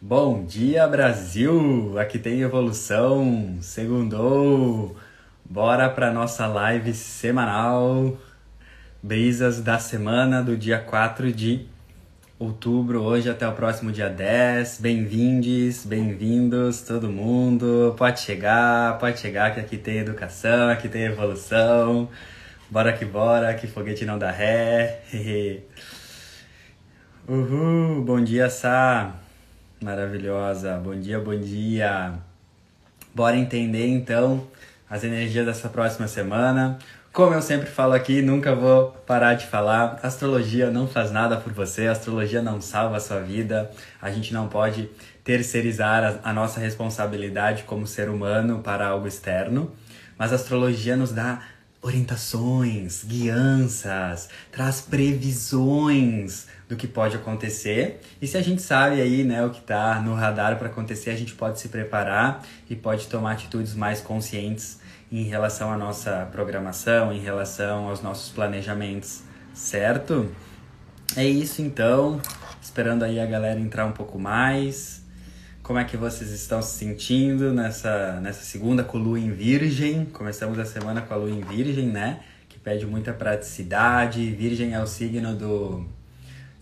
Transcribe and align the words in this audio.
Bom 0.00 0.44
dia, 0.44 0.86
Brasil! 0.86 1.98
Aqui 1.98 2.18
tem 2.18 2.42
evolução, 2.42 3.56
segundou. 3.62 4.94
Bora 5.42 5.88
para 5.88 6.12
nossa 6.12 6.46
live 6.46 6.92
semanal. 6.92 8.14
Brisas 9.02 9.62
da 9.62 9.78
semana 9.78 10.42
do 10.42 10.54
dia 10.54 10.78
4 10.78 11.32
de 11.32 11.66
outubro, 12.38 13.02
hoje 13.02 13.30
até 13.30 13.48
o 13.48 13.52
próximo 13.52 13.90
dia 13.90 14.10
10. 14.10 14.80
Bem-vindes, 14.80 15.86
bem-vindos 15.86 16.82
todo 16.82 17.08
mundo. 17.08 17.94
Pode 17.96 18.20
chegar, 18.20 18.98
pode 18.98 19.18
chegar 19.18 19.54
que 19.54 19.60
aqui 19.60 19.78
tem 19.78 19.96
educação, 19.96 20.68
aqui 20.68 20.90
tem 20.90 21.04
evolução. 21.04 22.10
Bora 22.70 22.92
que 22.92 23.06
bora, 23.06 23.54
que 23.54 23.66
foguete 23.66 24.04
não 24.04 24.18
dá 24.18 24.30
ré. 24.30 25.00
Uhul, 27.26 28.04
bom 28.04 28.22
dia, 28.22 28.50
Sá. 28.50 29.25
Maravilhosa. 29.82 30.78
Bom 30.82 30.98
dia, 30.98 31.20
bom 31.20 31.38
dia. 31.38 32.14
Bora 33.14 33.36
entender 33.36 33.86
então 33.86 34.46
as 34.88 35.04
energias 35.04 35.44
dessa 35.44 35.68
próxima 35.68 36.08
semana. 36.08 36.78
Como 37.12 37.34
eu 37.34 37.42
sempre 37.42 37.66
falo 37.68 37.92
aqui, 37.92 38.22
nunca 38.22 38.54
vou 38.54 38.92
parar 39.06 39.34
de 39.34 39.46
falar. 39.46 40.00
Astrologia 40.02 40.70
não 40.70 40.88
faz 40.88 41.10
nada 41.10 41.36
por 41.36 41.52
você, 41.52 41.88
astrologia 41.88 42.40
não 42.40 42.58
salva 42.58 42.96
a 42.96 43.00
sua 43.00 43.20
vida. 43.20 43.70
A 44.00 44.10
gente 44.10 44.32
não 44.32 44.48
pode 44.48 44.88
terceirizar 45.22 46.20
a, 46.24 46.30
a 46.30 46.32
nossa 46.32 46.58
responsabilidade 46.58 47.64
como 47.64 47.86
ser 47.86 48.08
humano 48.08 48.60
para 48.60 48.86
algo 48.86 49.06
externo, 49.06 49.72
mas 50.16 50.32
a 50.32 50.36
astrologia 50.36 50.96
nos 50.96 51.12
dá 51.12 51.42
orientações, 51.82 53.04
guianças, 53.04 54.30
traz 54.50 54.80
previsões 54.80 56.46
do 56.68 56.76
que 56.76 56.86
pode 56.86 57.16
acontecer. 57.16 58.00
E 58.20 58.26
se 58.26 58.36
a 58.36 58.42
gente 58.42 58.60
sabe 58.60 59.00
aí, 59.00 59.22
né, 59.22 59.44
o 59.44 59.50
que 59.50 59.60
está 59.60 60.00
no 60.00 60.14
radar 60.14 60.58
para 60.58 60.68
acontecer, 60.68 61.10
a 61.10 61.16
gente 61.16 61.34
pode 61.34 61.60
se 61.60 61.68
preparar 61.68 62.42
e 62.68 62.74
pode 62.74 63.06
tomar 63.06 63.32
atitudes 63.32 63.74
mais 63.74 64.00
conscientes 64.00 64.80
em 65.10 65.22
relação 65.22 65.72
à 65.72 65.76
nossa 65.76 66.28
programação, 66.32 67.12
em 67.12 67.20
relação 67.20 67.88
aos 67.88 68.02
nossos 68.02 68.30
planejamentos, 68.32 69.22
certo? 69.54 70.30
É 71.16 71.24
isso 71.24 71.62
então. 71.62 72.20
Esperando 72.60 73.04
aí 73.04 73.20
a 73.20 73.26
galera 73.26 73.60
entrar 73.60 73.86
um 73.86 73.92
pouco 73.92 74.18
mais. 74.18 75.04
Como 75.62 75.78
é 75.78 75.84
que 75.84 75.96
vocês 75.96 76.30
estão 76.30 76.60
se 76.60 76.78
sentindo 76.78 77.52
nessa, 77.52 78.20
nessa 78.20 78.44
segunda 78.44 78.82
com 78.84 78.98
Lua 78.98 79.18
em 79.18 79.30
Virgem? 79.30 80.04
Começamos 80.06 80.58
a 80.58 80.64
semana 80.64 81.00
com 81.00 81.14
a 81.14 81.16
Lua 81.16 81.30
em 81.30 81.40
Virgem, 81.40 81.86
né? 81.86 82.20
Que 82.48 82.58
pede 82.58 82.84
muita 82.86 83.12
praticidade. 83.12 84.30
Virgem 84.32 84.74
é 84.74 84.82
o 84.82 84.86
signo 84.86 85.34
do. 85.34 85.95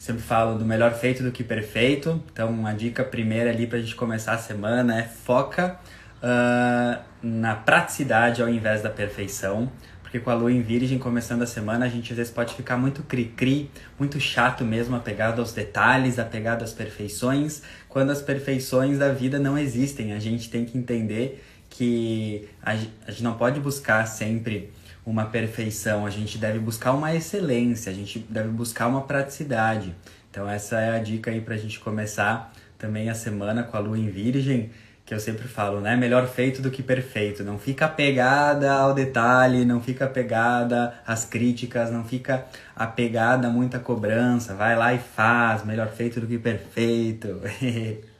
Sempre 0.04 0.20
falo 0.22 0.58
do 0.58 0.66
melhor 0.66 0.92
feito 0.92 1.22
do 1.22 1.32
que 1.32 1.42
perfeito. 1.42 2.22
Então, 2.30 2.50
uma 2.50 2.74
dica 2.74 3.02
primeira 3.02 3.48
ali 3.48 3.66
pra 3.66 3.78
gente 3.78 3.94
começar 3.94 4.34
a 4.34 4.38
semana 4.38 5.00
é 5.00 5.04
foca 5.04 5.80
uh, 6.22 7.02
na 7.22 7.54
praticidade 7.54 8.42
ao 8.42 8.48
invés 8.50 8.82
da 8.82 8.90
perfeição 8.90 9.72
porque 10.02 10.22
com 10.22 10.30
a 10.30 10.34
lua 10.34 10.52
em 10.52 10.60
virgem 10.60 10.98
começando 10.98 11.40
a 11.40 11.46
semana, 11.46 11.86
a 11.86 11.88
gente 11.88 12.12
às 12.12 12.18
vezes 12.18 12.30
pode 12.30 12.54
ficar 12.54 12.76
muito 12.76 13.02
cri-cri, 13.02 13.70
muito 13.98 14.20
chato 14.20 14.62
mesmo, 14.62 14.94
apegado 14.94 15.40
aos 15.40 15.52
detalhes, 15.52 16.18
apegado 16.18 16.62
às 16.62 16.72
perfeições, 16.72 17.62
quando 17.88 18.10
as 18.10 18.20
perfeições 18.20 18.98
da 18.98 19.08
vida 19.08 19.40
não 19.40 19.58
existem. 19.58 20.12
A 20.12 20.20
gente 20.20 20.50
tem 20.50 20.66
que 20.66 20.76
entender 20.76 21.42
que 21.70 22.46
a 22.62 22.76
gente 22.76 23.22
não 23.22 23.38
pode 23.38 23.58
buscar 23.58 24.06
sempre 24.06 24.70
uma 25.06 25.26
perfeição, 25.26 26.06
a 26.06 26.10
gente 26.10 26.38
deve 26.38 26.58
buscar 26.58 26.92
uma 26.92 27.14
excelência, 27.14 27.92
a 27.92 27.94
gente 27.94 28.18
deve 28.18 28.48
buscar 28.48 28.86
uma 28.86 29.02
praticidade. 29.02 29.94
Então 30.30 30.48
essa 30.48 30.80
é 30.80 30.96
a 30.96 30.98
dica 30.98 31.30
aí 31.30 31.40
pra 31.40 31.56
gente 31.56 31.78
começar 31.78 32.52
também 32.78 33.08
a 33.10 33.14
semana 33.14 33.62
com 33.62 33.76
a 33.76 33.80
lua 33.80 33.98
em 33.98 34.08
virgem, 34.08 34.70
que 35.04 35.12
eu 35.14 35.20
sempre 35.20 35.46
falo, 35.46 35.80
né? 35.80 35.94
Melhor 35.96 36.26
feito 36.26 36.62
do 36.62 36.70
que 36.70 36.82
perfeito. 36.82 37.44
Não 37.44 37.58
fica 37.58 37.84
apegada 37.84 38.72
ao 38.72 38.94
detalhe, 38.94 39.64
não 39.64 39.80
fica 39.80 40.06
apegada 40.06 40.94
às 41.06 41.26
críticas, 41.26 41.90
não 41.90 42.04
fica 42.04 42.46
apegada 42.74 43.48
a 43.48 43.50
muita 43.50 43.78
cobrança. 43.78 44.54
Vai 44.54 44.74
lá 44.74 44.94
e 44.94 44.98
faz, 44.98 45.64
melhor 45.64 45.88
feito 45.88 46.20
do 46.20 46.26
que 46.26 46.38
perfeito. 46.38 47.40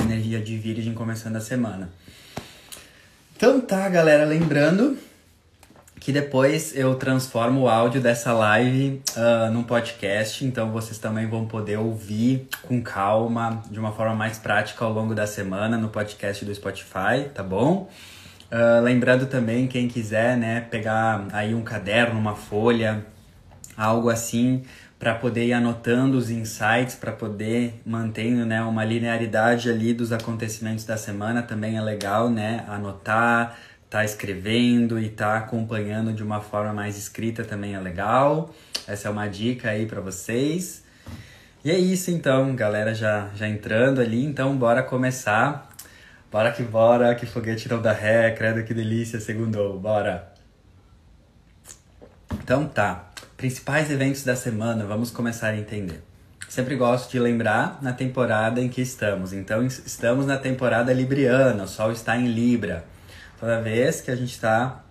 Energia 0.00 0.40
de 0.40 0.56
virgem 0.56 0.92
começando 0.94 1.36
a 1.36 1.40
semana. 1.40 1.88
Então 3.38 3.60
tá, 3.60 3.88
galera, 3.88 4.24
lembrando 4.24 4.98
que 6.00 6.10
depois 6.10 6.74
eu 6.74 6.96
transformo 6.96 7.60
o 7.60 7.68
áudio 7.68 8.00
dessa 8.00 8.32
live 8.32 9.00
uh, 9.16 9.52
num 9.52 9.62
podcast, 9.62 10.44
então 10.44 10.72
vocês 10.72 10.98
também 10.98 11.24
vão 11.24 11.46
poder 11.46 11.76
ouvir 11.76 12.48
com 12.62 12.82
calma, 12.82 13.62
de 13.70 13.78
uma 13.78 13.92
forma 13.92 14.12
mais 14.12 14.40
prática 14.40 14.84
ao 14.84 14.92
longo 14.92 15.14
da 15.14 15.24
semana 15.24 15.78
no 15.78 15.88
podcast 15.88 16.44
do 16.44 16.52
Spotify, 16.52 17.28
tá 17.32 17.44
bom? 17.44 17.88
Uh, 18.50 18.82
lembrando 18.82 19.26
também, 19.26 19.68
quem 19.68 19.86
quiser, 19.86 20.36
né, 20.36 20.62
pegar 20.62 21.28
aí 21.32 21.54
um 21.54 21.62
caderno, 21.62 22.18
uma 22.18 22.34
folha, 22.34 23.06
algo 23.76 24.10
assim, 24.10 24.64
para 24.98 25.14
poder 25.14 25.46
ir 25.46 25.52
anotando 25.52 26.18
os 26.18 26.28
insights, 26.28 26.96
para 26.96 27.12
poder 27.12 27.80
mantendo, 27.86 28.44
né, 28.44 28.60
uma 28.62 28.84
linearidade 28.84 29.70
ali 29.70 29.94
dos 29.94 30.12
acontecimentos 30.12 30.84
da 30.84 30.96
semana, 30.96 31.42
também 31.42 31.76
é 31.76 31.80
legal, 31.80 32.28
né, 32.28 32.64
anotar, 32.68 33.56
tá 33.88 34.04
escrevendo 34.04 34.98
e 34.98 35.08
tá 35.08 35.36
acompanhando 35.36 36.12
de 36.12 36.22
uma 36.22 36.40
forma 36.40 36.72
mais 36.72 36.98
escrita 36.98 37.44
também 37.44 37.74
é 37.74 37.80
legal. 37.80 38.54
Essa 38.86 39.08
é 39.08 39.10
uma 39.10 39.28
dica 39.28 39.70
aí 39.70 39.86
para 39.86 40.00
vocês. 40.00 40.84
E 41.64 41.70
é 41.70 41.78
isso 41.78 42.10
então, 42.10 42.54
galera 42.54 42.94
já 42.94 43.28
já 43.34 43.48
entrando 43.48 44.00
ali, 44.00 44.24
então 44.24 44.56
bora 44.56 44.82
começar. 44.82 45.68
Bora 46.30 46.52
que 46.52 46.62
bora, 46.62 47.14
que 47.14 47.24
foguete 47.24 47.68
não 47.70 47.80
dá 47.80 47.92
ré, 47.92 48.30
credo 48.32 48.62
que 48.62 48.74
delícia, 48.74 49.18
segundou, 49.18 49.78
bora. 49.78 50.32
Então 52.34 52.66
tá, 52.66 53.07
principais 53.38 53.88
eventos 53.88 54.24
da 54.24 54.34
semana, 54.34 54.84
vamos 54.84 55.12
começar 55.12 55.50
a 55.50 55.56
entender. 55.56 56.02
Sempre 56.48 56.74
gosto 56.74 57.08
de 57.08 57.20
lembrar 57.20 57.78
na 57.80 57.92
temporada 57.92 58.60
em 58.60 58.68
que 58.68 58.80
estamos. 58.80 59.32
Então 59.32 59.64
estamos 59.64 60.26
na 60.26 60.36
temporada 60.36 60.92
libriana, 60.92 61.62
o 61.62 61.68
sol 61.68 61.92
está 61.92 62.16
em 62.16 62.26
Libra. 62.26 62.84
Toda 63.38 63.62
vez 63.62 64.00
que 64.00 64.10
a 64.10 64.16
gente 64.16 64.32
está 64.32 64.82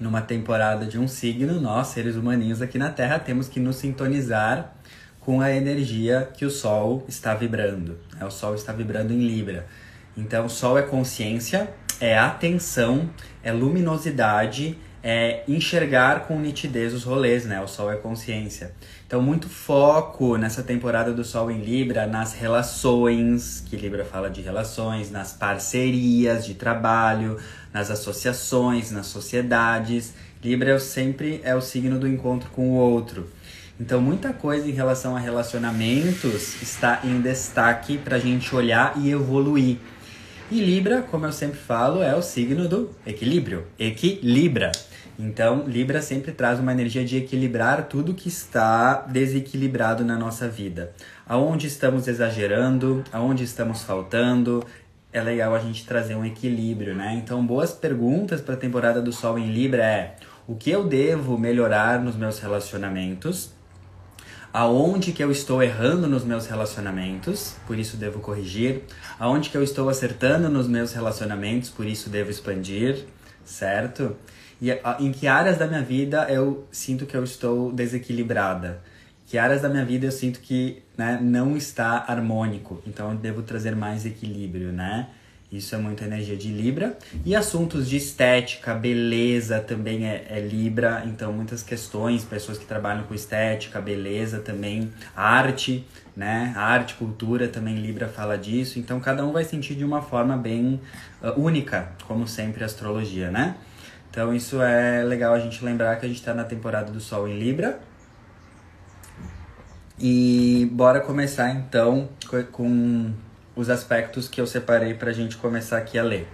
numa 0.00 0.20
temporada 0.20 0.84
de 0.84 0.98
um 0.98 1.06
signo, 1.06 1.60
nós, 1.60 1.86
seres 1.86 2.16
humaninhos 2.16 2.60
aqui 2.60 2.76
na 2.76 2.90
Terra, 2.90 3.20
temos 3.20 3.48
que 3.48 3.60
nos 3.60 3.76
sintonizar 3.76 4.74
com 5.20 5.40
a 5.40 5.52
energia 5.52 6.28
que 6.36 6.44
o 6.44 6.50
Sol 6.50 7.04
está 7.08 7.34
vibrando. 7.34 7.98
Né? 8.16 8.26
O 8.26 8.30
Sol 8.30 8.54
está 8.56 8.72
vibrando 8.72 9.12
em 9.12 9.26
Libra. 9.26 9.66
Então, 10.16 10.46
o 10.46 10.50
Sol 10.50 10.76
é 10.76 10.82
consciência, 10.82 11.70
é 12.00 12.18
atenção, 12.18 13.08
é 13.42 13.52
luminosidade, 13.52 14.76
é 15.08 15.44
enxergar 15.46 16.26
com 16.26 16.36
nitidez 16.36 16.92
os 16.92 17.04
rolês, 17.04 17.44
né? 17.44 17.62
O 17.62 17.68
Sol 17.68 17.92
é 17.92 17.94
consciência. 17.94 18.72
Então, 19.06 19.22
muito 19.22 19.48
foco 19.48 20.36
nessa 20.36 20.64
temporada 20.64 21.12
do 21.12 21.22
Sol 21.22 21.48
em 21.48 21.60
Libra 21.60 22.08
nas 22.08 22.32
relações, 22.32 23.62
que 23.64 23.76
Libra 23.76 24.04
fala 24.04 24.28
de 24.28 24.40
relações, 24.40 25.08
nas 25.08 25.32
parcerias 25.32 26.44
de 26.44 26.54
trabalho, 26.54 27.38
nas 27.72 27.88
associações, 27.88 28.90
nas 28.90 29.06
sociedades. 29.06 30.12
Libra 30.42 30.72
é 30.72 30.78
sempre 30.80 31.40
é 31.44 31.54
o 31.54 31.60
signo 31.60 32.00
do 32.00 32.08
encontro 32.08 32.50
com 32.50 32.70
o 32.70 32.74
outro. 32.74 33.30
Então, 33.78 34.00
muita 34.00 34.32
coisa 34.32 34.68
em 34.68 34.72
relação 34.72 35.14
a 35.14 35.20
relacionamentos 35.20 36.60
está 36.60 37.02
em 37.04 37.20
destaque 37.20 37.96
para 37.96 38.16
a 38.16 38.18
gente 38.18 38.52
olhar 38.56 38.94
e 38.96 39.12
evoluir. 39.12 39.76
E 40.48 40.60
Libra, 40.60 41.02
como 41.02 41.26
eu 41.26 41.32
sempre 41.32 41.58
falo, 41.58 42.00
é 42.00 42.14
o 42.14 42.22
signo 42.22 42.68
do 42.68 42.90
equilíbrio. 43.04 43.66
Equilibra. 43.76 44.70
Então, 45.18 45.64
Libra 45.66 46.00
sempre 46.00 46.30
traz 46.30 46.60
uma 46.60 46.70
energia 46.70 47.04
de 47.04 47.16
equilibrar 47.16 47.88
tudo 47.88 48.14
que 48.14 48.28
está 48.28 49.00
desequilibrado 49.08 50.04
na 50.04 50.16
nossa 50.16 50.48
vida. 50.48 50.92
Aonde 51.26 51.66
estamos 51.66 52.06
exagerando, 52.06 53.02
aonde 53.10 53.42
estamos 53.42 53.82
faltando, 53.82 54.64
é 55.12 55.20
legal 55.20 55.52
a 55.52 55.58
gente 55.58 55.84
trazer 55.84 56.14
um 56.14 56.24
equilíbrio, 56.24 56.94
né? 56.94 57.20
Então, 57.20 57.44
boas 57.44 57.72
perguntas 57.72 58.40
para 58.40 58.54
a 58.54 58.58
temporada 58.58 59.02
do 59.02 59.12
Sol 59.12 59.36
em 59.36 59.52
Libra 59.52 59.84
é: 59.84 60.14
o 60.46 60.54
que 60.54 60.70
eu 60.70 60.86
devo 60.86 61.36
melhorar 61.36 62.00
nos 62.00 62.14
meus 62.14 62.38
relacionamentos? 62.38 63.55
Aonde 64.58 65.12
que 65.12 65.22
eu 65.22 65.30
estou 65.30 65.62
errando 65.62 66.08
nos 66.08 66.24
meus 66.24 66.46
relacionamentos, 66.46 67.56
por 67.66 67.78
isso 67.78 67.98
devo 67.98 68.20
corrigir? 68.20 68.84
Aonde 69.18 69.50
que 69.50 69.56
eu 69.58 69.62
estou 69.62 69.86
acertando 69.90 70.48
nos 70.48 70.66
meus 70.66 70.94
relacionamentos, 70.94 71.68
por 71.68 71.84
isso 71.84 72.08
devo 72.08 72.30
expandir, 72.30 73.04
certo? 73.44 74.16
E 74.58 74.70
em 74.98 75.12
que 75.12 75.26
áreas 75.26 75.58
da 75.58 75.66
minha 75.66 75.82
vida 75.82 76.26
eu 76.30 76.66
sinto 76.72 77.04
que 77.04 77.14
eu 77.14 77.22
estou 77.22 77.70
desequilibrada? 77.70 78.80
Que 79.26 79.36
áreas 79.36 79.60
da 79.60 79.68
minha 79.68 79.84
vida 79.84 80.06
eu 80.06 80.10
sinto 80.10 80.40
que 80.40 80.82
né, 80.96 81.20
não 81.20 81.54
está 81.54 82.06
harmônico, 82.08 82.80
então 82.86 83.10
eu 83.10 83.18
devo 83.18 83.42
trazer 83.42 83.76
mais 83.76 84.06
equilíbrio, 84.06 84.72
né? 84.72 85.08
Isso 85.56 85.74
é 85.74 85.78
muito 85.78 86.04
energia 86.04 86.36
de 86.36 86.48
Libra. 86.48 86.96
E 87.24 87.34
assuntos 87.34 87.88
de 87.88 87.96
estética, 87.96 88.74
beleza 88.74 89.60
também 89.60 90.06
é, 90.06 90.26
é, 90.28 90.40
Libra. 90.40 91.02
Então, 91.06 91.32
muitas 91.32 91.62
questões, 91.62 92.24
pessoas 92.24 92.58
que 92.58 92.64
trabalham 92.64 93.04
com 93.04 93.14
estética, 93.14 93.80
beleza 93.80 94.40
também, 94.40 94.92
arte, 95.14 95.86
né? 96.16 96.52
Arte, 96.56 96.94
cultura 96.94 97.48
também 97.48 97.76
Libra 97.76 98.08
fala 98.08 98.36
disso. 98.36 98.78
Então, 98.78 99.00
cada 99.00 99.24
um 99.24 99.32
vai 99.32 99.44
sentir 99.44 99.74
de 99.74 99.84
uma 99.84 100.02
forma 100.02 100.36
bem 100.36 100.80
uh, 101.22 101.40
única, 101.40 101.92
como 102.06 102.26
sempre, 102.26 102.62
a 102.62 102.66
astrologia, 102.66 103.30
né? 103.30 103.56
Então, 104.10 104.34
isso 104.34 104.62
é 104.62 105.02
legal 105.04 105.34
a 105.34 105.38
gente 105.38 105.64
lembrar 105.64 105.96
que 105.96 106.06
a 106.06 106.08
gente 106.08 106.18
está 106.18 106.32
na 106.32 106.44
temporada 106.44 106.90
do 106.90 107.00
Sol 107.00 107.28
em 107.28 107.38
Libra. 107.38 107.80
E 109.98 110.68
bora 110.72 111.00
começar 111.00 111.50
então 111.50 112.10
com 112.52 113.12
os 113.56 113.70
aspectos 113.70 114.28
que 114.28 114.40
eu 114.40 114.46
separei 114.46 114.94
para 114.94 115.10
a 115.10 115.14
gente 115.14 115.36
começar 115.36 115.78
aqui 115.78 115.98
a 115.98 116.04
ler. 116.04 116.28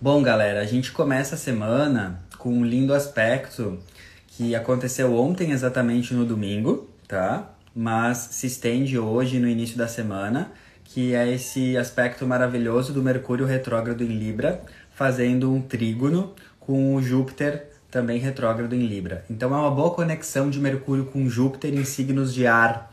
Bom, 0.00 0.20
galera, 0.22 0.60
a 0.60 0.64
gente 0.64 0.90
começa 0.90 1.36
a 1.36 1.38
semana 1.38 2.20
com 2.38 2.52
um 2.52 2.64
lindo 2.64 2.92
aspecto 2.92 3.78
que 4.26 4.54
aconteceu 4.56 5.14
ontem 5.14 5.52
exatamente 5.52 6.14
no 6.14 6.24
domingo, 6.24 6.90
tá? 7.06 7.50
Mas 7.74 8.18
se 8.32 8.46
estende 8.48 8.98
hoje 8.98 9.38
no 9.38 9.46
início 9.46 9.78
da 9.78 9.86
semana, 9.86 10.50
que 10.84 11.14
é 11.14 11.30
esse 11.32 11.76
aspecto 11.76 12.26
maravilhoso 12.26 12.92
do 12.92 13.02
Mercúrio 13.02 13.46
retrógrado 13.46 14.02
em 14.02 14.08
Libra, 14.08 14.62
fazendo 14.94 15.52
um 15.52 15.60
trígono 15.60 16.34
com 16.58 16.94
o 16.94 17.02
Júpiter 17.02 17.68
também 17.90 18.18
retrógrado 18.18 18.74
em 18.74 18.86
Libra. 18.86 19.24
Então 19.30 19.54
é 19.54 19.58
uma 19.58 19.70
boa 19.70 19.90
conexão 19.90 20.48
de 20.48 20.58
Mercúrio 20.58 21.04
com 21.04 21.28
Júpiter 21.28 21.74
em 21.74 21.84
signos 21.84 22.32
de 22.32 22.46
ar. 22.46 22.90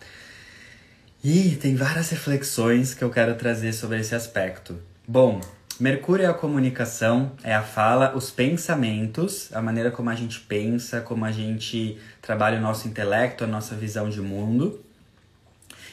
E 1.24 1.58
tem 1.58 1.76
várias 1.76 2.10
reflexões 2.10 2.94
que 2.94 3.04
eu 3.04 3.10
quero 3.10 3.36
trazer 3.36 3.74
sobre 3.74 4.00
esse 4.00 4.16
aspecto. 4.16 4.80
Bom, 5.06 5.42
Mercúrio 5.80 6.26
é 6.26 6.30
a 6.30 6.34
comunicação, 6.34 7.32
é 7.42 7.54
a 7.54 7.62
fala, 7.62 8.14
os 8.16 8.32
pensamentos, 8.32 9.50
a 9.54 9.62
maneira 9.62 9.90
como 9.92 10.10
a 10.10 10.16
gente 10.16 10.40
pensa, 10.42 11.00
como 11.02 11.24
a 11.24 11.32
gente 11.32 11.98
trabalha 12.22 12.58
o 12.58 12.62
nosso 12.62 12.88
intelecto, 12.88 13.44
a 13.44 13.48
nossa 13.48 13.76
visão 13.76 14.10
de 14.10 14.22
mundo. 14.22 14.84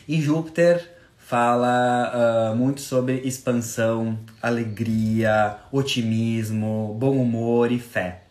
E 0.08 0.20
Júpiter 0.20 0.90
fala 1.18 2.52
uh, 2.52 2.56
muito 2.56 2.80
sobre 2.80 3.20
expansão, 3.20 4.18
alegria, 4.42 5.56
otimismo, 5.72 6.96
bom 6.98 7.16
humor 7.16 7.72
e 7.72 7.78
fé. 7.78 8.25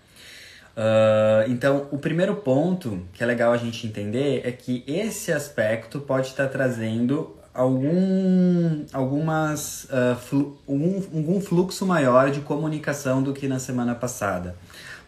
Uh, 0.75 1.49
então, 1.49 1.87
o 1.91 1.97
primeiro 1.97 2.35
ponto 2.35 2.99
que 3.13 3.23
é 3.23 3.25
legal 3.25 3.53
a 3.53 3.57
gente 3.57 3.87
entender 3.87 4.41
é 4.45 4.51
que 4.51 4.83
esse 4.85 5.31
aspecto 5.31 6.01
pode 6.01 6.27
estar 6.27 6.49
trazendo 6.49 7.33
algum, 7.53 8.83
algumas, 8.91 9.85
uh, 9.85 10.15
flu, 10.17 10.57
um, 10.67 10.95
algum 11.15 11.39
fluxo 11.39 11.85
maior 11.85 12.29
de 12.29 12.41
comunicação 12.41 13.23
do 13.23 13.33
que 13.33 13.47
na 13.47 13.57
semana 13.57 13.95
passada. 13.95 14.55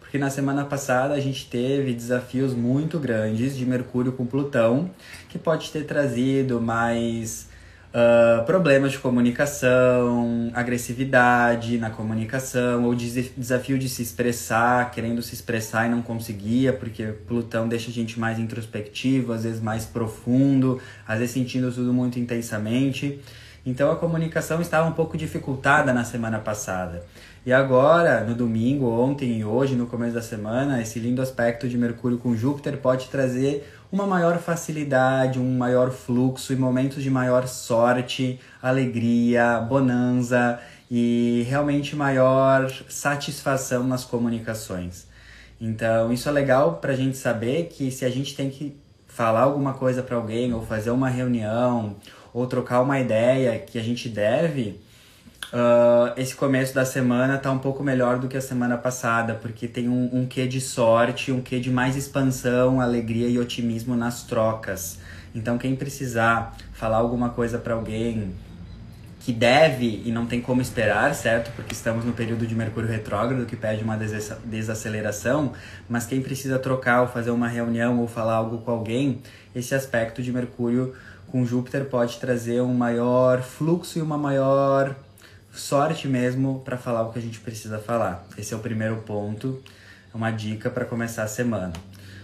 Porque 0.00 0.16
na 0.16 0.30
semana 0.30 0.64
passada 0.64 1.12
a 1.12 1.20
gente 1.20 1.50
teve 1.50 1.92
desafios 1.92 2.54
muito 2.54 2.98
grandes 2.98 3.54
de 3.54 3.66
Mercúrio 3.66 4.12
com 4.12 4.24
Plutão, 4.24 4.90
que 5.28 5.38
pode 5.38 5.70
ter 5.70 5.84
trazido 5.84 6.62
mais 6.62 7.47
Uh, 7.88 8.44
problemas 8.44 8.92
de 8.92 8.98
comunicação, 8.98 10.50
agressividade 10.52 11.78
na 11.78 11.88
comunicação, 11.88 12.84
ou 12.84 12.94
des 12.94 13.30
desafio 13.34 13.78
de 13.78 13.88
se 13.88 14.02
expressar, 14.02 14.90
querendo 14.90 15.22
se 15.22 15.34
expressar 15.34 15.86
e 15.86 15.88
não 15.88 16.02
conseguia, 16.02 16.70
porque 16.70 17.06
Plutão 17.26 17.66
deixa 17.66 17.90
a 17.90 17.92
gente 17.92 18.20
mais 18.20 18.38
introspectivo, 18.38 19.32
às 19.32 19.44
vezes 19.44 19.60
mais 19.60 19.86
profundo, 19.86 20.78
às 21.06 21.18
vezes 21.18 21.32
sentindo 21.32 21.72
tudo 21.72 21.90
muito 21.90 22.18
intensamente. 22.18 23.20
Então 23.64 23.90
a 23.90 23.96
comunicação 23.96 24.60
estava 24.60 24.86
um 24.86 24.92
pouco 24.92 25.16
dificultada 25.16 25.92
na 25.92 26.04
semana 26.04 26.38
passada. 26.38 27.02
E 27.46 27.52
agora, 27.52 28.22
no 28.24 28.34
domingo, 28.34 28.86
ontem 28.86 29.38
e 29.38 29.44
hoje, 29.44 29.74
no 29.74 29.86
começo 29.86 30.14
da 30.14 30.20
semana, 30.20 30.82
esse 30.82 30.98
lindo 30.98 31.22
aspecto 31.22 31.66
de 31.66 31.78
Mercúrio 31.78 32.18
com 32.18 32.36
Júpiter 32.36 32.76
pode 32.76 33.08
trazer 33.08 33.66
uma 33.90 34.06
maior 34.06 34.38
facilidade, 34.38 35.38
um 35.38 35.56
maior 35.56 35.90
fluxo 35.90 36.52
e 36.52 36.56
momentos 36.56 37.02
de 37.02 37.10
maior 37.10 37.46
sorte, 37.48 38.38
alegria, 38.62 39.60
bonança 39.60 40.60
e 40.90 41.44
realmente 41.48 41.96
maior 41.96 42.70
satisfação 42.88 43.84
nas 43.84 44.04
comunicações. 44.04 45.06
Então, 45.60 46.12
isso 46.12 46.28
é 46.28 46.32
legal 46.32 46.76
para 46.76 46.92
a 46.92 46.96
gente 46.96 47.16
saber 47.16 47.68
que 47.68 47.90
se 47.90 48.04
a 48.04 48.10
gente 48.10 48.36
tem 48.36 48.50
que 48.50 48.76
falar 49.06 49.40
alguma 49.40 49.74
coisa 49.74 50.02
para 50.02 50.16
alguém, 50.16 50.52
ou 50.54 50.64
fazer 50.64 50.90
uma 50.90 51.08
reunião, 51.08 51.96
ou 52.32 52.46
trocar 52.46 52.80
uma 52.82 53.00
ideia 53.00 53.58
que 53.58 53.78
a 53.78 53.82
gente 53.82 54.08
deve, 54.08 54.80
Uh, 55.46 56.12
esse 56.18 56.34
começo 56.34 56.74
da 56.74 56.84
semana 56.84 57.38
tá 57.38 57.50
um 57.50 57.58
pouco 57.58 57.82
melhor 57.82 58.18
do 58.18 58.28
que 58.28 58.36
a 58.36 58.40
semana 58.40 58.76
passada, 58.76 59.34
porque 59.34 59.66
tem 59.66 59.88
um, 59.88 60.10
um 60.12 60.26
quê 60.26 60.46
de 60.46 60.60
sorte, 60.60 61.32
um 61.32 61.40
quê 61.40 61.58
de 61.58 61.70
mais 61.70 61.96
expansão, 61.96 62.80
alegria 62.80 63.28
e 63.28 63.38
otimismo 63.38 63.96
nas 63.96 64.24
trocas. 64.24 64.98
Então, 65.34 65.56
quem 65.56 65.74
precisar 65.74 66.54
falar 66.72 66.98
alguma 66.98 67.30
coisa 67.30 67.58
para 67.58 67.72
alguém 67.72 68.34
que 69.20 69.32
deve 69.32 70.02
e 70.04 70.12
não 70.12 70.26
tem 70.26 70.40
como 70.40 70.60
esperar, 70.60 71.14
certo? 71.14 71.50
Porque 71.54 71.72
estamos 71.72 72.04
no 72.04 72.12
período 72.12 72.46
de 72.46 72.54
Mercúrio 72.54 72.88
retrógrado 72.88 73.44
que 73.46 73.56
pede 73.56 73.82
uma 73.82 73.98
desaceleração, 74.44 75.52
mas 75.88 76.06
quem 76.06 76.20
precisa 76.20 76.58
trocar 76.58 77.02
ou 77.02 77.08
fazer 77.08 77.30
uma 77.30 77.48
reunião 77.48 78.00
ou 78.00 78.06
falar 78.06 78.34
algo 78.34 78.58
com 78.58 78.70
alguém, 78.70 79.20
esse 79.54 79.74
aspecto 79.74 80.22
de 80.22 80.32
Mercúrio 80.32 80.94
com 81.26 81.44
Júpiter 81.44 81.84
pode 81.86 82.18
trazer 82.18 82.62
um 82.62 82.72
maior 82.72 83.42
fluxo 83.42 83.98
e 83.98 84.02
uma 84.02 84.16
maior 84.16 84.94
sorte 85.58 86.06
mesmo 86.06 86.60
para 86.64 86.76
falar 86.76 87.02
o 87.02 87.12
que 87.12 87.18
a 87.18 87.22
gente 87.22 87.40
precisa 87.40 87.78
falar. 87.78 88.26
Esse 88.36 88.54
é 88.54 88.56
o 88.56 88.60
primeiro 88.60 88.96
ponto, 88.98 89.62
é 90.12 90.16
uma 90.16 90.30
dica 90.30 90.70
para 90.70 90.84
começar 90.84 91.24
a 91.24 91.28
semana. 91.28 91.72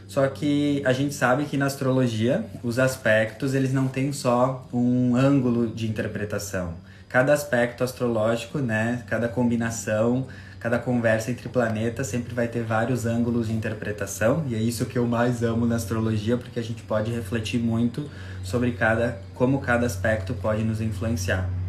Só 0.06 0.26
que 0.28 0.82
a 0.84 0.92
gente 0.92 1.14
sabe 1.14 1.44
que 1.44 1.56
na 1.56 1.66
astrologia 1.66 2.44
os 2.62 2.78
aspectos 2.78 3.54
eles 3.54 3.72
não 3.72 3.88
têm 3.88 4.12
só 4.12 4.66
um 4.72 5.16
ângulo 5.16 5.66
de 5.66 5.88
interpretação. 5.88 6.74
Cada 7.08 7.32
aspecto 7.32 7.82
astrológico, 7.82 8.58
né, 8.58 9.02
cada 9.06 9.28
combinação, 9.28 10.26
cada 10.60 10.78
conversa 10.78 11.30
entre 11.30 11.48
planetas 11.48 12.06
sempre 12.06 12.34
vai 12.34 12.48
ter 12.48 12.62
vários 12.62 13.06
ângulos 13.06 13.48
de 13.48 13.52
interpretação 13.52 14.44
e 14.48 14.54
é 14.54 14.58
isso 14.58 14.86
que 14.86 14.98
eu 14.98 15.06
mais 15.06 15.42
amo 15.42 15.66
na 15.66 15.76
astrologia 15.76 16.36
porque 16.36 16.58
a 16.58 16.62
gente 16.62 16.82
pode 16.82 17.10
refletir 17.10 17.58
muito 17.58 18.08
sobre 18.42 18.72
cada 18.72 19.18
como 19.34 19.60
cada 19.60 19.86
aspecto 19.86 20.34
pode 20.34 20.62
nos 20.64 20.80
influenciar. 20.80 21.63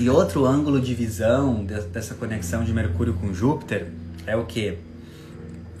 E 0.00 0.08
outro 0.08 0.46
ângulo 0.46 0.80
de 0.80 0.94
visão 0.94 1.64
dessa 1.64 2.14
conexão 2.14 2.62
de 2.62 2.72
Mercúrio 2.72 3.14
com 3.14 3.34
Júpiter 3.34 3.88
é 4.26 4.36
o 4.36 4.44
que? 4.44 4.78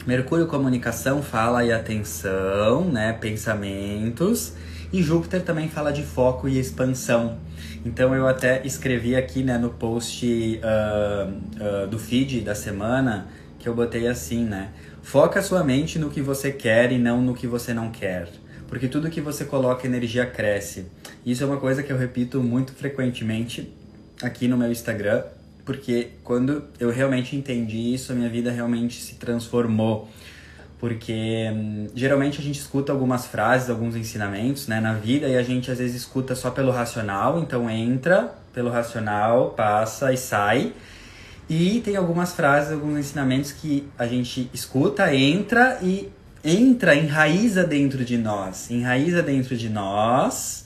Mercúrio 0.06 0.46
comunicação 0.46 1.22
fala 1.22 1.64
e 1.64 1.72
atenção, 1.72 2.84
né, 2.84 3.12
pensamentos, 3.12 4.54
e 4.92 5.02
Júpiter 5.02 5.42
também 5.42 5.68
fala 5.68 5.92
de 5.92 6.02
foco 6.02 6.48
e 6.48 6.58
expansão. 6.58 7.36
Então 7.84 8.14
eu 8.14 8.26
até 8.26 8.66
escrevi 8.66 9.14
aqui, 9.14 9.42
né, 9.44 9.56
no 9.56 9.70
post 9.70 10.26
uh, 10.26 11.84
uh, 11.84 11.86
do 11.86 11.98
feed 11.98 12.40
da 12.40 12.54
semana 12.54 13.28
que 13.58 13.68
eu 13.68 13.74
botei 13.74 14.08
assim, 14.08 14.44
né, 14.44 14.70
foca 15.02 15.42
sua 15.42 15.62
mente 15.62 15.98
no 15.98 16.10
que 16.10 16.22
você 16.22 16.50
quer 16.50 16.90
e 16.90 16.98
não 16.98 17.20
no 17.22 17.34
que 17.34 17.46
você 17.46 17.72
não 17.72 17.90
quer 17.90 18.28
porque 18.68 18.86
tudo 18.86 19.10
que 19.10 19.20
você 19.20 19.44
coloca 19.46 19.86
energia 19.86 20.26
cresce. 20.26 20.86
Isso 21.24 21.42
é 21.42 21.46
uma 21.46 21.56
coisa 21.56 21.82
que 21.82 21.90
eu 21.90 21.96
repito 21.96 22.40
muito 22.42 22.72
frequentemente 22.72 23.72
aqui 24.22 24.48
no 24.48 24.56
meu 24.56 24.70
Instagram, 24.70 25.22
porque 25.64 26.12
quando 26.24 26.64
eu 26.80 26.90
realmente 26.90 27.36
entendi 27.36 27.94
isso, 27.94 28.12
a 28.12 28.14
minha 28.14 28.28
vida 28.28 28.50
realmente 28.50 29.00
se 29.00 29.14
transformou. 29.16 30.08
Porque 30.78 31.50
hum, 31.52 31.88
geralmente 31.94 32.40
a 32.40 32.42
gente 32.42 32.58
escuta 32.58 32.92
algumas 32.92 33.26
frases, 33.26 33.68
alguns 33.68 33.96
ensinamentos 33.96 34.68
né, 34.68 34.80
na 34.80 34.94
vida 34.94 35.28
e 35.28 35.36
a 35.36 35.42
gente 35.42 35.70
às 35.70 35.78
vezes 35.78 35.96
escuta 35.96 36.34
só 36.36 36.50
pelo 36.50 36.70
racional, 36.70 37.40
então 37.40 37.68
entra 37.68 38.32
pelo 38.54 38.70
racional, 38.70 39.50
passa 39.50 40.12
e 40.12 40.16
sai. 40.16 40.72
E 41.48 41.80
tem 41.80 41.96
algumas 41.96 42.32
frases, 42.32 42.72
alguns 42.72 42.98
ensinamentos 42.98 43.52
que 43.52 43.88
a 43.98 44.06
gente 44.06 44.48
escuta, 44.54 45.12
entra 45.14 45.78
e 45.82 46.10
entra, 46.44 46.94
enraiza 46.94 47.64
dentro 47.64 48.04
de 48.04 48.16
nós. 48.16 48.70
Enraiza 48.70 49.22
dentro 49.22 49.56
de 49.56 49.68
nós 49.68 50.64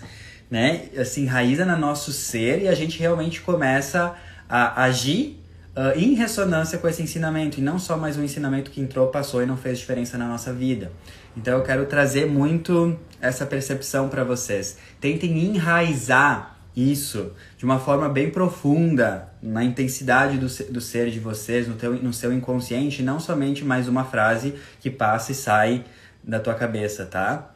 né, 0.52 0.82
se 0.92 1.00
assim, 1.00 1.22
enraiza 1.22 1.64
no 1.64 1.78
nosso 1.78 2.12
ser 2.12 2.60
e 2.60 2.68
a 2.68 2.74
gente 2.74 2.98
realmente 2.98 3.40
começa 3.40 4.14
a 4.46 4.82
agir 4.82 5.40
uh, 5.74 5.98
em 5.98 6.12
ressonância 6.12 6.76
com 6.76 6.86
esse 6.86 7.02
ensinamento 7.02 7.58
e 7.58 7.62
não 7.62 7.78
só 7.78 7.96
mais 7.96 8.18
um 8.18 8.22
ensinamento 8.22 8.70
que 8.70 8.78
entrou, 8.78 9.06
passou 9.06 9.42
e 9.42 9.46
não 9.46 9.56
fez 9.56 9.78
diferença 9.78 10.18
na 10.18 10.28
nossa 10.28 10.52
vida. 10.52 10.92
Então 11.34 11.56
eu 11.56 11.64
quero 11.64 11.86
trazer 11.86 12.26
muito 12.26 12.98
essa 13.18 13.46
percepção 13.46 14.10
para 14.10 14.24
vocês. 14.24 14.76
Tentem 15.00 15.38
enraizar 15.38 16.58
isso 16.76 17.32
de 17.56 17.64
uma 17.64 17.78
forma 17.78 18.10
bem 18.10 18.28
profunda 18.28 19.30
na 19.42 19.64
intensidade 19.64 20.36
do, 20.36 20.48
do 20.70 20.82
ser 20.82 21.10
de 21.10 21.18
vocês, 21.18 21.66
no, 21.66 21.76
teu, 21.76 21.94
no 21.94 22.12
seu 22.12 22.30
inconsciente, 22.30 23.02
não 23.02 23.18
somente 23.18 23.64
mais 23.64 23.88
uma 23.88 24.04
frase 24.04 24.54
que 24.80 24.90
passa 24.90 25.32
e 25.32 25.34
sai 25.34 25.82
da 26.22 26.38
tua 26.38 26.52
cabeça, 26.52 27.06
tá? 27.06 27.51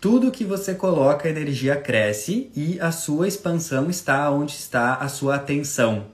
Tudo 0.00 0.30
que 0.30 0.44
você 0.44 0.74
coloca, 0.74 1.28
a 1.28 1.30
energia 1.30 1.76
cresce 1.76 2.50
e 2.56 2.80
a 2.80 2.90
sua 2.90 3.28
expansão 3.28 3.90
está 3.90 4.30
onde 4.30 4.52
está 4.52 4.94
a 4.94 5.08
sua 5.08 5.34
atenção. 5.34 6.06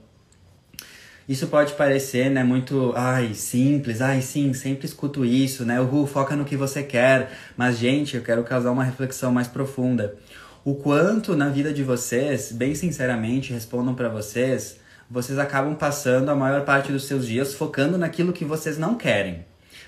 Isso 1.27 1.47
pode 1.47 1.71
parecer, 1.71 2.29
né, 2.29 2.43
muito, 2.43 2.91
ai, 2.97 3.33
simples, 3.33 4.01
ai, 4.01 4.21
sim, 4.21 4.53
sempre 4.53 4.85
escuto 4.85 5.23
isso, 5.23 5.63
né? 5.63 5.79
Uhul, 5.79 6.05
foca 6.05 6.35
no 6.35 6.43
que 6.43 6.57
você 6.57 6.83
quer. 6.83 7.31
Mas, 7.55 7.77
gente, 7.77 8.17
eu 8.17 8.21
quero 8.21 8.43
causar 8.43 8.71
uma 8.71 8.83
reflexão 8.83 9.31
mais 9.31 9.47
profunda. 9.47 10.17
O 10.65 10.75
quanto 10.75 11.33
na 11.33 11.47
vida 11.47 11.71
de 11.71 11.81
vocês, 11.81 12.51
bem 12.51 12.75
sinceramente, 12.75 13.53
respondam 13.53 13.95
para 13.95 14.09
vocês, 14.09 14.81
vocês 15.09 15.39
acabam 15.39 15.75
passando 15.75 16.29
a 16.29 16.35
maior 16.35 16.65
parte 16.65 16.91
dos 16.91 17.05
seus 17.05 17.25
dias 17.25 17.53
focando 17.53 17.97
naquilo 17.97 18.33
que 18.33 18.43
vocês 18.43 18.77
não 18.77 18.95
querem. 18.95 19.45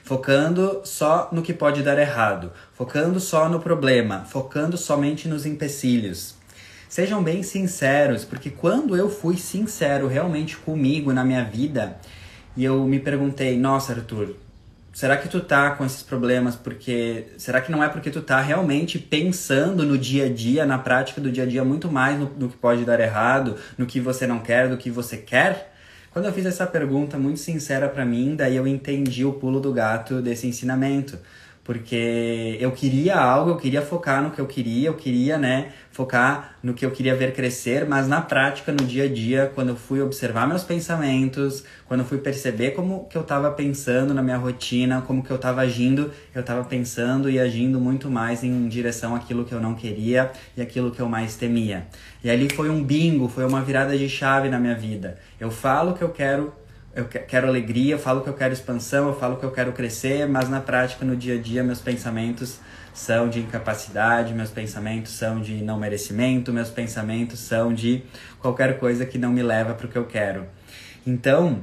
Focando 0.10 0.82
só 0.86 1.30
no 1.32 1.44
que 1.44 1.54
pode 1.54 1.84
dar 1.84 2.00
errado, 2.00 2.52
focando 2.74 3.20
só 3.20 3.48
no 3.48 3.60
problema, 3.60 4.26
focando 4.26 4.76
somente 4.76 5.28
nos 5.28 5.46
empecilhos. 5.46 6.34
Sejam 6.90 7.22
bem 7.22 7.44
sinceros, 7.44 8.26
porque 8.26 8.50
quando 8.50 8.98
eu 8.98 9.08
fui 9.08 9.38
sincero 9.38 10.08
realmente 10.08 10.58
comigo 10.58 11.14
na 11.14 11.24
minha 11.24 11.44
vida, 11.44 12.00
e 12.58 12.66
eu 12.66 12.84
me 12.86 13.00
perguntei, 13.00 13.56
nossa, 13.56 13.94
Arthur, 13.94 14.36
será 14.92 15.16
que 15.16 15.30
tu 15.30 15.42
tá 15.42 15.70
com 15.76 15.86
esses 15.86 16.02
problemas 16.02 16.56
porque 16.56 17.28
será 17.38 17.62
que 17.62 17.72
não 17.72 17.84
é 17.84 17.88
porque 17.88 18.10
tu 18.10 18.24
tá 18.24 18.42
realmente 18.42 18.98
pensando 18.98 19.86
no 19.86 19.96
dia 19.96 20.26
a 20.26 20.34
dia, 20.34 20.66
na 20.66 20.80
prática 20.80 21.22
do 21.22 21.32
dia 21.32 21.44
a 21.44 21.46
dia 21.46 21.64
muito 21.64 21.88
mais 21.92 22.20
no, 22.20 22.32
no 22.36 22.50
que 22.50 22.58
pode 22.58 22.84
dar 22.84 23.00
errado, 23.00 23.58
no 23.78 23.86
que 23.86 24.00
você 24.00 24.26
não 24.26 24.40
quer, 24.40 24.70
do 24.70 24.76
que 24.76 24.90
você 24.90 25.18
quer? 25.18 25.72
Quando 26.12 26.26
eu 26.26 26.34
fiz 26.34 26.46
essa 26.46 26.66
pergunta 26.66 27.18
muito 27.18 27.40
sincera 27.40 27.88
para 27.88 28.04
mim, 28.04 28.36
daí 28.36 28.56
eu 28.56 28.66
entendi 28.66 29.24
o 29.24 29.34
pulo 29.34 29.60
do 29.60 29.72
gato 29.72 30.22
desse 30.22 30.48
ensinamento 30.48 31.20
porque 31.64 32.58
eu 32.60 32.72
queria 32.72 33.16
algo, 33.16 33.52
eu 33.52 33.58
queria 33.58 33.82
focar 33.82 34.24
no 34.24 34.32
que 34.32 34.42
eu 34.42 34.48
queria, 34.48 34.88
eu 34.88 34.96
queria, 34.96 35.38
né, 35.38 35.72
focar 35.92 36.56
no 36.64 36.74
que 36.74 36.86
eu 36.86 36.92
queria 36.92 37.16
ver 37.16 37.34
crescer, 37.34 37.86
mas 37.88 38.08
na 38.08 38.22
prática, 38.22 38.72
no 38.72 38.86
dia 38.86 39.04
a 39.04 39.08
dia, 39.08 39.52
quando 39.54 39.70
eu 39.70 39.76
fui 39.76 40.02
observar 40.02 40.48
meus 40.48 40.64
pensamentos, 40.64 41.64
quando 41.86 42.00
eu 42.00 42.06
fui 42.06 42.18
perceber 42.18 42.72
como 42.72 43.06
que 43.08 43.16
eu 43.16 43.22
estava 43.22 43.52
pensando 43.52 44.14
na 44.14 44.24
minha 44.24 44.38
rotina, 44.38 45.02
como 45.02 45.22
que 45.22 45.30
eu 45.30 45.36
estava 45.36 45.62
agindo, 45.62 46.12
eu 46.34 46.42
estava 46.42 46.64
pensando 46.64 47.30
e 47.30 47.40
agindo 47.40 47.80
muito 47.80 48.10
mais 48.10 48.44
em 48.44 48.68
direção 48.68 49.16
àquilo 49.16 49.46
que 49.46 49.54
eu 49.54 49.62
não 49.62 49.76
queria 49.76 50.32
e 50.58 50.62
aquilo 50.62 50.90
que 50.90 51.00
eu 51.00 51.08
mais 51.08 51.36
temia. 51.36 51.86
E 52.24 52.30
ali 52.30 52.48
foi 52.52 52.70
um 52.70 52.84
bingo, 52.84 53.28
foi 53.28 53.46
uma 53.46 53.62
virada 53.62 53.98
de 53.98 54.10
chave 54.10 54.50
na 54.50 54.58
minha 54.58 54.76
vida. 54.76 55.20
Eu 55.40 55.52
falo 55.52 55.94
que 55.94 56.02
eu 56.02 56.10
quero 56.10 56.54
eu 57.00 57.06
quero 57.06 57.48
alegria, 57.48 57.96
eu 57.96 58.00
falo 58.00 58.22
que 58.22 58.30
eu 58.30 58.34
quero 58.34 58.54
expansão, 58.54 59.08
eu 59.08 59.16
falo 59.16 59.38
que 59.38 59.44
eu 59.44 59.52
quero 59.52 59.72
crescer, 59.72 60.28
mas 60.28 60.50
na 60.50 60.60
prática, 60.60 61.06
no 61.06 61.16
dia 61.16 61.36
a 61.36 61.42
dia, 61.42 61.64
meus 61.64 61.80
pensamentos 61.80 62.60
são 62.94 63.30
de 63.30 63.40
incapacidade, 63.40 64.34
meus 64.34 64.50
pensamentos 64.50 65.14
são 65.14 65.40
de 65.40 65.56
não 65.64 65.80
merecimento, 65.80 66.52
meus 66.52 66.70
pensamentos 66.70 67.40
são 67.40 67.74
de 67.74 68.04
qualquer 68.40 68.78
coisa 68.80 69.06
que 69.06 69.18
não 69.18 69.32
me 69.32 69.42
leva 69.42 69.74
para 69.74 69.86
o 69.86 69.90
que 69.90 69.98
eu 69.98 70.06
quero. 70.06 70.46
Então, 71.06 71.62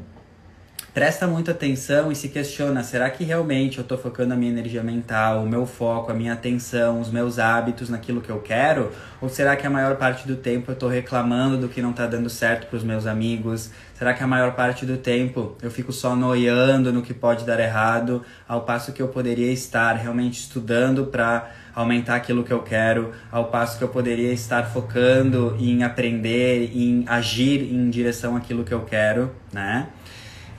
presta 0.95 1.27
muita 1.27 1.51
atenção 1.51 2.11
e 2.11 2.17
se 2.17 2.31
questiona: 2.31 2.83
será 2.83 3.11
que 3.11 3.23
realmente 3.23 3.77
eu 3.77 3.83
estou 3.83 3.99
focando 3.99 4.33
a 4.33 4.37
minha 4.37 4.51
energia 4.51 4.83
mental, 4.83 5.43
o 5.43 5.47
meu 5.47 5.67
foco, 5.67 6.11
a 6.11 6.15
minha 6.15 6.33
atenção, 6.33 7.01
os 7.03 7.11
meus 7.11 7.39
hábitos 7.39 7.91
naquilo 7.91 8.23
que 8.23 8.31
eu 8.31 8.41
quero? 8.41 8.91
Ou 9.21 9.29
será 9.29 9.55
que 9.57 9.67
a 9.67 9.71
maior 9.71 9.97
parte 9.97 10.27
do 10.27 10.37
tempo 10.37 10.71
eu 10.71 10.73
estou 10.73 10.89
reclamando 10.89 11.59
do 11.59 11.69
que 11.69 11.83
não 11.83 11.91
está 11.91 12.07
dando 12.07 12.31
certo 12.31 12.67
para 12.69 12.79
os 12.79 12.83
meus 12.83 13.07
amigos? 13.07 13.71
Será 13.99 14.13
que 14.13 14.23
a 14.23 14.27
maior 14.27 14.53
parte 14.53 14.85
do 14.85 14.99
tempo 14.99 15.57
eu 15.63 15.71
fico 15.71 15.91
só 15.91 16.15
noiando 16.15 16.93
no 16.93 17.01
que 17.01 17.15
pode 17.15 17.47
dar 17.47 17.59
errado, 17.59 18.23
ao 18.47 18.61
passo 18.61 18.93
que 18.93 19.01
eu 19.01 19.09
poderia 19.09 19.51
estar 19.51 19.95
realmente 19.95 20.39
estudando 20.39 21.07
para 21.07 21.51
aumentar 21.75 22.17
aquilo 22.17 22.45
que 22.45 22.53
eu 22.53 22.63
quero, 22.63 23.13
ao 23.33 23.47
passo 23.47 23.79
que 23.79 23.85
eu 23.85 23.89
poderia 23.89 24.35
estar 24.35 24.65
focando 24.65 25.57
em 25.59 25.83
aprender, 25.83 26.71
em 26.75 27.05
agir 27.07 27.63
em 27.73 27.89
direção 27.89 28.37
àquilo 28.37 28.65
que 28.65 28.75
eu 28.75 28.83
quero, 28.83 29.31
né? 29.51 29.87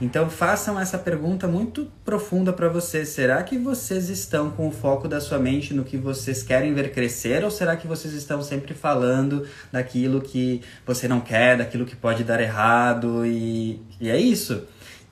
Então 0.00 0.30
façam 0.30 0.78
essa 0.78 0.96
pergunta 0.96 1.48
muito 1.48 1.90
profunda 2.04 2.52
para 2.52 2.68
vocês. 2.68 3.08
Será 3.08 3.42
que 3.42 3.58
vocês 3.58 4.08
estão 4.08 4.48
com 4.50 4.68
o 4.68 4.70
foco 4.70 5.08
da 5.08 5.20
sua 5.20 5.38
mente 5.38 5.74
no 5.74 5.84
que 5.84 5.96
vocês 5.96 6.42
querem 6.42 6.72
ver 6.72 6.92
crescer 6.92 7.42
ou 7.42 7.50
será 7.50 7.76
que 7.76 7.86
vocês 7.86 8.14
estão 8.14 8.40
sempre 8.40 8.74
falando 8.74 9.44
daquilo 9.72 10.20
que 10.20 10.62
você 10.86 11.08
não 11.08 11.20
quer, 11.20 11.58
daquilo 11.58 11.84
que 11.84 11.96
pode 11.96 12.22
dar 12.22 12.40
errado 12.40 13.26
e, 13.26 13.82
e 14.00 14.08
é 14.08 14.16
isso? 14.16 14.62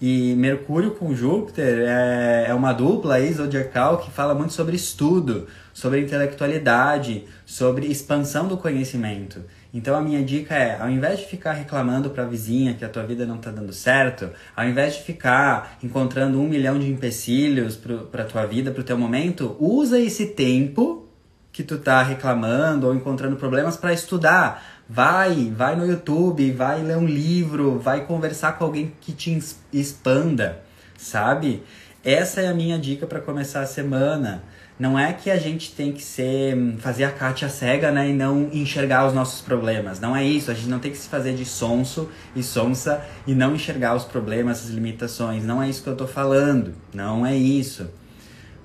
E 0.00 0.34
Mercúrio 0.36 0.92
com 0.92 1.14
Júpiter 1.14 1.78
é, 1.80 2.46
é 2.48 2.54
uma 2.54 2.72
dupla 2.72 3.14
aí 3.14 3.32
zodiacal 3.32 3.98
que 3.98 4.10
fala 4.10 4.34
muito 4.34 4.52
sobre 4.52 4.76
estudo, 4.76 5.48
sobre 5.72 6.00
intelectualidade, 6.00 7.24
sobre 7.44 7.86
expansão 7.86 8.46
do 8.46 8.58
conhecimento. 8.58 9.42
Então 9.76 9.94
a 9.94 10.00
minha 10.00 10.24
dica 10.24 10.54
é, 10.54 10.80
ao 10.80 10.88
invés 10.88 11.18
de 11.18 11.26
ficar 11.26 11.52
reclamando 11.52 12.08
para 12.08 12.22
a 12.22 12.26
vizinha 12.26 12.72
que 12.72 12.82
a 12.82 12.88
tua 12.88 13.02
vida 13.02 13.26
não 13.26 13.36
está 13.36 13.50
dando 13.50 13.74
certo, 13.74 14.30
ao 14.56 14.66
invés 14.66 14.94
de 14.94 15.02
ficar 15.02 15.76
encontrando 15.82 16.40
um 16.40 16.48
milhão 16.48 16.78
de 16.78 16.90
empecilhos 16.90 17.76
para 18.10 18.22
a 18.22 18.26
tua 18.26 18.46
vida, 18.46 18.70
para 18.70 18.80
o 18.80 18.84
teu 18.84 18.96
momento, 18.96 19.54
usa 19.60 20.00
esse 20.00 20.28
tempo 20.28 21.06
que 21.52 21.62
tu 21.62 21.76
tá 21.76 22.02
reclamando 22.02 22.86
ou 22.86 22.94
encontrando 22.94 23.36
problemas 23.36 23.76
para 23.76 23.92
estudar. 23.92 24.64
Vai, 24.88 25.52
vai 25.54 25.76
no 25.76 25.86
YouTube, 25.86 26.50
vai 26.52 26.82
ler 26.82 26.96
um 26.96 27.04
livro, 27.04 27.78
vai 27.78 28.06
conversar 28.06 28.56
com 28.56 28.64
alguém 28.64 28.94
que 28.98 29.12
te 29.12 29.38
expanda, 29.70 30.58
sabe? 30.96 31.62
Essa 32.02 32.40
é 32.40 32.48
a 32.48 32.54
minha 32.54 32.78
dica 32.78 33.06
para 33.06 33.20
começar 33.20 33.60
a 33.60 33.66
semana. 33.66 34.42
Não 34.78 34.98
é 34.98 35.10
que 35.12 35.30
a 35.30 35.38
gente 35.38 35.72
tem 35.72 35.90
que 35.90 36.02
ser 36.02 36.54
fazer 36.78 37.04
a 37.04 37.10
Kátia 37.10 37.48
cega, 37.48 37.90
né, 37.90 38.10
e 38.10 38.12
não 38.12 38.50
enxergar 38.52 39.06
os 39.06 39.14
nossos 39.14 39.40
problemas. 39.40 39.98
Não 39.98 40.14
é 40.14 40.22
isso. 40.22 40.50
A 40.50 40.54
gente 40.54 40.68
não 40.68 40.78
tem 40.78 40.90
que 40.90 40.98
se 40.98 41.08
fazer 41.08 41.34
de 41.34 41.46
sonso 41.46 42.10
e 42.34 42.42
sonsa 42.42 43.02
e 43.26 43.34
não 43.34 43.54
enxergar 43.54 43.94
os 43.94 44.04
problemas, 44.04 44.64
as 44.64 44.70
limitações. 44.70 45.44
Não 45.44 45.62
é 45.62 45.68
isso 45.68 45.82
que 45.82 45.88
eu 45.88 45.96
tô 45.96 46.06
falando. 46.06 46.74
Não 46.92 47.24
é 47.24 47.34
isso. 47.34 47.88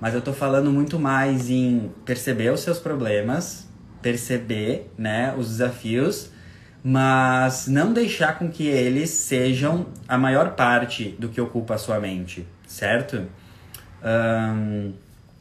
Mas 0.01 0.13
eu 0.13 0.21
tô 0.21 0.33
falando 0.33 0.69
muito 0.69 0.99
mais 0.99 1.49
em 1.49 1.91
perceber 2.03 2.51
os 2.51 2.59
seus 2.59 2.79
problemas, 2.79 3.69
perceber, 4.01 4.91
né, 4.97 5.33
os 5.37 5.47
desafios, 5.47 6.29
mas 6.83 7.67
não 7.67 7.93
deixar 7.93 8.37
com 8.37 8.49
que 8.49 8.67
eles 8.67 9.11
sejam 9.11 9.85
a 10.07 10.17
maior 10.17 10.55
parte 10.55 11.15
do 11.19 11.29
que 11.29 11.39
ocupa 11.39 11.75
a 11.75 11.77
sua 11.77 11.99
mente, 11.99 12.45
certo? 12.65 13.27
Um, 14.03 14.91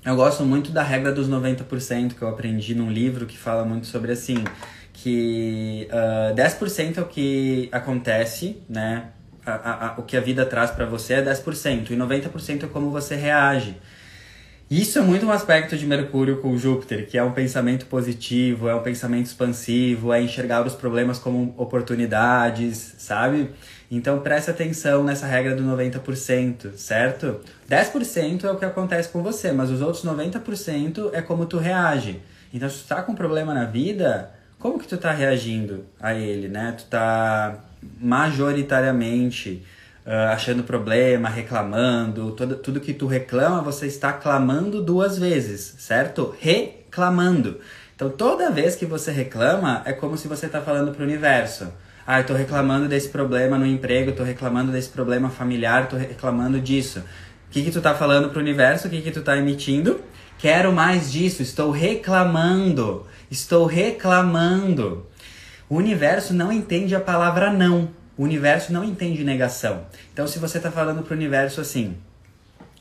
eu 0.04 0.16
gosto 0.16 0.45
muito 0.45 0.71
da 0.71 0.83
regra 0.83 1.12
dos 1.12 1.28
90% 1.28 2.14
que 2.14 2.23
eu 2.23 2.28
aprendi 2.28 2.75
num 2.75 2.90
livro 2.90 3.26
que 3.26 3.37
fala 3.37 3.64
muito 3.64 3.87
sobre 3.87 4.12
assim, 4.12 4.42
que 4.92 5.88
uh, 5.90 6.30
ah, 6.30 6.35
10% 6.35 6.99
é 6.99 7.00
o 7.00 7.07
que 7.07 7.69
acontece, 7.71 8.59
né? 8.69 9.09
A, 9.45 9.52
a, 9.52 9.87
a, 9.87 10.00
o 10.00 10.02
que 10.02 10.16
a 10.16 10.21
vida 10.21 10.45
traz 10.45 10.71
para 10.71 10.85
você 10.85 11.14
é 11.14 11.23
10%, 11.23 11.90
e 11.90 11.97
90% 11.97 12.64
é 12.64 12.66
como 12.66 12.90
você 12.90 13.16
reage. 13.16 13.76
Isso 14.71 15.00
é 15.00 15.02
muito 15.02 15.26
um 15.26 15.33
aspecto 15.33 15.76
de 15.76 15.85
Mercúrio 15.85 16.37
com 16.37 16.57
Júpiter, 16.57 17.09
que 17.09 17.19
é 17.19 17.25
um 17.25 17.33
pensamento 17.33 17.87
positivo, 17.87 18.69
é 18.69 18.75
um 18.75 18.83
pensamento 18.83 19.26
expansivo, 19.26 20.12
é 20.12 20.23
enxergar 20.23 20.64
os 20.64 20.75
problemas 20.75 21.19
como 21.19 21.52
oportunidades, 21.59 22.95
sabe? 22.99 23.50
Então 23.90 24.20
preste 24.20 24.50
atenção 24.50 25.02
nessa 25.02 25.26
regra 25.26 25.56
do 25.56 25.64
90%, 25.64 26.76
certo? 26.76 27.40
10% 27.68 28.44
é 28.44 28.50
o 28.50 28.56
que 28.56 28.64
acontece 28.64 29.09
com 29.09 29.20
você, 29.20 29.50
mas 29.50 29.68
os 29.68 29.82
outros 29.82 30.04
90% 30.04 31.11
é 31.12 31.20
como 31.20 31.44
tu 31.44 31.59
reage. 31.59 32.20
Então 32.54 32.70
se 32.70 32.85
tu 32.85 32.87
tá 32.87 33.02
com 33.02 33.12
um 33.12 33.16
problema 33.16 33.52
na 33.52 33.64
vida, 33.64 34.30
como 34.61 34.78
que 34.78 34.87
tu 34.87 34.97
tá 34.97 35.11
reagindo 35.11 35.85
a 36.00 36.14
ele, 36.14 36.49
né? 36.49 36.75
Tu 36.78 36.85
tá 36.85 37.59
majoritariamente 37.99 39.66
uh, 40.06 40.30
achando 40.32 40.62
problema, 40.62 41.28
reclamando, 41.28 42.30
todo, 42.32 42.56
tudo 42.56 42.80
que 42.80 42.94
tu 42.94 43.09
reclama, 43.09 43.61
você 43.61 43.87
está 43.87 44.12
clamando 44.12 44.82
duas 44.82 45.18
vezes, 45.18 45.75
certo? 45.78 46.32
Reclamando. 46.38 47.59
Então 47.97 48.09
toda 48.09 48.52
vez 48.52 48.76
que 48.76 48.87
você 48.87 49.11
reclama, 49.11 49.82
é 49.85 49.92
como 49.92 50.16
se 50.16 50.28
você 50.28 50.47
está 50.47 50.61
falando 50.61 50.92
para 50.92 51.02
o 51.02 51.04
universo. 51.04 51.73
Ah, 52.12 52.19
eu 52.19 52.26
tô 52.26 52.35
reclamando 52.35 52.88
desse 52.88 53.09
problema 53.09 53.57
no 53.57 53.64
emprego, 53.64 54.11
tô 54.11 54.25
reclamando 54.25 54.73
desse 54.73 54.88
problema 54.88 55.31
familiar, 55.31 55.88
tô 55.88 55.97
reclamando 55.97 56.61
disso. 56.61 56.99
O 56.99 57.52
que 57.52 57.62
que 57.62 57.71
tu 57.71 57.81
tá 57.81 57.95
falando 57.95 58.31
pro 58.31 58.40
universo? 58.40 58.88
O 58.88 58.90
que 58.90 59.00
que 59.00 59.12
tu 59.12 59.23
tá 59.23 59.37
emitindo? 59.37 60.00
Quero 60.37 60.73
mais 60.73 61.12
disso, 61.12 61.40
estou 61.40 61.71
reclamando. 61.71 63.07
Estou 63.31 63.64
reclamando. 63.64 65.07
O 65.69 65.76
universo 65.76 66.35
não 66.35 66.50
entende 66.50 66.97
a 66.97 67.00
palavra 67.00 67.52
não. 67.52 67.90
O 68.19 68.25
universo 68.25 68.73
não 68.73 68.83
entende 68.83 69.23
negação. 69.23 69.87
Então, 70.12 70.26
se 70.26 70.40
você 70.40 70.57
está 70.57 70.73
falando 70.73 71.05
para 71.05 71.14
o 71.14 71.17
universo 71.17 71.61
assim, 71.61 71.97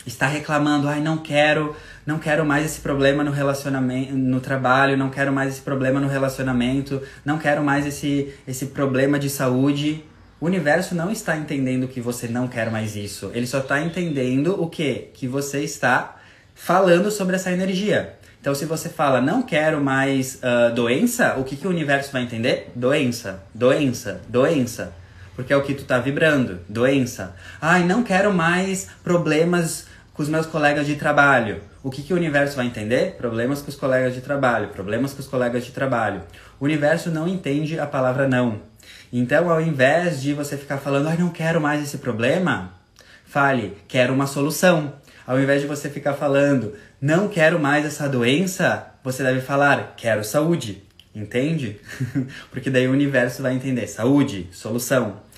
está 0.05 0.27
reclamando, 0.27 0.87
ai, 0.87 1.01
não 1.01 1.17
quero, 1.17 1.75
não 2.05 2.19
quero 2.19 2.45
mais 2.45 2.65
esse 2.65 2.79
problema 2.79 3.23
no 3.23 3.31
relacionamento, 3.31 4.13
no 4.13 4.39
trabalho, 4.39 4.97
não 4.97 5.09
quero 5.09 5.31
mais 5.31 5.53
esse 5.53 5.61
problema 5.61 5.99
no 5.99 6.07
relacionamento, 6.07 7.01
não 7.23 7.37
quero 7.37 7.63
mais 7.63 7.85
esse 7.85 8.33
esse 8.47 8.67
problema 8.67 9.19
de 9.19 9.29
saúde. 9.29 10.03
O 10.41 10.45
universo 10.45 10.95
não 10.95 11.11
está 11.11 11.35
entendendo 11.35 11.87
que 11.87 11.99
você 11.99 12.27
não 12.27 12.47
quer 12.47 12.71
mais 12.71 12.95
isso. 12.95 13.29
Ele 13.33 13.45
só 13.45 13.59
está 13.59 13.81
entendendo 13.81 14.61
o 14.61 14.69
que? 14.69 15.09
Que 15.13 15.27
você 15.27 15.61
está 15.63 16.15
falando 16.55 17.11
sobre 17.11 17.35
essa 17.35 17.51
energia. 17.51 18.15
Então, 18.39 18.55
se 18.55 18.63
você 18.63 18.87
fala, 18.87 19.19
não 19.19 19.41
quero 19.41 19.81
mais 19.81 20.35
uh, 20.35 20.73
doença, 20.73 21.35
o 21.37 21.43
que, 21.43 21.57
que 21.57 21.67
o 21.67 21.69
universo 21.69 22.13
vai 22.13 22.23
entender? 22.23 22.71
Doença, 22.73 23.43
doença, 23.53 24.21
doença. 24.29 24.93
Porque 25.39 25.53
é 25.53 25.55
o 25.55 25.63
que 25.63 25.73
tu 25.73 25.85
tá 25.85 25.99
vibrando, 25.99 26.59
doença. 26.67 27.33
Ai, 27.61 27.85
não 27.85 28.03
quero 28.03 28.33
mais 28.33 28.89
problemas 29.01 29.87
com 30.13 30.21
os 30.21 30.27
meus 30.27 30.45
colegas 30.45 30.85
de 30.85 30.97
trabalho. 30.97 31.61
O 31.81 31.89
que, 31.89 32.03
que 32.03 32.13
o 32.13 32.17
universo 32.17 32.57
vai 32.57 32.65
entender? 32.65 33.15
Problemas 33.15 33.61
com 33.61 33.69
os 33.69 33.75
colegas 33.77 34.13
de 34.13 34.19
trabalho, 34.19 34.67
problemas 34.67 35.13
com 35.13 35.21
os 35.21 35.27
colegas 35.27 35.63
de 35.63 35.71
trabalho. 35.71 36.23
O 36.59 36.65
universo 36.65 37.09
não 37.09 37.25
entende 37.25 37.79
a 37.79 37.87
palavra 37.87 38.27
não. 38.27 38.59
Então, 39.13 39.49
ao 39.49 39.61
invés 39.61 40.21
de 40.21 40.33
você 40.33 40.57
ficar 40.57 40.77
falando, 40.77 41.07
ai, 41.07 41.15
não 41.15 41.29
quero 41.29 41.61
mais 41.61 41.81
esse 41.81 41.99
problema, 41.99 42.73
fale, 43.25 43.77
quero 43.87 44.13
uma 44.13 44.27
solução. 44.27 44.91
Ao 45.25 45.39
invés 45.39 45.61
de 45.61 45.67
você 45.67 45.89
ficar 45.89 46.15
falando, 46.15 46.73
não 46.99 47.29
quero 47.29 47.57
mais 47.57 47.85
essa 47.85 48.09
doença, 48.09 48.87
você 49.01 49.23
deve 49.23 49.39
falar, 49.39 49.93
quero 49.95 50.21
saúde. 50.21 50.83
Entende? 51.15 51.79
Porque 52.51 52.69
daí 52.69 52.89
o 52.89 52.91
universo 52.91 53.41
vai 53.41 53.53
entender 53.53 53.87
saúde, 53.87 54.49
solução. 54.51 55.28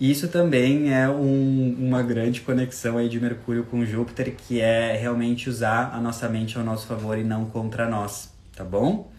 Isso 0.00 0.28
também 0.28 0.92
é 0.92 1.08
um, 1.08 1.74
uma 1.78 2.02
grande 2.02 2.42
conexão 2.42 2.98
aí 2.98 3.08
de 3.08 3.18
Mercúrio 3.18 3.64
com 3.64 3.82
Júpiter, 3.84 4.34
que 4.36 4.60
é 4.60 4.94
realmente 4.94 5.48
usar 5.48 5.90
a 5.94 5.98
nossa 5.98 6.28
mente 6.28 6.58
ao 6.58 6.64
nosso 6.64 6.86
favor 6.86 7.16
e 7.16 7.24
não 7.24 7.46
contra 7.46 7.88
nós, 7.88 8.30
tá 8.54 8.62
bom? 8.62 9.10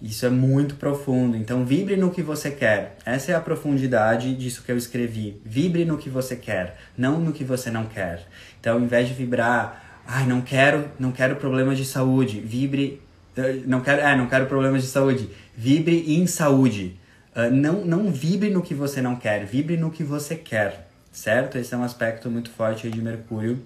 Isso 0.00 0.24
é 0.24 0.30
muito 0.30 0.76
profundo. 0.76 1.36
Então, 1.36 1.64
vibre 1.64 1.96
no 1.96 2.12
que 2.12 2.22
você 2.22 2.52
quer. 2.52 2.96
Essa 3.04 3.32
é 3.32 3.34
a 3.34 3.40
profundidade 3.40 4.32
disso 4.36 4.62
que 4.62 4.70
eu 4.70 4.76
escrevi. 4.76 5.42
Vibre 5.44 5.84
no 5.84 5.98
que 5.98 6.08
você 6.08 6.36
quer, 6.36 6.78
não 6.96 7.18
no 7.18 7.32
que 7.32 7.42
você 7.42 7.68
não 7.68 7.84
quer. 7.86 8.24
Então, 8.60 8.76
ao 8.76 8.80
invés 8.80 9.08
de 9.08 9.14
vibrar, 9.14 10.02
ai, 10.06 10.24
não 10.26 10.40
quero, 10.40 10.88
não 11.00 11.10
quero 11.10 11.34
problemas 11.34 11.76
de 11.76 11.84
saúde, 11.84 12.38
vibre, 12.38 13.02
eh, 13.36 13.62
não 13.66 13.80
quero, 13.80 14.00
é, 14.00 14.16
não 14.16 14.28
quero 14.28 14.46
problemas 14.46 14.82
de 14.82 14.88
saúde. 14.88 15.28
Vibre 15.56 16.14
em 16.14 16.24
saúde. 16.28 16.96
Uh, 17.38 17.54
não, 17.54 17.84
não 17.84 18.10
vibre 18.10 18.50
no 18.50 18.60
que 18.60 18.74
você 18.74 19.00
não 19.00 19.14
quer, 19.14 19.46
vibre 19.46 19.76
no 19.76 19.92
que 19.92 20.02
você 20.02 20.34
quer, 20.34 20.88
certo? 21.12 21.56
Esse 21.56 21.72
é 21.72 21.78
um 21.78 21.84
aspecto 21.84 22.28
muito 22.28 22.50
forte 22.50 22.90
de 22.90 23.00
Mercúrio 23.00 23.62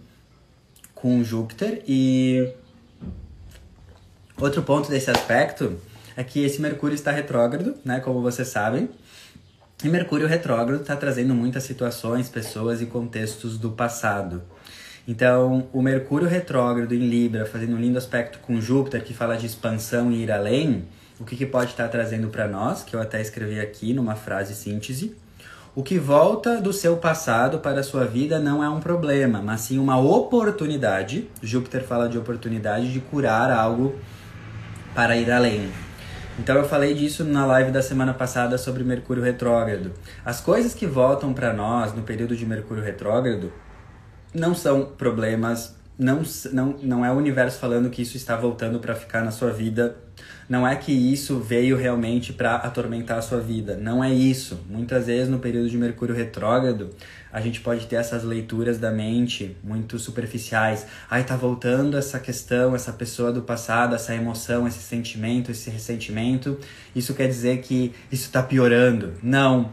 com 0.95 1.25
Júpiter. 1.25 1.83
E 1.89 2.53
outro 4.39 4.63
ponto 4.63 4.91
desse 4.91 5.11
aspecto 5.11 5.81
é 6.15 6.23
que 6.23 6.45
esse 6.45 6.61
Mercúrio 6.61 6.95
está 6.95 7.11
retrógrado, 7.11 7.75
né? 7.83 7.99
Como 8.01 8.21
vocês 8.21 8.49
sabem. 8.49 8.91
E 9.83 9.89
Mercúrio 9.89 10.27
retrógrado 10.27 10.83
está 10.83 10.95
trazendo 10.95 11.35
muitas 11.35 11.63
situações, 11.63 12.29
pessoas 12.29 12.83
e 12.83 12.87
contextos 12.87 13.57
do 13.57 13.71
passado. 13.71 14.43
Então, 15.09 15.67
o 15.73 15.81
Mercúrio 15.81 16.29
retrógrado 16.29 16.95
em 16.95 17.09
Libra, 17.09 17.47
fazendo 17.47 17.75
um 17.75 17.81
lindo 17.81 17.97
aspecto 17.97 18.39
com 18.41 18.61
Júpiter, 18.61 19.03
que 19.03 19.15
fala 19.15 19.35
de 19.35 19.47
expansão 19.47 20.13
e 20.13 20.23
ir 20.23 20.31
além, 20.31 20.85
o 21.23 21.25
que, 21.25 21.37
que 21.37 21.47
pode 21.47 21.71
estar 21.71 21.87
trazendo 21.87 22.27
para 22.29 22.49
nós, 22.49 22.83
que 22.83 22.97
eu 22.97 23.01
até 23.01 23.23
escrevi 23.23 23.61
aqui 23.61 23.95
numa 23.95 24.17
frase 24.17 24.57
síntese. 24.57 25.17
O 25.73 25.81
que 25.81 25.97
volta 25.97 26.61
do 26.61 26.73
seu 26.73 26.97
passado 26.97 27.61
para 27.61 27.79
a 27.79 27.83
sua 27.85 28.05
vida 28.05 28.41
não 28.41 28.63
é 28.63 28.69
um 28.69 28.81
problema, 28.81 29.41
mas 29.41 29.61
sim 29.61 29.79
uma 29.79 29.97
oportunidade. 29.97 31.31
Júpiter 31.41 31.85
fala 31.85 32.09
de 32.09 32.19
oportunidade 32.19 32.93
de 32.93 32.99
curar 32.99 33.53
algo 33.53 33.95
para 34.97 35.17
ir 35.17 35.31
além. 35.31 35.71
Então 36.41 36.57
eu 36.57 36.65
falei 36.65 36.93
disso 36.93 37.23
na 37.23 37.47
live 37.47 37.71
da 37.71 37.83
semana 37.83 38.13
passada 38.13 38.59
sobre 38.59 38.83
Mercúrio 38.83 39.23
retrógrado. 39.23 39.93
As 40.25 40.41
coisas 40.41 40.75
que 40.75 40.89
voltam 40.89 41.33
para 41.33 41.53
nós 41.53 41.95
no 41.95 42.03
período 42.03 42.35
de 42.35 42.45
Mercúrio 42.45 42.83
retrógrado 42.83 43.53
não 44.35 44.57
são 44.57 44.87
problemas, 44.87 45.77
não, 45.97 46.23
não, 46.53 46.77
não 46.83 47.07
é 47.07 47.13
o 47.13 47.15
universo 47.15 47.61
falando 47.61 47.91
que 47.91 48.03
isso 48.03 48.17
está 48.17 48.35
voltando 48.35 48.81
para 48.81 48.97
ficar 48.97 49.23
na 49.23 49.31
sua 49.31 49.53
vida. 49.53 49.95
Não 50.49 50.67
é 50.67 50.77
que 50.77 50.93
isso 50.93 51.39
veio 51.39 51.77
realmente 51.77 52.33
para 52.33 52.57
atormentar 52.57 53.19
a 53.19 53.23
sua 53.23 53.41
vida. 53.41 53.77
Não 53.77 54.03
é 54.03 54.13
isso. 54.13 54.61
Muitas 54.69 55.07
vezes 55.07 55.29
no 55.29 55.39
período 55.39 55.71
de 55.71 55.79
Mercúrio 55.79 56.15
retrógrado, 56.15 56.91
a 57.33 57.41
gente 57.41 57.61
pode 57.61 57.87
ter 57.87 57.97
essas 57.97 58.23
leituras 58.23 58.79
da 58.79 58.91
mente 58.91 59.57
muito 59.65 59.99
superficiais. 59.99 60.87
Ai, 61.11 61.25
tá 61.25 61.37
voltando 61.37 61.97
essa 61.97 62.19
questão, 62.19 62.75
essa 62.75 62.93
pessoa 62.93 63.33
do 63.33 63.43
passado, 63.43 63.95
essa 63.95 64.15
emoção, 64.15 64.69
esse 64.69 64.81
sentimento, 64.81 65.51
esse 65.51 65.71
ressentimento. 65.71 66.59
Isso 66.95 67.15
quer 67.15 67.29
dizer 67.29 67.63
que 67.63 67.95
isso 68.11 68.27
está 68.27 68.43
piorando. 68.43 69.15
Não. 69.23 69.73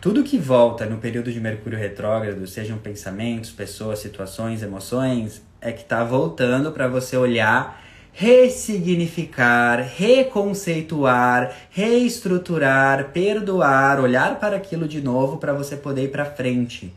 Tudo 0.00 0.22
que 0.22 0.38
volta 0.38 0.86
no 0.86 0.96
período 0.98 1.30
de 1.30 1.40
Mercúrio 1.40 1.78
retrógrado, 1.78 2.46
sejam 2.46 2.78
pensamentos, 2.78 3.50
pessoas, 3.50 3.98
situações, 3.98 4.62
emoções, 4.62 5.42
é 5.60 5.72
que 5.72 5.84
tá 5.84 6.02
voltando 6.02 6.72
para 6.72 6.88
você 6.88 7.16
olhar 7.16 7.89
ressignificar, 8.12 9.80
reconceituar, 9.80 11.54
reestruturar, 11.70 13.10
perdoar, 13.12 14.00
olhar 14.00 14.38
para 14.38 14.56
aquilo 14.56 14.86
de 14.86 15.00
novo 15.00 15.38
para 15.38 15.52
você 15.52 15.76
poder 15.76 16.04
ir 16.04 16.10
para 16.10 16.24
frente. 16.24 16.92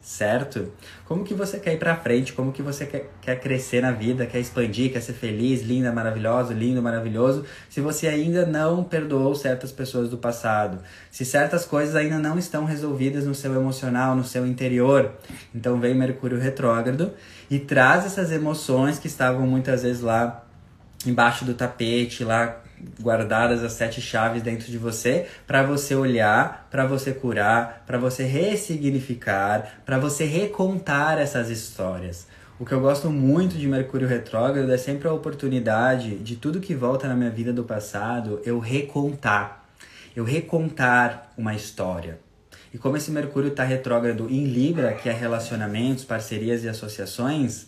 Certo? 0.00 0.72
Como 1.04 1.22
que 1.22 1.34
você 1.34 1.58
quer 1.58 1.74
ir 1.74 1.78
para 1.78 1.94
frente? 1.94 2.32
Como 2.32 2.50
que 2.50 2.62
você 2.62 2.86
quer, 2.86 3.10
quer 3.20 3.38
crescer 3.40 3.82
na 3.82 3.92
vida, 3.92 4.24
quer 4.24 4.38
expandir, 4.38 4.90
quer 4.90 5.02
ser 5.02 5.12
feliz, 5.12 5.60
linda, 5.60 5.92
maravilhoso, 5.92 6.54
lindo, 6.54 6.80
maravilhoso, 6.80 7.44
se 7.68 7.82
você 7.82 8.08
ainda 8.08 8.46
não 8.46 8.82
perdoou 8.82 9.34
certas 9.34 9.70
pessoas 9.70 10.08
do 10.08 10.16
passado, 10.16 10.78
se 11.10 11.26
certas 11.26 11.66
coisas 11.66 11.94
ainda 11.94 12.18
não 12.18 12.38
estão 12.38 12.64
resolvidas 12.64 13.26
no 13.26 13.34
seu 13.34 13.54
emocional, 13.54 14.14
no 14.14 14.24
seu 14.24 14.46
interior. 14.46 15.12
Então 15.54 15.78
vem 15.78 15.94
Mercúrio 15.94 16.38
retrógrado 16.38 17.12
e 17.50 17.58
traz 17.58 18.06
essas 18.06 18.32
emoções 18.32 18.98
que 18.98 19.08
estavam 19.08 19.46
muitas 19.46 19.82
vezes 19.82 20.00
lá 20.00 20.47
embaixo 21.06 21.44
do 21.44 21.54
tapete, 21.54 22.24
lá 22.24 22.62
guardadas 23.00 23.62
as 23.62 23.72
sete 23.72 24.00
chaves 24.00 24.42
dentro 24.42 24.70
de 24.70 24.78
você, 24.78 25.26
para 25.46 25.62
você 25.62 25.94
olhar, 25.94 26.68
para 26.70 26.86
você 26.86 27.12
curar, 27.12 27.82
para 27.86 27.98
você 27.98 28.24
ressignificar, 28.24 29.80
para 29.84 29.98
você 29.98 30.24
recontar 30.24 31.18
essas 31.18 31.50
histórias. 31.50 32.26
O 32.58 32.64
que 32.64 32.72
eu 32.72 32.80
gosto 32.80 33.08
muito 33.08 33.56
de 33.56 33.68
Mercúrio 33.68 34.08
retrógrado 34.08 34.72
é 34.72 34.76
sempre 34.76 35.06
a 35.06 35.12
oportunidade 35.12 36.16
de 36.16 36.34
tudo 36.34 36.60
que 36.60 36.74
volta 36.74 37.06
na 37.06 37.14
minha 37.14 37.30
vida 37.30 37.52
do 37.52 37.62
passado 37.62 38.40
eu 38.44 38.58
recontar. 38.58 39.64
Eu 40.16 40.24
recontar 40.24 41.30
uma 41.38 41.54
história. 41.54 42.18
E 42.74 42.78
como 42.78 42.96
esse 42.96 43.12
Mercúrio 43.12 43.50
está 43.50 43.62
retrógrado 43.62 44.28
em 44.28 44.44
Libra, 44.44 44.92
que 44.92 45.08
é 45.08 45.12
relacionamentos, 45.12 46.04
parcerias 46.04 46.64
e 46.64 46.68
associações, 46.68 47.67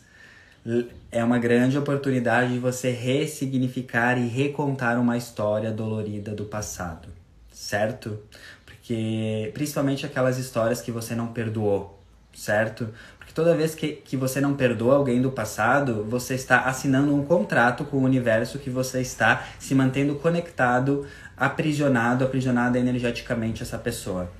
é 1.11 1.25
uma 1.25 1.39
grande 1.39 1.79
oportunidade 1.79 2.53
de 2.53 2.59
você 2.59 2.91
ressignificar 2.91 4.19
e 4.19 4.29
recontar 4.29 5.01
uma 5.01 5.17
história 5.17 5.71
dolorida 5.71 6.35
do 6.35 6.45
passado, 6.45 7.09
certo? 7.51 8.19
Porque 8.65 9.51
principalmente 9.55 10.05
aquelas 10.05 10.39
histórias 10.39 10.83
que 10.83 10.93
você 10.93 11.15
não 11.15 11.29
perdoou, 11.29 11.99
certo? 12.35 12.89
Porque 13.19 13.33
toda 13.33 13.57
vez 13.57 13.75
que, 13.75 13.93
que 13.93 14.17
você 14.17 14.41
não 14.41 14.55
perdoa 14.55 14.97
alguém 14.97 15.23
do 15.23 15.31
passado, 15.31 16.05
você 16.05 16.35
está 16.35 16.61
assinando 16.65 17.15
um 17.15 17.25
contrato 17.25 17.85
com 17.85 17.97
o 17.97 18.05
universo 18.05 18.59
que 18.59 18.69
você 18.69 19.01
está 19.01 19.47
se 19.59 19.75
mantendo 19.75 20.17
conectado, 20.17 21.07
aprisionado, 21.37 22.23
aprisionada 22.23 22.79
energeticamente 22.79 23.63
essa 23.63 23.79
pessoa. 23.79 24.31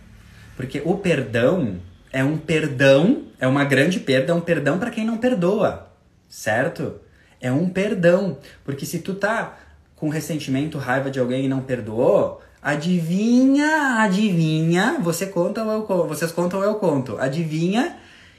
Porque 0.55 0.83
o 0.85 0.99
perdão 0.99 1.79
é 2.13 2.23
um 2.23 2.37
perdão, 2.37 3.23
é 3.39 3.47
uma 3.47 3.65
grande 3.65 3.99
perda, 3.99 4.33
é 4.33 4.35
um 4.35 4.41
perdão 4.41 4.79
para 4.79 4.91
quem 4.91 5.07
não 5.07 5.17
perdoa 5.17 5.90
certo? 6.31 6.95
É 7.41 7.53
um 7.53 7.69
perdão. 7.69 8.39
Porque 8.65 8.87
se 8.87 9.01
tu 9.01 9.15
tá 9.15 9.59
com 9.97 10.09
ressentimento, 10.09 10.79
raiva 10.79 11.11
de 11.11 11.21
alguém 11.21 11.45
e 11.45 11.49
não 11.49 11.61
perdoou, 11.61 12.41
adivinha, 12.63 13.97
adivinha, 13.99 14.99
você 15.01 15.27
conta 15.27 15.63
ou 15.63 15.71
eu 15.71 16.07
vocês 16.07 16.33
contam 16.33 16.61
ou 16.61 16.65
eu 16.65 16.77
conto. 16.77 17.19
Adivinha 17.19 17.99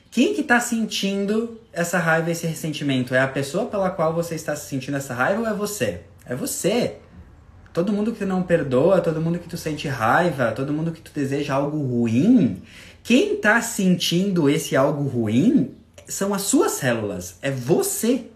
quem 0.10 0.34
que 0.34 0.44
tá 0.44 0.60
sentindo 0.60 1.58
essa 1.72 1.98
raiva, 1.98 2.32
esse 2.32 2.46
ressentimento? 2.48 3.14
É 3.16 3.22
a 3.22 3.28
pessoa 3.28 3.66
pela 3.66 3.90
qual 3.90 4.14
você 4.14 4.36
está 4.36 4.56
sentindo 4.56 4.98
essa 4.98 5.14
raiva 5.14 5.42
ou 5.42 5.48
é 5.48 5.54
você? 5.54 6.02
É 6.26 6.36
você. 6.36 6.98
Todo 7.72 7.94
mundo 7.94 8.12
que 8.12 8.26
não 8.26 8.44
perdoa, 8.44 9.00
todo 9.00 9.22
mundo 9.22 9.40
que 9.40 9.48
tu 9.48 9.56
sente 9.56 9.88
raiva, 9.88 10.52
todo 10.52 10.74
mundo 10.74 10.92
que 10.92 11.00
tu 11.00 11.12
deseja 11.16 11.54
algo 11.54 11.78
ruim, 11.78 12.62
quem 13.02 13.38
tá 13.38 13.62
sentindo 13.62 14.50
esse 14.50 14.76
algo 14.76 15.04
ruim 15.08 15.76
são 16.12 16.34
as 16.34 16.44
suas 16.44 16.74
células, 16.74 17.38
é 17.42 17.50
você. 17.50 18.28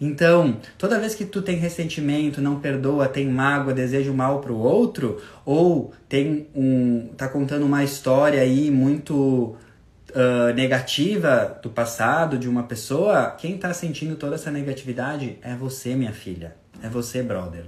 Então, 0.00 0.60
toda 0.76 1.00
vez 1.00 1.14
que 1.14 1.24
tu 1.24 1.42
tem 1.42 1.56
ressentimento, 1.56 2.40
não 2.40 2.60
perdoa, 2.60 3.08
tem 3.08 3.28
mágoa, 3.28 3.74
deseja 3.74 4.10
o 4.10 4.14
mal 4.14 4.40
pro 4.40 4.56
outro, 4.56 5.20
ou 5.44 5.92
tem 6.08 6.46
um 6.54 7.10
tá 7.16 7.26
contando 7.28 7.66
uma 7.66 7.82
história 7.82 8.40
aí 8.40 8.70
muito 8.70 9.56
uh, 10.10 10.54
negativa 10.54 11.58
do 11.62 11.70
passado 11.70 12.38
de 12.38 12.48
uma 12.48 12.62
pessoa, 12.62 13.30
quem 13.32 13.58
tá 13.58 13.72
sentindo 13.74 14.14
toda 14.16 14.36
essa 14.36 14.50
negatividade 14.50 15.38
é 15.42 15.54
você, 15.56 15.94
minha 15.96 16.12
filha. 16.12 16.54
É 16.82 16.88
você, 16.88 17.22
brother. 17.22 17.64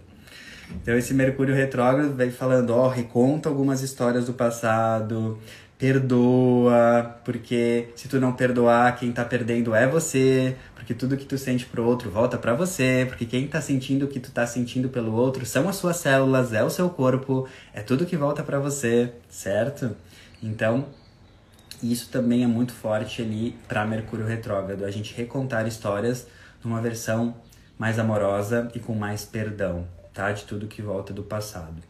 Então 0.77 0.97
esse 0.97 1.13
Mercúrio 1.13 1.55
retrógrado 1.55 2.15
vem 2.15 2.31
falando, 2.31 2.71
ó, 2.71 2.89
reconta 2.89 3.49
algumas 3.49 3.83
histórias 3.83 4.27
do 4.27 4.35
passado, 4.35 5.39
perdoa, 5.81 7.19
porque 7.25 7.89
se 7.97 8.07
tu 8.07 8.21
não 8.21 8.35
perdoar, 8.35 8.99
quem 8.99 9.11
tá 9.11 9.25
perdendo 9.25 9.75
é 9.75 9.89
você, 9.89 10.55
porque 10.75 10.93
tudo 10.93 11.17
que 11.17 11.25
tu 11.25 11.39
sente 11.39 11.65
pro 11.65 11.87
outro 11.87 12.11
volta 12.11 12.37
para 12.37 12.53
você, 12.53 13.07
porque 13.09 13.25
quem 13.25 13.49
tá 13.49 13.63
sentindo 13.63 14.05
o 14.05 14.09
que 14.09 14.21
tu 14.21 14.31
tá 14.31 14.47
sentindo 14.47 14.91
pelo 14.91 15.15
outro 15.15 15.47
são 15.47 15.71
as 15.71 15.77
suas 15.77 15.97
células, 15.97 16.53
é 16.53 16.63
o 16.63 16.69
seu 16.69 16.91
corpo, 16.91 17.49
é 17.73 17.81
tudo 17.81 18.05
que 18.05 18.15
volta 18.15 18.43
para 18.43 18.59
você, 18.59 19.11
certo? 19.31 19.97
Então, 20.43 20.85
isso 21.83 22.11
também 22.11 22.45
é 22.45 22.47
muito 22.47 22.75
forte 22.75 23.23
ali 23.23 23.57
para 23.67 23.87
Mercúrio 23.87 24.27
retrógrado, 24.27 24.85
a 24.85 24.91
gente 24.91 25.15
recontar 25.15 25.67
histórias 25.67 26.27
numa 26.63 26.83
versão 26.83 27.35
mais 27.79 27.99
amorosa 27.99 28.71
e 28.75 28.79
com 28.79 28.95
mais 28.95 29.25
perdão, 29.25 29.89
tá? 30.13 30.31
De 30.31 30.45
tudo 30.45 30.67
que 30.67 30.83
volta 30.83 31.15
do 31.15 31.23
passado. 31.23 31.90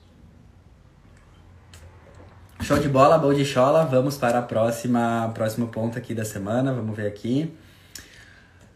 Show 2.62 2.78
de 2.78 2.88
bola, 2.88 3.16
bom 3.16 3.32
de 3.32 3.44
chola. 3.44 3.86
Vamos 3.86 4.18
para 4.18 4.38
a 4.38 4.42
próxima, 4.42 5.30
próximo 5.34 5.68
ponto 5.68 5.96
aqui 5.96 6.14
da 6.14 6.26
semana. 6.26 6.72
Vamos 6.74 6.94
ver 6.94 7.06
aqui. 7.06 7.50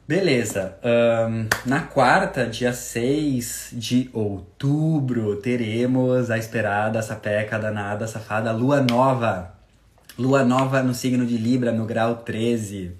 Beleza. 0.09 0.77
Um, 0.83 1.47
na 1.67 1.83
quarta, 1.83 2.47
dia 2.47 2.73
6 2.73 3.71
de 3.75 4.09
outubro, 4.13 5.37
teremos 5.37 6.31
a 6.31 6.39
esperada, 6.39 7.03
sapeca, 7.03 7.59
danada, 7.59 8.07
safada, 8.07 8.53
lua 8.53 8.81
nova. 8.81 9.55
Lua 10.19 10.45
nova 10.45 10.83
no 10.83 10.95
signo 10.95 11.27
de 11.27 11.37
Libra, 11.37 11.71
no 11.71 11.85
grau 11.85 12.17
13. 12.17 12.93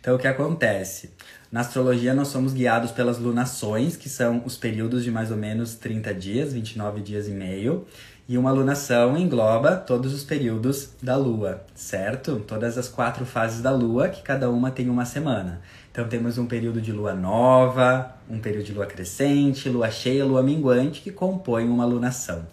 Então, 0.00 0.16
o 0.16 0.18
que 0.18 0.26
acontece? 0.26 1.14
Na 1.50 1.60
astrologia, 1.60 2.12
nós 2.12 2.28
somos 2.28 2.52
guiados 2.52 2.90
pelas 2.90 3.18
lunações, 3.18 3.96
que 3.96 4.08
são 4.08 4.42
os 4.44 4.56
períodos 4.56 5.04
de 5.04 5.10
mais 5.10 5.30
ou 5.30 5.36
menos 5.36 5.76
30 5.76 6.12
dias, 6.12 6.52
29 6.52 7.00
dias 7.00 7.28
e 7.28 7.30
meio. 7.30 7.86
E 8.26 8.38
uma 8.38 8.50
lunação 8.50 9.18
engloba 9.18 9.76
todos 9.76 10.14
os 10.14 10.24
períodos 10.24 10.90
da 11.02 11.14
lua, 11.14 11.62
certo? 11.74 12.36
Todas 12.36 12.78
as 12.78 12.88
quatro 12.88 13.26
fases 13.26 13.60
da 13.60 13.70
lua, 13.70 14.08
que 14.08 14.22
cada 14.22 14.48
uma 14.48 14.70
tem 14.70 14.88
uma 14.88 15.04
semana. 15.04 15.60
Então 15.92 16.08
temos 16.08 16.38
um 16.38 16.46
período 16.46 16.80
de 16.80 16.90
lua 16.90 17.12
nova, 17.12 18.14
um 18.28 18.38
período 18.38 18.64
de 18.64 18.72
lua 18.72 18.86
crescente, 18.86 19.68
lua 19.68 19.90
cheia, 19.90 20.24
lua 20.24 20.42
minguante, 20.42 21.02
que 21.02 21.10
compõem 21.10 21.68
uma 21.68 21.84
lunação. 21.84 22.46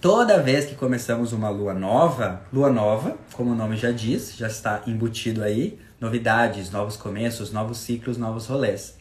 Toda 0.00 0.40
vez 0.40 0.66
que 0.66 0.76
começamos 0.76 1.32
uma 1.32 1.48
lua 1.48 1.74
nova, 1.74 2.42
lua 2.52 2.70
nova, 2.70 3.16
como 3.32 3.50
o 3.50 3.56
nome 3.56 3.76
já 3.76 3.90
diz, 3.90 4.36
já 4.36 4.46
está 4.46 4.82
embutido 4.86 5.42
aí, 5.42 5.80
novidades, 6.00 6.70
novos 6.70 6.96
começos, 6.96 7.50
novos 7.50 7.78
ciclos, 7.78 8.16
novos 8.16 8.46
rolês. 8.46 8.97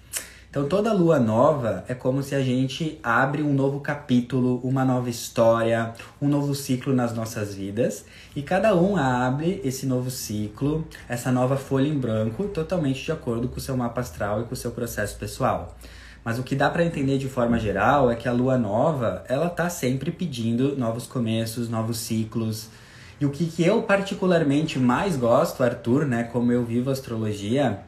Então 0.49 0.65
toda 0.65 0.93
lua 0.93 1.19
nova 1.19 1.83
é 1.89 1.93
como 1.93 2.23
se 2.23 2.33
a 2.33 2.41
gente 2.41 2.97
abre 3.03 3.43
um 3.43 3.53
novo 3.53 3.81
capítulo, 3.81 4.61
uma 4.63 4.85
nova 4.85 5.09
história, 5.09 5.93
um 6.21 6.29
novo 6.29 6.55
ciclo 6.55 6.93
nas 6.93 7.13
nossas 7.13 7.53
vidas 7.53 8.05
e 8.33 8.41
cada 8.41 8.73
um 8.73 8.95
abre 8.95 9.59
esse 9.65 9.85
novo 9.85 10.09
ciclo, 10.09 10.87
essa 11.09 11.33
nova 11.33 11.57
folha 11.57 11.87
em 11.87 11.99
branco, 11.99 12.45
totalmente 12.45 13.03
de 13.03 13.11
acordo 13.11 13.49
com 13.49 13.57
o 13.57 13.61
seu 13.61 13.75
mapa 13.75 13.99
astral 13.99 14.41
e 14.41 14.45
com 14.45 14.53
o 14.53 14.57
seu 14.57 14.71
processo 14.71 15.17
pessoal. 15.17 15.75
Mas 16.23 16.39
o 16.39 16.43
que 16.43 16.55
dá 16.55 16.69
para 16.69 16.85
entender 16.85 17.17
de 17.17 17.27
forma 17.27 17.59
geral 17.59 18.09
é 18.09 18.15
que 18.15 18.27
a 18.27 18.33
lua 18.33 18.57
nova, 18.57 19.25
ela 19.27 19.49
tá 19.49 19.69
sempre 19.69 20.11
pedindo 20.11 20.77
novos 20.77 21.05
começos, 21.07 21.69
novos 21.69 21.97
ciclos. 21.97 22.69
E 23.19 23.25
o 23.25 23.31
que, 23.31 23.47
que 23.47 23.63
eu 23.65 23.81
particularmente 23.81 24.79
mais 24.79 25.17
gosto, 25.17 25.61
Arthur, 25.61 26.05
né, 26.05 26.23
como 26.23 26.51
eu 26.51 26.63
vivo 26.63 26.89
astrologia, 26.89 27.79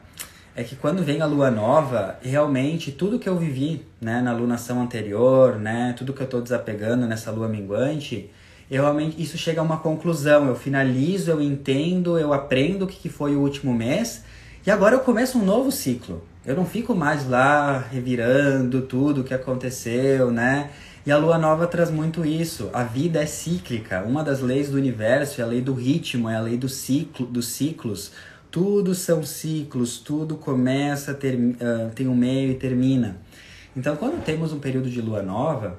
é 0.54 0.64
que 0.64 0.76
quando 0.76 1.02
vem 1.02 1.20
a 1.20 1.26
lua 1.26 1.50
nova, 1.50 2.18
realmente 2.22 2.90
tudo 2.92 3.18
que 3.18 3.28
eu 3.28 3.36
vivi, 3.36 3.86
né, 4.00 4.20
na 4.20 4.32
lunação 4.32 4.82
anterior, 4.82 5.56
né, 5.56 5.94
tudo 5.96 6.12
que 6.12 6.20
eu 6.20 6.24
estou 6.24 6.42
desapegando 6.42 7.06
nessa 7.06 7.30
lua 7.30 7.48
minguante, 7.48 8.30
eu 8.70 8.82
realmente 8.82 9.20
isso 9.20 9.36
chega 9.36 9.60
a 9.60 9.64
uma 9.64 9.78
conclusão, 9.78 10.46
eu 10.46 10.54
finalizo, 10.54 11.30
eu 11.30 11.40
entendo, 11.40 12.18
eu 12.18 12.32
aprendo 12.32 12.84
o 12.84 12.88
que 12.88 13.08
foi 13.08 13.34
o 13.34 13.40
último 13.40 13.74
mês 13.74 14.24
e 14.66 14.70
agora 14.70 14.94
eu 14.94 15.00
começo 15.00 15.38
um 15.38 15.44
novo 15.44 15.72
ciclo. 15.72 16.22
Eu 16.44 16.54
não 16.54 16.64
fico 16.64 16.94
mais 16.94 17.28
lá 17.28 17.78
revirando 17.90 18.82
tudo 18.82 19.20
o 19.20 19.24
que 19.24 19.34
aconteceu, 19.34 20.30
né? 20.30 20.70
E 21.04 21.10
a 21.10 21.16
lua 21.16 21.38
nova 21.38 21.66
traz 21.66 21.90
muito 21.90 22.24
isso. 22.26 22.68
A 22.72 22.84
vida 22.84 23.22
é 23.22 23.26
cíclica. 23.26 24.02
Uma 24.02 24.22
das 24.22 24.40
leis 24.40 24.68
do 24.68 24.76
universo 24.76 25.40
é 25.40 25.44
a 25.44 25.46
lei 25.46 25.60
do 25.60 25.72
ritmo, 25.72 26.28
é 26.28 26.36
a 26.36 26.40
lei 26.40 26.58
do 26.58 26.68
ciclo, 26.68 27.26
dos 27.26 27.48
ciclos. 27.48 28.12
Tudo 28.50 28.94
são 28.94 29.22
ciclos, 29.22 29.98
tudo 29.98 30.36
começa, 30.36 31.14
ter, 31.14 31.36
uh, 31.36 31.90
tem 31.94 32.08
um 32.08 32.14
meio 32.14 32.50
e 32.50 32.54
termina. 32.54 33.16
Então, 33.76 33.96
quando 33.96 34.22
temos 34.24 34.52
um 34.52 34.58
período 34.58 34.90
de 34.90 35.00
lua 35.00 35.22
nova, 35.22 35.78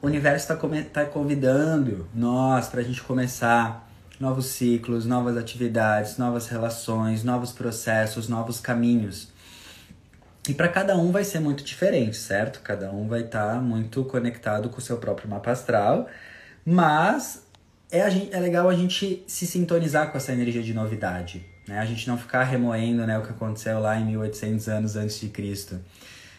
o 0.00 0.06
universo 0.06 0.52
está 0.52 0.84
tá 0.92 1.04
convidando 1.04 2.08
nós 2.14 2.68
para 2.68 2.80
a 2.80 2.82
gente 2.82 3.02
começar 3.02 3.88
novos 4.18 4.46
ciclos, 4.46 5.04
novas 5.04 5.36
atividades, 5.36 6.16
novas 6.16 6.48
relações, 6.48 7.22
novos 7.22 7.52
processos, 7.52 8.28
novos 8.28 8.60
caminhos. 8.60 9.32
E 10.48 10.54
para 10.54 10.68
cada 10.68 10.96
um 10.96 11.12
vai 11.12 11.22
ser 11.22 11.38
muito 11.40 11.62
diferente, 11.62 12.16
certo? 12.16 12.60
Cada 12.62 12.90
um 12.90 13.06
vai 13.06 13.20
estar 13.20 13.54
tá 13.54 13.60
muito 13.60 14.04
conectado 14.04 14.68
com 14.68 14.78
o 14.78 14.80
seu 14.80 14.96
próprio 14.96 15.28
mapa 15.28 15.52
astral, 15.52 16.08
mas 16.64 17.41
é, 17.92 18.10
gente, 18.10 18.34
é 18.34 18.40
legal 18.40 18.68
a 18.68 18.74
gente 18.74 19.22
se 19.26 19.46
sintonizar 19.46 20.10
com 20.10 20.16
essa 20.16 20.32
energia 20.32 20.62
de 20.62 20.72
novidade, 20.72 21.44
né? 21.68 21.78
A 21.78 21.84
gente 21.84 22.08
não 22.08 22.16
ficar 22.16 22.42
remoendo 22.42 23.06
né, 23.06 23.18
o 23.18 23.22
que 23.22 23.30
aconteceu 23.30 23.78
lá 23.78 24.00
em 24.00 24.06
1800 24.06 24.68
anos 24.68 24.96
antes 24.96 25.20
de 25.20 25.28
Cristo. 25.28 25.78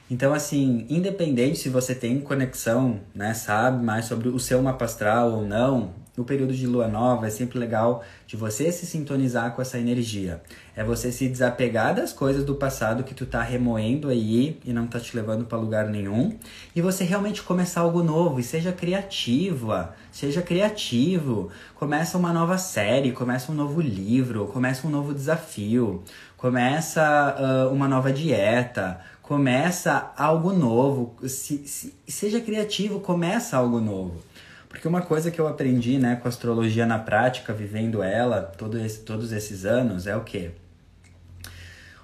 Então, 0.09 0.33
assim, 0.33 0.85
independente 0.89 1.59
se 1.59 1.69
você 1.69 1.95
tem 1.95 2.19
conexão, 2.19 2.99
né, 3.15 3.33
sabe 3.33 3.83
mais 3.83 4.05
sobre 4.05 4.27
o 4.29 4.39
seu 4.39 4.61
mapa 4.61 4.85
astral 4.85 5.31
ou 5.31 5.45
não, 5.45 5.93
no 6.15 6.23
período 6.23 6.53
de 6.53 6.67
lua 6.67 6.87
nova 6.87 7.25
é 7.25 7.29
sempre 7.29 7.57
legal 7.57 8.03
de 8.27 8.37
você 8.37 8.71
se 8.71 8.85
sintonizar 8.85 9.55
com 9.55 9.61
essa 9.61 9.79
energia. 9.79 10.41
É 10.75 10.83
você 10.83 11.11
se 11.11 11.27
desapegar 11.27 11.95
das 11.95 12.13
coisas 12.13 12.43
do 12.43 12.55
passado 12.55 13.03
que 13.03 13.15
tu 13.15 13.25
tá 13.25 13.41
remoendo 13.41 14.09
aí 14.09 14.59
e 14.63 14.71
não 14.71 14.85
tá 14.85 14.99
te 14.99 15.15
levando 15.15 15.45
para 15.45 15.57
lugar 15.57 15.87
nenhum, 15.87 16.37
e 16.75 16.81
você 16.81 17.03
realmente 17.03 17.41
começar 17.41 17.81
algo 17.81 18.03
novo 18.03 18.39
e 18.39 18.43
seja 18.43 18.71
criativa, 18.71 19.95
seja 20.13 20.41
criativo. 20.41 21.49
Começa 21.75 22.17
uma 22.17 22.31
nova 22.31 22.57
série, 22.57 23.11
começa 23.11 23.51
um 23.51 23.55
novo 23.55 23.81
livro, 23.81 24.47
começa 24.47 24.87
um 24.87 24.89
novo 24.89 25.13
desafio, 25.13 26.03
começa 26.37 27.35
uh, 27.37 27.73
uma 27.73 27.87
nova 27.87 28.13
dieta, 28.13 29.01
começa 29.21 30.13
algo 30.15 30.53
novo. 30.53 31.15
Se, 31.27 31.67
se, 31.67 31.93
seja 32.07 32.39
criativo, 32.39 33.01
começa 33.01 33.57
algo 33.57 33.81
novo. 33.81 34.23
Porque 34.69 34.87
uma 34.87 35.01
coisa 35.01 35.29
que 35.29 35.41
eu 35.41 35.47
aprendi 35.47 35.97
né, 35.97 36.15
com 36.15 36.27
a 36.27 36.29
astrologia 36.29 36.85
na 36.85 36.99
prática, 36.99 37.51
vivendo 37.51 38.01
ela 38.01 38.41
todo 38.41 38.79
esse, 38.79 38.99
todos 38.99 39.31
esses 39.31 39.65
anos, 39.65 40.07
é 40.07 40.15
o 40.15 40.21
quê? 40.21 40.51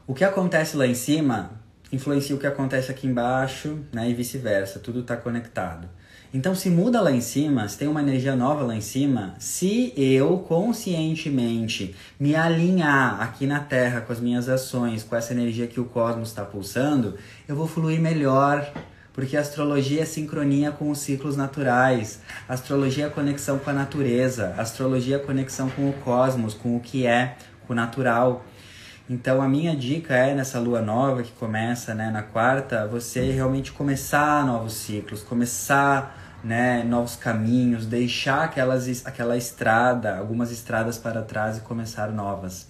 O 0.05 0.13
que 0.13 0.23
acontece 0.23 0.75
lá 0.75 0.85
em 0.85 0.95
cima 0.95 1.51
influencia 1.91 2.35
o 2.35 2.39
que 2.39 2.45
acontece 2.45 2.91
aqui 2.91 3.07
embaixo, 3.07 3.79
né, 3.91 4.09
e 4.09 4.13
vice-versa, 4.13 4.79
tudo 4.79 4.99
está 4.99 5.17
conectado. 5.17 5.89
Então, 6.31 6.53
se 6.53 6.69
muda 6.69 7.01
lá 7.01 7.11
em 7.11 7.21
cima, 7.21 7.67
se 7.67 7.75
tem 7.75 7.87
uma 7.87 8.03
energia 8.03 8.35
nova 8.35 8.63
lá 8.63 8.75
em 8.75 8.81
cima, 8.81 9.33
se 9.39 9.91
eu 9.97 10.37
conscientemente 10.37 11.95
me 12.19 12.35
alinhar 12.35 13.19
aqui 13.19 13.47
na 13.47 13.59
Terra 13.59 14.01
com 14.01 14.13
as 14.13 14.19
minhas 14.19 14.47
ações, 14.47 15.03
com 15.03 15.15
essa 15.15 15.33
energia 15.33 15.65
que 15.65 15.79
o 15.79 15.85
cosmos 15.85 16.29
está 16.29 16.45
pulsando, 16.45 17.15
eu 17.47 17.55
vou 17.55 17.65
fluir 17.65 17.99
melhor, 17.99 18.71
porque 19.11 19.35
a 19.35 19.39
astrologia 19.39 20.03
é 20.03 20.05
sincronia 20.05 20.69
com 20.71 20.91
os 20.91 20.99
ciclos 20.99 21.35
naturais, 21.35 22.21
a 22.47 22.53
astrologia 22.53 23.07
é 23.07 23.09
conexão 23.09 23.57
com 23.57 23.71
a 23.71 23.73
natureza, 23.73 24.53
a 24.55 24.61
astrologia 24.61 25.15
é 25.15 25.19
conexão 25.19 25.67
com 25.71 25.89
o 25.89 25.93
cosmos, 25.93 26.53
com 26.53 26.77
o 26.77 26.79
que 26.79 27.07
é, 27.07 27.37
com 27.65 27.73
o 27.73 27.75
natural. 27.75 28.45
Então 29.09 29.41
a 29.41 29.49
minha 29.49 29.75
dica 29.75 30.13
é 30.13 30.35
nessa 30.35 30.59
lua 30.59 30.79
nova 30.79 31.23
que 31.23 31.31
começa 31.31 31.95
né, 31.95 32.11
na 32.11 32.21
quarta, 32.21 32.85
você 32.85 33.31
realmente 33.31 33.71
começar 33.71 34.45
novos 34.45 34.73
ciclos, 34.73 35.23
começar 35.23 36.18
né, 36.43 36.83
novos 36.83 37.15
caminhos, 37.15 37.85
deixar 37.85 38.43
aquelas, 38.43 39.05
aquela 39.05 39.37
estrada, 39.37 40.17
algumas 40.17 40.51
estradas 40.51 40.97
para 40.97 41.21
trás 41.21 41.57
e 41.57 41.61
começar 41.61 42.11
novas. 42.11 42.67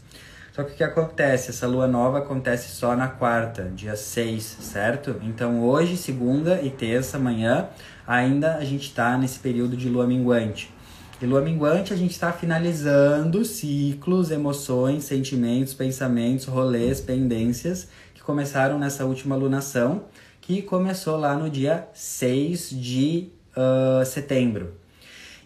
Só 0.52 0.64
que 0.64 0.74
o 0.74 0.76
que 0.76 0.84
acontece? 0.84 1.52
Essa 1.52 1.68
lua 1.68 1.88
nova 1.88 2.18
acontece 2.18 2.70
só 2.70 2.96
na 2.96 3.08
quarta, 3.08 3.72
dia 3.76 3.96
6, 3.96 4.58
certo? 4.62 5.16
Então 5.22 5.64
hoje, 5.64 5.96
segunda 5.96 6.62
e 6.62 6.70
terça, 6.70 7.18
amanhã, 7.18 7.70
ainda 8.06 8.56
a 8.56 8.66
gente 8.66 8.88
está 8.88 9.18
nesse 9.18 9.40
período 9.40 9.78
de 9.78 9.88
lua 9.88 10.06
minguante. 10.06 10.74
E 11.22 11.26
lua 11.26 11.42
minguante 11.42 11.94
a 11.94 11.96
gente 11.98 12.12
está 12.12 12.32
finalizando 12.32 13.46
ciclos, 13.46 14.32
emoções, 14.32 15.04
sentimentos, 15.04 15.74
pensamentos, 15.74 16.46
rolês, 16.46 17.00
pendências 17.00 17.90
que 18.14 18.22
começaram 18.22 18.80
nessa 18.80 19.06
última 19.06 19.36
lunação, 19.36 20.06
que 20.42 20.62
começou 20.62 21.18
lá 21.18 21.36
no 21.36 21.50
dia 21.50 21.88
6 21.94 22.70
de 22.72 23.30
uh, 23.60 24.06
setembro. 24.06 24.74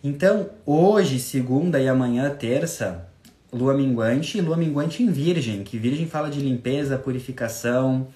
Então, 0.04 0.50
hoje, 0.66 1.20
segunda 1.20 1.80
e 1.80 1.88
amanhã, 1.88 2.30
terça, 2.30 3.08
lua 3.52 3.74
minguante 3.74 4.38
e 4.38 4.42
lua 4.42 4.58
minguante 4.58 5.02
em 5.02 5.10
virgem, 5.10 5.64
que 5.64 5.78
virgem 5.78 6.06
fala 6.08 6.30
de 6.30 6.40
limpeza, 6.40 6.98
purificação, 6.98 8.08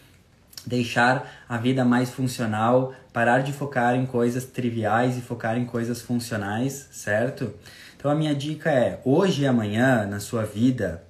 deixar 0.66 1.46
a 1.48 1.58
vida 1.58 1.86
mais 1.86 2.10
funcional, 2.10 2.94
parar 3.14 3.40
de 3.40 3.54
focar 3.54 3.96
em 3.96 4.06
coisas 4.06 4.46
triviais 4.46 5.18
e 5.18 5.22
focar 5.22 5.58
em 5.58 5.66
coisas 5.66 6.02
funcionais, 6.02 6.90
certo? 6.92 7.54
Então 7.96 8.12
a 8.12 8.16
minha 8.16 8.36
dica 8.36 8.70
é: 8.70 9.00
hoje 9.06 9.44
e 9.44 9.48
amanhã 9.48 10.06
na 10.06 10.20
sua 10.20 10.44
vida 10.44 11.04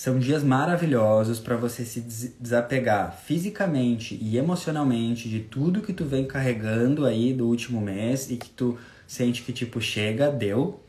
são 0.00 0.18
dias 0.18 0.42
maravilhosos 0.42 1.38
para 1.38 1.56
você 1.56 1.84
se 1.84 2.00
desapegar 2.40 3.18
fisicamente 3.22 4.18
e 4.18 4.38
emocionalmente 4.38 5.28
de 5.28 5.40
tudo 5.40 5.82
que 5.82 5.92
tu 5.92 6.06
vem 6.06 6.24
carregando 6.24 7.04
aí 7.04 7.34
do 7.34 7.46
último 7.46 7.82
mês 7.82 8.30
e 8.30 8.38
que 8.38 8.48
tu 8.48 8.78
sente 9.06 9.42
que 9.42 9.52
tipo 9.52 9.78
chega, 9.78 10.30
deu. 10.30 10.80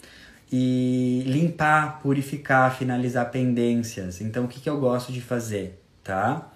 E 0.50 1.26
limpar, 1.28 2.00
purificar, 2.02 2.74
finalizar 2.74 3.30
pendências. 3.32 4.22
Então 4.22 4.46
o 4.46 4.48
que, 4.48 4.62
que 4.62 4.70
eu 4.70 4.80
gosto 4.80 5.12
de 5.12 5.20
fazer, 5.20 5.84
tá? 6.02 6.50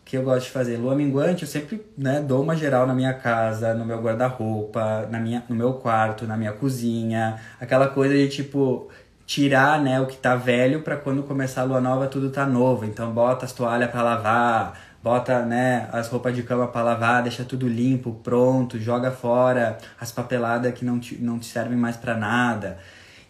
O 0.00 0.04
que 0.04 0.16
eu 0.16 0.22
gosto 0.22 0.46
de 0.46 0.52
fazer? 0.52 0.76
Lua 0.76 0.94
minguante, 0.94 1.42
eu 1.42 1.48
sempre 1.48 1.84
né, 1.98 2.20
dou 2.20 2.40
uma 2.40 2.54
geral 2.54 2.86
na 2.86 2.94
minha 2.94 3.14
casa, 3.14 3.74
no 3.74 3.84
meu 3.84 4.00
guarda-roupa, 4.00 5.08
na 5.10 5.18
minha, 5.18 5.42
no 5.48 5.56
meu 5.56 5.74
quarto, 5.74 6.24
na 6.24 6.36
minha 6.36 6.52
cozinha. 6.52 7.40
Aquela 7.58 7.88
coisa 7.88 8.14
de 8.14 8.28
tipo, 8.28 8.88
tirar, 9.26 9.82
né, 9.82 10.00
o 10.00 10.06
que 10.06 10.16
tá 10.16 10.36
velho 10.36 10.82
para 10.82 10.96
quando 10.96 11.22
começar 11.24 11.62
a 11.62 11.64
lua 11.64 11.80
nova 11.80 12.06
tudo 12.06 12.30
tá 12.30 12.46
novo. 12.46 12.84
Então 12.84 13.12
bota 13.12 13.44
as 13.44 13.52
toalhas 13.52 13.90
para 13.90 14.02
lavar, 14.02 14.80
bota, 15.02 15.44
né, 15.44 15.88
as 15.92 16.08
roupas 16.08 16.34
de 16.34 16.42
cama 16.44 16.68
para 16.68 16.82
lavar, 16.82 17.22
deixa 17.22 17.44
tudo 17.44 17.68
limpo, 17.68 18.20
pronto, 18.22 18.78
joga 18.78 19.10
fora 19.10 19.78
as 20.00 20.12
papeladas 20.12 20.72
que 20.72 20.84
não 20.84 21.00
te, 21.00 21.16
não 21.16 21.38
te 21.38 21.46
servem 21.46 21.76
mais 21.76 21.96
para 21.96 22.16
nada. 22.16 22.78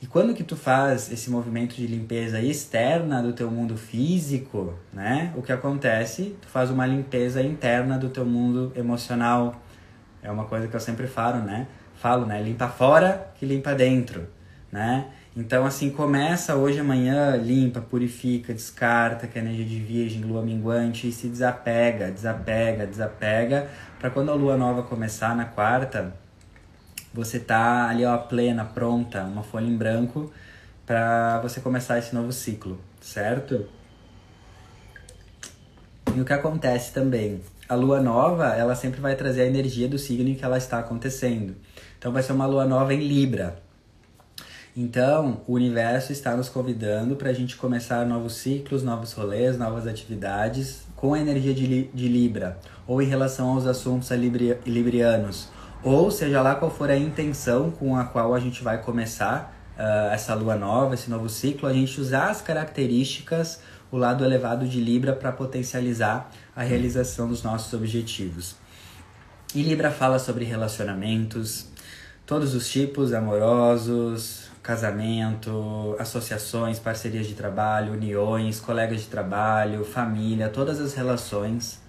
E 0.00 0.06
quando 0.06 0.34
que 0.34 0.44
tu 0.44 0.56
faz 0.56 1.10
esse 1.10 1.30
movimento 1.30 1.74
de 1.74 1.86
limpeza 1.86 2.38
externa 2.40 3.22
do 3.22 3.32
teu 3.32 3.50
mundo 3.50 3.78
físico, 3.78 4.74
né? 4.92 5.32
O 5.34 5.40
que 5.40 5.50
acontece? 5.50 6.36
Tu 6.42 6.48
faz 6.48 6.70
uma 6.70 6.86
limpeza 6.86 7.42
interna 7.42 7.98
do 7.98 8.10
teu 8.10 8.26
mundo 8.26 8.70
emocional. 8.76 9.58
É 10.22 10.30
uma 10.30 10.44
coisa 10.44 10.68
que 10.68 10.76
eu 10.76 10.80
sempre 10.80 11.06
falo, 11.06 11.38
né? 11.38 11.66
Falo, 11.94 12.26
né? 12.26 12.42
Limpa 12.42 12.68
fora 12.68 13.32
que 13.36 13.46
limpa 13.46 13.74
dentro, 13.74 14.28
né? 14.70 15.06
Então, 15.36 15.66
assim, 15.66 15.90
começa 15.90 16.56
hoje, 16.56 16.80
amanhã, 16.80 17.36
limpa, 17.36 17.78
purifica, 17.78 18.54
descarta, 18.54 19.26
que 19.26 19.38
é 19.38 19.42
energia 19.42 19.66
de 19.66 19.78
virgem, 19.78 20.22
lua 20.22 20.40
minguante, 20.40 21.08
e 21.08 21.12
se 21.12 21.28
desapega, 21.28 22.10
desapega, 22.10 22.86
desapega, 22.86 23.68
para 23.98 24.08
quando 24.08 24.30
a 24.30 24.34
lua 24.34 24.56
nova 24.56 24.82
começar 24.82 25.36
na 25.36 25.44
quarta, 25.44 26.14
você 27.12 27.38
tá 27.38 27.90
ali, 27.90 28.02
ó, 28.06 28.16
plena, 28.16 28.64
pronta, 28.64 29.24
uma 29.24 29.42
folha 29.42 29.66
em 29.66 29.76
branco, 29.76 30.32
para 30.86 31.38
você 31.42 31.60
começar 31.60 31.98
esse 31.98 32.14
novo 32.14 32.32
ciclo, 32.32 32.80
certo? 32.98 33.68
E 36.14 36.18
o 36.18 36.24
que 36.24 36.32
acontece 36.32 36.94
também? 36.94 37.42
A 37.68 37.74
lua 37.74 38.00
nova, 38.00 38.54
ela 38.54 38.74
sempre 38.74 39.02
vai 39.02 39.14
trazer 39.14 39.42
a 39.42 39.46
energia 39.46 39.86
do 39.86 39.98
signo 39.98 40.30
em 40.30 40.34
que 40.34 40.44
ela 40.46 40.56
está 40.56 40.78
acontecendo. 40.78 41.54
Então, 41.98 42.10
vai 42.10 42.22
ser 42.22 42.32
uma 42.32 42.46
lua 42.46 42.64
nova 42.64 42.94
em 42.94 43.06
Libra 43.06 43.65
então, 44.78 45.40
o 45.46 45.54
universo 45.54 46.12
está 46.12 46.36
nos 46.36 46.50
convidando 46.50 47.16
para 47.16 47.30
a 47.30 47.32
gente 47.32 47.56
começar 47.56 48.04
novos 48.04 48.34
ciclos, 48.34 48.82
novos 48.82 49.14
rolês, 49.14 49.56
novas 49.56 49.86
atividades 49.86 50.82
com 50.94 51.14
a 51.14 51.18
energia 51.18 51.54
de, 51.54 51.84
de 51.84 52.08
Libra, 52.08 52.58
ou 52.86 53.00
em 53.00 53.06
relação 53.06 53.48
aos 53.54 53.66
assuntos 53.66 54.10
libri, 54.10 54.54
librianos, 54.66 55.48
ou 55.82 56.10
seja 56.10 56.42
lá 56.42 56.54
qual 56.54 56.70
for 56.70 56.90
a 56.90 56.96
intenção 56.96 57.70
com 57.70 57.96
a 57.96 58.04
qual 58.04 58.34
a 58.34 58.38
gente 58.38 58.62
vai 58.62 58.82
começar 58.82 59.56
uh, 59.78 60.12
essa 60.12 60.34
lua 60.34 60.56
nova, 60.56 60.92
esse 60.92 61.08
novo 61.08 61.30
ciclo, 61.30 61.66
a 61.66 61.72
gente 61.72 61.98
usar 61.98 62.28
as 62.28 62.42
características, 62.42 63.60
o 63.90 63.96
lado 63.96 64.22
elevado 64.26 64.68
de 64.68 64.78
Libra 64.78 65.14
para 65.14 65.32
potencializar 65.32 66.30
a 66.54 66.62
realização 66.62 67.26
dos 67.26 67.42
nossos 67.42 67.72
objetivos. 67.72 68.56
E 69.54 69.62
Libra 69.62 69.90
fala 69.90 70.18
sobre 70.18 70.44
relacionamentos, 70.44 71.66
todos 72.26 72.54
os 72.54 72.68
tipos, 72.68 73.14
amorosos, 73.14 74.45
casamento, 74.66 75.94
associações, 75.96 76.80
parcerias 76.80 77.28
de 77.28 77.34
trabalho, 77.34 77.92
uniões, 77.92 78.58
colegas 78.58 79.02
de 79.02 79.06
trabalho, 79.06 79.84
família, 79.84 80.48
todas 80.48 80.80
as 80.80 80.92
relações. 80.92 81.80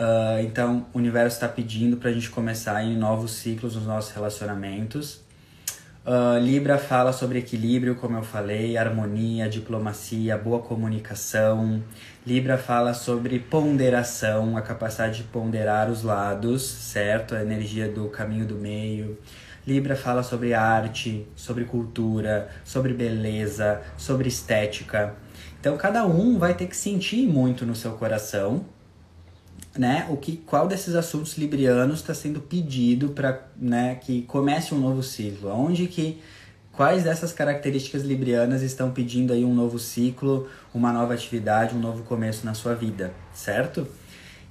Uh, 0.00 0.40
então, 0.42 0.86
o 0.94 0.98
universo 0.98 1.36
está 1.36 1.46
pedindo 1.46 1.98
para 1.98 2.08
a 2.08 2.12
gente 2.14 2.30
começar 2.30 2.82
em 2.82 2.96
novos 2.96 3.32
ciclos 3.32 3.76
nos 3.76 3.84
nossos 3.84 4.10
relacionamentos. 4.10 5.20
Uh, 6.04 6.38
Libra 6.40 6.78
fala 6.78 7.12
sobre 7.12 7.38
equilíbrio, 7.40 7.94
como 7.94 8.16
eu 8.16 8.22
falei, 8.22 8.78
harmonia, 8.78 9.46
diplomacia, 9.46 10.38
boa 10.38 10.60
comunicação. 10.60 11.84
Libra 12.26 12.56
fala 12.56 12.94
sobre 12.94 13.38
ponderação, 13.38 14.56
a 14.56 14.62
capacidade 14.62 15.18
de 15.18 15.24
ponderar 15.24 15.90
os 15.90 16.02
lados, 16.02 16.62
certo? 16.62 17.34
A 17.34 17.42
energia 17.42 17.86
do 17.86 18.08
caminho 18.08 18.46
do 18.46 18.54
meio. 18.54 19.18
Libra 19.66 19.94
fala 19.94 20.22
sobre 20.22 20.54
arte, 20.54 21.26
sobre 21.36 21.64
cultura, 21.64 22.48
sobre 22.64 22.92
beleza, 22.92 23.80
sobre 23.96 24.28
estética. 24.28 25.14
Então 25.60 25.76
cada 25.76 26.04
um 26.04 26.38
vai 26.38 26.54
ter 26.54 26.66
que 26.66 26.76
sentir 26.76 27.26
muito 27.26 27.64
no 27.64 27.74
seu 27.74 27.92
coração, 27.92 28.64
né? 29.78 30.06
O 30.10 30.16
que, 30.16 30.36
qual 30.36 30.66
desses 30.66 30.94
assuntos 30.94 31.38
librianos 31.38 32.00
está 32.00 32.12
sendo 32.12 32.40
pedido 32.40 33.10
para, 33.10 33.46
né, 33.56 33.94
que 33.94 34.22
comece 34.22 34.74
um 34.74 34.78
novo 34.78 35.02
ciclo? 35.02 35.50
Onde 35.50 35.86
que 35.86 36.20
quais 36.72 37.04
dessas 37.04 37.32
características 37.32 38.02
librianas 38.02 38.62
estão 38.62 38.90
pedindo 38.90 39.32
aí 39.32 39.44
um 39.44 39.54
novo 39.54 39.78
ciclo, 39.78 40.48
uma 40.74 40.92
nova 40.92 41.14
atividade, 41.14 41.74
um 41.74 41.80
novo 41.80 42.02
começo 42.02 42.44
na 42.44 42.54
sua 42.54 42.74
vida, 42.74 43.12
certo? 43.32 43.86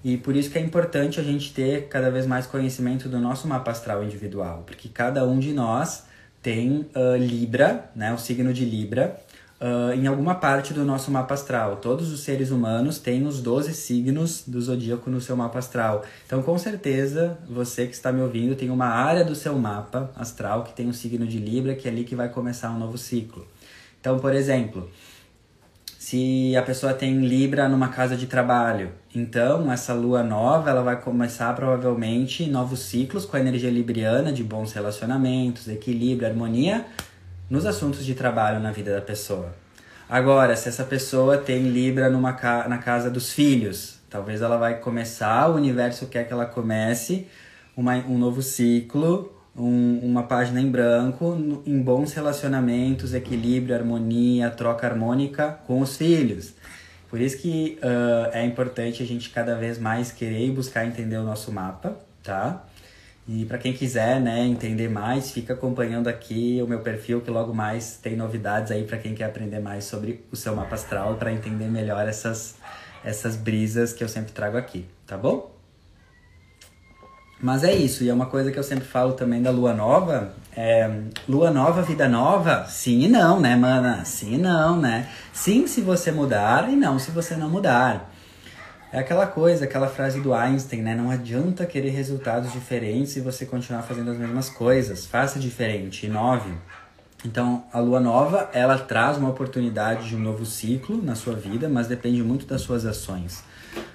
E 0.03 0.17
por 0.17 0.35
isso 0.35 0.49
que 0.49 0.57
é 0.57 0.61
importante 0.61 1.19
a 1.19 1.23
gente 1.23 1.53
ter 1.53 1.87
cada 1.87 2.09
vez 2.09 2.25
mais 2.25 2.47
conhecimento 2.47 3.07
do 3.07 3.19
nosso 3.19 3.47
mapa 3.47 3.71
astral 3.71 4.03
individual, 4.03 4.63
porque 4.65 4.89
cada 4.89 5.23
um 5.25 5.37
de 5.37 5.53
nós 5.53 6.05
tem 6.41 6.89
uh, 6.95 7.15
Libra, 7.17 7.91
né, 7.95 8.11
o 8.11 8.17
signo 8.17 8.51
de 8.51 8.65
Libra, 8.65 9.15
uh, 9.61 9.93
em 9.93 10.07
alguma 10.07 10.33
parte 10.35 10.73
do 10.73 10.83
nosso 10.83 11.11
mapa 11.11 11.35
astral. 11.35 11.77
Todos 11.77 12.11
os 12.11 12.21
seres 12.21 12.49
humanos 12.49 12.97
têm 12.97 13.27
os 13.27 13.41
12 13.41 13.73
signos 13.75 14.43
do 14.47 14.59
zodíaco 14.59 15.09
no 15.11 15.21
seu 15.21 15.37
mapa 15.37 15.59
astral. 15.59 16.03
Então, 16.25 16.41
com 16.41 16.57
certeza, 16.57 17.37
você 17.47 17.85
que 17.85 17.93
está 17.93 18.11
me 18.11 18.21
ouvindo 18.21 18.55
tem 18.55 18.71
uma 18.71 18.87
área 18.87 19.23
do 19.23 19.35
seu 19.35 19.55
mapa 19.57 20.09
astral 20.15 20.63
que 20.63 20.73
tem 20.73 20.89
o 20.89 20.93
signo 20.93 21.27
de 21.27 21.37
Libra, 21.37 21.75
que 21.75 21.87
é 21.87 21.91
ali 21.91 22.03
que 22.03 22.15
vai 22.15 22.29
começar 22.29 22.71
um 22.71 22.79
novo 22.79 22.97
ciclo. 22.97 23.47
Então, 23.99 24.17
por 24.17 24.33
exemplo, 24.33 24.89
se 26.11 26.57
a 26.57 26.61
pessoa 26.61 26.93
tem 26.93 27.25
Libra 27.25 27.69
numa 27.69 27.87
casa 27.87 28.17
de 28.17 28.27
trabalho. 28.27 28.91
Então, 29.15 29.71
essa 29.71 29.93
lua 29.93 30.21
nova, 30.21 30.69
ela 30.69 30.83
vai 30.83 30.99
começar 30.99 31.55
provavelmente 31.55 32.49
novos 32.49 32.81
ciclos 32.81 33.25
com 33.25 33.37
a 33.37 33.39
energia 33.39 33.69
libriana 33.69 34.29
de 34.33 34.43
bons 34.43 34.73
relacionamentos, 34.73 35.69
equilíbrio, 35.69 36.27
harmonia 36.27 36.85
nos 37.49 37.65
assuntos 37.65 38.03
de 38.03 38.13
trabalho 38.13 38.59
na 38.59 38.73
vida 38.73 38.93
da 38.93 38.99
pessoa. 38.99 39.53
Agora, 40.09 40.53
se 40.57 40.67
essa 40.67 40.83
pessoa 40.83 41.37
tem 41.37 41.69
Libra 41.69 42.09
numa 42.09 42.33
ca 42.33 42.67
na 42.67 42.77
casa 42.77 43.09
dos 43.09 43.31
filhos, 43.31 43.97
talvez 44.09 44.41
ela 44.41 44.57
vai 44.57 44.79
começar, 44.79 45.49
o 45.49 45.55
universo 45.55 46.07
quer 46.07 46.27
que 46.27 46.33
ela 46.33 46.45
comece 46.45 47.25
uma, 47.73 47.95
um 47.95 48.17
novo 48.17 48.41
ciclo 48.41 49.31
um, 49.55 49.99
uma 49.99 50.23
página 50.23 50.61
em 50.61 50.69
branco 50.69 51.61
em 51.65 51.81
bons 51.81 52.13
relacionamentos, 52.13 53.13
equilíbrio, 53.13 53.75
harmonia, 53.75 54.49
troca 54.49 54.87
harmônica 54.87 55.59
com 55.67 55.81
os 55.81 55.97
filhos. 55.97 56.53
Por 57.09 57.19
isso 57.19 57.37
que 57.37 57.77
uh, 57.83 58.29
é 58.31 58.45
importante 58.45 59.03
a 59.03 59.05
gente 59.05 59.29
cada 59.29 59.55
vez 59.55 59.77
mais 59.77 60.11
querer 60.11 60.47
e 60.47 60.51
buscar 60.51 60.85
entender 60.85 61.17
o 61.17 61.23
nosso 61.23 61.51
mapa, 61.51 61.97
tá? 62.23 62.65
E 63.27 63.45
para 63.45 63.57
quem 63.57 63.73
quiser, 63.73 64.19
né, 64.19 64.45
entender 64.45 64.89
mais, 64.89 65.31
fica 65.31 65.53
acompanhando 65.53 66.07
aqui 66.07 66.59
o 66.63 66.67
meu 66.67 66.79
perfil 66.79 67.21
que 67.21 67.29
logo 67.29 67.53
mais 67.53 67.97
tem 67.97 68.15
novidades 68.15 68.71
aí 68.71 68.83
para 68.83 68.97
quem 68.97 69.13
quer 69.13 69.25
aprender 69.25 69.59
mais 69.59 69.83
sobre 69.83 70.25
o 70.31 70.35
seu 70.35 70.55
mapa 70.55 70.75
astral 70.75 71.15
para 71.15 71.31
entender 71.31 71.67
melhor 71.67 72.07
essas 72.07 72.55
essas 73.03 73.35
brisas 73.35 73.93
que 73.93 74.03
eu 74.03 74.09
sempre 74.09 74.31
trago 74.31 74.57
aqui, 74.57 74.85
tá 75.07 75.17
bom? 75.17 75.60
Mas 77.41 77.63
é 77.63 77.73
isso, 77.73 78.03
e 78.03 78.09
é 78.09 78.13
uma 78.13 78.27
coisa 78.27 78.51
que 78.51 78.59
eu 78.59 78.63
sempre 78.63 78.85
falo 78.85 79.13
também 79.13 79.41
da 79.41 79.49
lua 79.49 79.73
nova. 79.73 80.33
É, 80.55 80.87
lua 81.27 81.49
nova, 81.49 81.81
vida 81.81 82.07
nova? 82.07 82.65
Sim 82.69 83.05
e 83.05 83.07
não, 83.07 83.39
né, 83.39 83.55
mana? 83.55 84.05
Sim 84.05 84.35
e 84.35 84.37
não, 84.37 84.79
né? 84.79 85.09
Sim 85.33 85.65
se 85.65 85.81
você 85.81 86.11
mudar 86.11 86.69
e 86.69 86.75
não 86.75 86.99
se 86.99 87.09
você 87.09 87.35
não 87.35 87.49
mudar. 87.49 88.11
É 88.93 88.99
aquela 88.99 89.25
coisa, 89.25 89.63
aquela 89.63 89.87
frase 89.87 90.19
do 90.19 90.33
Einstein, 90.33 90.81
né? 90.81 90.93
Não 90.93 91.09
adianta 91.09 91.65
querer 91.65 91.89
resultados 91.89 92.51
diferentes 92.51 93.13
se 93.13 93.21
você 93.21 93.45
continuar 93.45 93.81
fazendo 93.83 94.11
as 94.11 94.17
mesmas 94.17 94.49
coisas. 94.49 95.05
Faça 95.05 95.39
diferente, 95.39 96.05
inove. 96.05 96.51
Então, 97.25 97.63
a 97.71 97.79
lua 97.79 97.99
nova, 97.99 98.49
ela 98.53 98.77
traz 98.77 99.17
uma 99.17 99.29
oportunidade 99.29 100.09
de 100.09 100.15
um 100.15 100.19
novo 100.19 100.45
ciclo 100.45 101.01
na 101.01 101.15
sua 101.15 101.35
vida, 101.35 101.69
mas 101.69 101.87
depende 101.87 102.21
muito 102.21 102.45
das 102.45 102.61
suas 102.61 102.85
ações. 102.85 103.43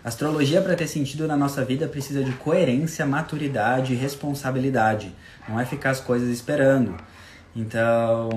Astrologia, 0.04 0.62
para 0.62 0.74
ter 0.74 0.86
sentido 0.86 1.26
na 1.26 1.36
nossa 1.36 1.64
vida, 1.64 1.88
precisa 1.88 2.22
de 2.22 2.32
coerência, 2.32 3.04
maturidade 3.04 3.92
e 3.92 3.96
responsabilidade. 3.96 5.12
Não 5.48 5.58
é 5.58 5.64
ficar 5.64 5.90
as 5.90 6.00
coisas 6.00 6.28
esperando. 6.28 6.96
Então, 7.56 8.28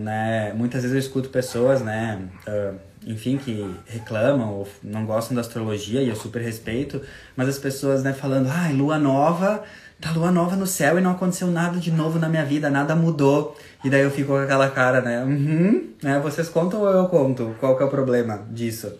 né, 0.00 0.52
muitas 0.54 0.82
vezes 0.82 0.94
eu 0.94 0.98
escuto 0.98 1.28
pessoas, 1.28 1.82
né, 1.82 2.18
uh, 2.48 2.74
enfim, 3.06 3.36
que 3.36 3.70
reclamam 3.86 4.50
ou 4.50 4.68
não 4.82 5.04
gostam 5.04 5.34
da 5.34 5.42
astrologia, 5.42 6.00
e 6.00 6.08
eu 6.08 6.16
super 6.16 6.40
respeito, 6.40 7.02
mas 7.36 7.48
as 7.48 7.58
pessoas, 7.58 8.02
né, 8.02 8.14
falando, 8.14 8.48
ai, 8.48 8.72
ah, 8.72 8.74
lua 8.74 8.98
nova, 8.98 9.62
tá 10.00 10.10
lua 10.10 10.32
nova 10.32 10.56
no 10.56 10.66
céu 10.66 10.98
e 10.98 11.02
não 11.02 11.12
aconteceu 11.12 11.48
nada 11.48 11.78
de 11.78 11.92
novo 11.92 12.18
na 12.18 12.28
minha 12.28 12.44
vida, 12.44 12.70
nada 12.70 12.96
mudou. 12.96 13.56
E 13.84 13.90
daí 13.90 14.02
eu 14.02 14.10
fico 14.10 14.28
com 14.28 14.38
aquela 14.38 14.70
cara, 14.70 15.00
né? 15.00 15.24
Uhum, 15.24 15.90
né? 16.00 16.20
Vocês 16.20 16.48
contam 16.48 16.80
ou 16.80 16.88
eu 16.88 17.06
conto? 17.08 17.56
Qual 17.58 17.76
que 17.76 17.82
é 17.82 17.86
o 17.86 17.90
problema 17.90 18.40
disso? 18.48 18.92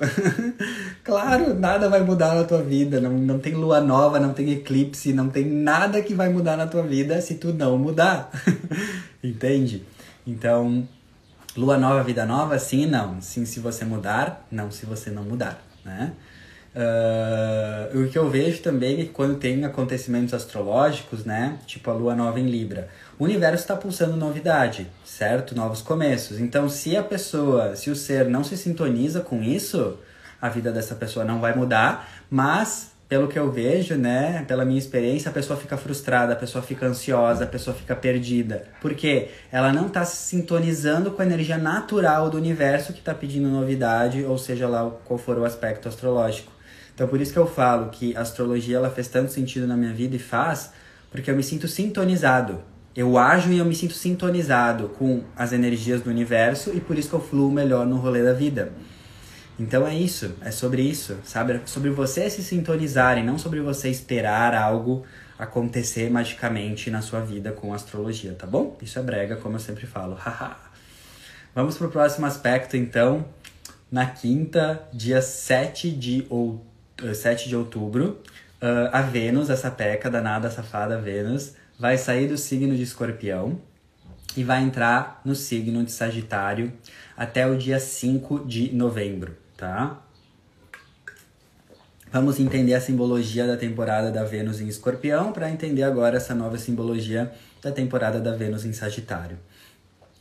claro, 1.05 1.55
nada 1.55 1.89
vai 1.89 2.01
mudar 2.03 2.35
na 2.35 2.43
tua 2.43 2.63
vida. 2.63 3.01
Não, 3.01 3.13
não 3.13 3.39
tem 3.39 3.55
lua 3.55 3.81
nova, 3.81 4.19
não 4.19 4.33
tem 4.33 4.51
eclipse, 4.51 5.13
não 5.13 5.29
tem 5.29 5.45
nada 5.45 6.03
que 6.03 6.15
vai 6.15 6.29
mudar 6.29 6.57
na 6.57 6.67
tua 6.67 6.83
vida 6.83 7.21
se 7.21 7.37
tu 7.37 7.53
não 7.53 7.79
mudar. 7.79 8.31
Entende? 9.23 9.85
Então, 10.27 10.87
lua 11.57 11.79
nova, 11.79 12.03
vida 12.03 12.27
nova? 12.27 12.59
Sim, 12.59 12.87
não. 12.87 13.21
Sim, 13.21 13.45
se 13.45 13.61
você 13.61 13.85
mudar, 13.85 14.47
não 14.51 14.73
se 14.73 14.85
você 14.85 15.11
não 15.11 15.23
mudar, 15.23 15.63
né? 15.85 16.13
Uh, 16.75 18.03
o 18.03 18.09
que 18.09 18.17
eu 18.17 18.31
vejo 18.31 18.63
também 18.63 18.95
é 18.95 19.05
que 19.05 19.11
quando 19.11 19.37
tem 19.37 19.63
acontecimentos 19.63 20.33
astrológicos, 20.33 21.25
né? 21.25 21.59
Tipo 21.67 21.91
a 21.91 21.95
lua 21.95 22.15
nova 22.15 22.41
em 22.41 22.47
Libra, 22.47 22.89
o 23.19 23.25
universo 23.25 23.63
está 23.63 23.77
pulsando 23.77 24.17
novidade, 24.17 24.87
certo? 25.05 25.55
Novos 25.55 25.83
começos. 25.83 26.41
Então, 26.41 26.69
se 26.69 26.97
a 26.97 27.03
pessoa, 27.03 27.77
se 27.77 27.91
o 27.91 27.97
ser 27.97 28.29
não 28.29 28.43
se 28.43 28.57
sintoniza 28.57 29.21
com 29.21 29.43
isso, 29.43 29.99
a 30.41 30.49
vida 30.49 30.73
dessa 30.73 30.95
pessoa 30.95 31.25
não 31.25 31.41
vai 31.41 31.55
mudar, 31.55 32.09
mas 32.29 32.93
pelo 33.13 33.29
que 33.29 33.39
eu 33.39 33.53
vejo, 33.53 33.95
né, 33.95 34.43
pela 34.49 34.65
minha 34.65 34.79
experiência, 34.79 35.31
a 35.31 35.35
pessoa 35.35 35.59
fica 35.59 35.77
frustrada, 35.77 36.33
a 36.33 36.37
pessoa 36.37 36.65
fica 36.65 36.87
ansiosa, 36.87 37.45
a 37.45 37.47
pessoa 37.47 37.77
fica 37.77 37.95
perdida. 37.95 38.65
Porque 38.81 39.29
ela 39.53 39.71
não 39.71 39.89
está 39.89 40.03
se 40.03 40.17
sintonizando 40.17 41.11
com 41.11 41.21
a 41.21 41.27
energia 41.27 41.59
natural 41.59 42.31
do 42.31 42.39
universo 42.39 42.95
que 42.95 43.01
está 43.01 43.13
pedindo 43.13 43.51
novidade, 43.51 44.25
ou 44.25 44.39
seja 44.39 44.67
lá 44.67 44.91
qual 45.05 45.19
for 45.19 45.39
o 45.39 45.45
aspecto 45.45 45.91
astrológico. 45.91 46.51
Então 46.95 47.07
por 47.07 47.21
isso 47.21 47.35
que 47.35 47.39
eu 47.39 47.47
falo 47.47 47.91
que 47.91 48.17
a 48.17 48.23
astrologia 48.23 48.79
ela 48.79 48.89
fez 48.89 49.09
tanto 49.09 49.31
sentido 49.31 49.67
na 49.67 49.77
minha 49.77 49.93
vida 49.93 50.17
e 50.17 50.19
faz, 50.19 50.73
porque 51.11 51.31
eu 51.31 51.37
me 51.37 51.43
sinto 51.43 51.69
sintonizado. 51.69 52.63
Eu 52.95 53.17
ajo 53.17 53.51
e 53.51 53.59
eu 53.59 53.65
me 53.65 53.75
sinto 53.75 53.95
sintonizado 53.95 54.91
com 54.91 55.25
as 55.37 55.53
energias 55.53 56.03
do 56.03 56.11
universo 56.11 56.71
e 56.75 56.81
por 56.81 56.99
isso 56.99 57.09
que 57.09 57.15
eu 57.15 57.21
fluo 57.21 57.51
melhor 57.51 57.87
no 57.87 57.97
rolê 57.97 58.23
da 58.23 58.33
vida. 58.33 58.73
Então 59.59 59.87
é 59.87 59.95
isso, 59.95 60.35
é 60.41 60.51
sobre 60.51 60.83
isso, 60.83 61.17
sabe? 61.25 61.55
É 61.55 61.61
sobre 61.65 61.91
você 61.91 62.29
se 62.29 62.43
sintonizar 62.43 63.19
e 63.19 63.23
não 63.23 63.39
sobre 63.39 63.61
você 63.61 63.89
esperar 63.89 64.55
algo 64.55 65.05
acontecer 65.39 66.11
magicamente 66.11 66.91
na 66.91 67.01
sua 67.01 67.21
vida 67.21 67.53
com 67.53 67.73
astrologia, 67.73 68.35
tá 68.35 68.47
bom? 68.47 68.77
Isso 68.83 68.99
é 68.99 69.03
brega, 69.03 69.37
como 69.37 69.57
eu 69.57 69.61
sempre 69.61 69.87
falo. 69.87 70.19
Vamos 71.55 71.77
pro 71.77 71.91
próximo 71.91 72.27
aspecto 72.27 72.77
então. 72.77 73.25
Na 73.91 74.07
quinta, 74.07 74.89
dia 74.93 75.21
7 75.21 75.91
de 75.91 76.27
outubro 76.31 76.73
7 77.15 77.49
de 77.49 77.57
outubro, 77.57 78.21
uh, 78.61 78.89
a 78.93 79.03
Vênus, 79.03 79.51
essa 79.51 79.71
peca 79.71 80.11
danada, 80.11 80.51
safada 80.51 80.99
Vênus, 80.99 81.55
vai 81.83 81.99
sair 81.99 82.29
do 82.29 82.39
signo 82.39 82.77
de 82.77 82.85
Escorpião 82.85 83.61
e 84.37 84.45
vai 84.45 84.63
entrar 84.63 85.21
no 85.25 85.35
signo 85.35 85.85
de 85.85 85.91
Sagitário 85.91 86.73
até 87.17 87.45
o 87.45 87.59
dia 87.59 87.81
5 87.81 88.47
de 88.47 88.73
novembro, 88.73 89.37
tá? 89.57 90.01
Vamos 92.13 92.39
entender 92.39 92.75
a 92.75 92.81
simbologia 92.81 93.49
da 93.49 93.57
temporada 93.57 94.13
da 94.13 94.23
Vênus 94.23 94.61
em 94.61 94.69
Escorpião 94.69 95.33
para 95.33 95.51
entender 95.51 95.83
agora 95.83 96.19
essa 96.19 96.37
nova 96.37 96.57
simbologia 96.57 97.33
da 97.61 97.73
temporada 97.73 98.21
da 98.21 98.33
Vênus 98.33 98.65
em 98.65 98.73
Sagitário. 98.73 99.37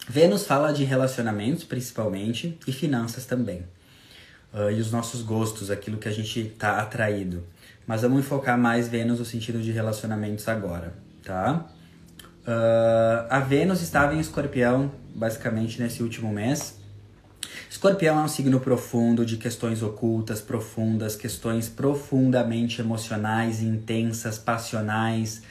Vênus 0.10 0.48
fala 0.48 0.74
de 0.74 0.84
relacionamentos 0.84 1.64
principalmente 1.64 2.58
e 2.66 2.72
finanças 2.72 3.28
também 3.28 3.64
uh, 4.52 4.72
e 4.72 4.82
os 4.82 4.92
nossos 4.92 5.22
gostos, 5.22 5.70
aquilo 5.70 6.00
que 6.00 6.08
a 6.08 6.12
gente 6.12 6.44
tá 6.58 6.80
atraído. 6.80 7.44
Mas 7.86 8.02
vamos 8.02 8.26
focar 8.26 8.58
mais 8.58 8.88
Vênus 8.88 9.20
no 9.20 9.26
sentido 9.26 9.62
de 9.62 9.72
relacionamentos 9.72 10.48
agora, 10.48 11.11
tá? 11.24 11.66
Uh, 12.42 13.28
a 13.30 13.40
Vênus 13.40 13.82
estava 13.82 14.16
em 14.16 14.20
Escorpião, 14.20 14.92
basicamente 15.14 15.82
nesse 15.82 16.02
último 16.02 16.32
mês. 16.32 16.80
Escorpião 17.70 18.20
é 18.20 18.24
um 18.24 18.28
signo 18.28 18.60
profundo 18.60 19.26
de 19.26 19.38
questões 19.38 19.82
ocultas, 19.82 20.42
profundas, 20.42 21.16
questões 21.16 21.70
profundamente 21.70 22.82
emocionais, 22.82 23.62
intensas, 23.62 24.38
passionais. 24.38 25.42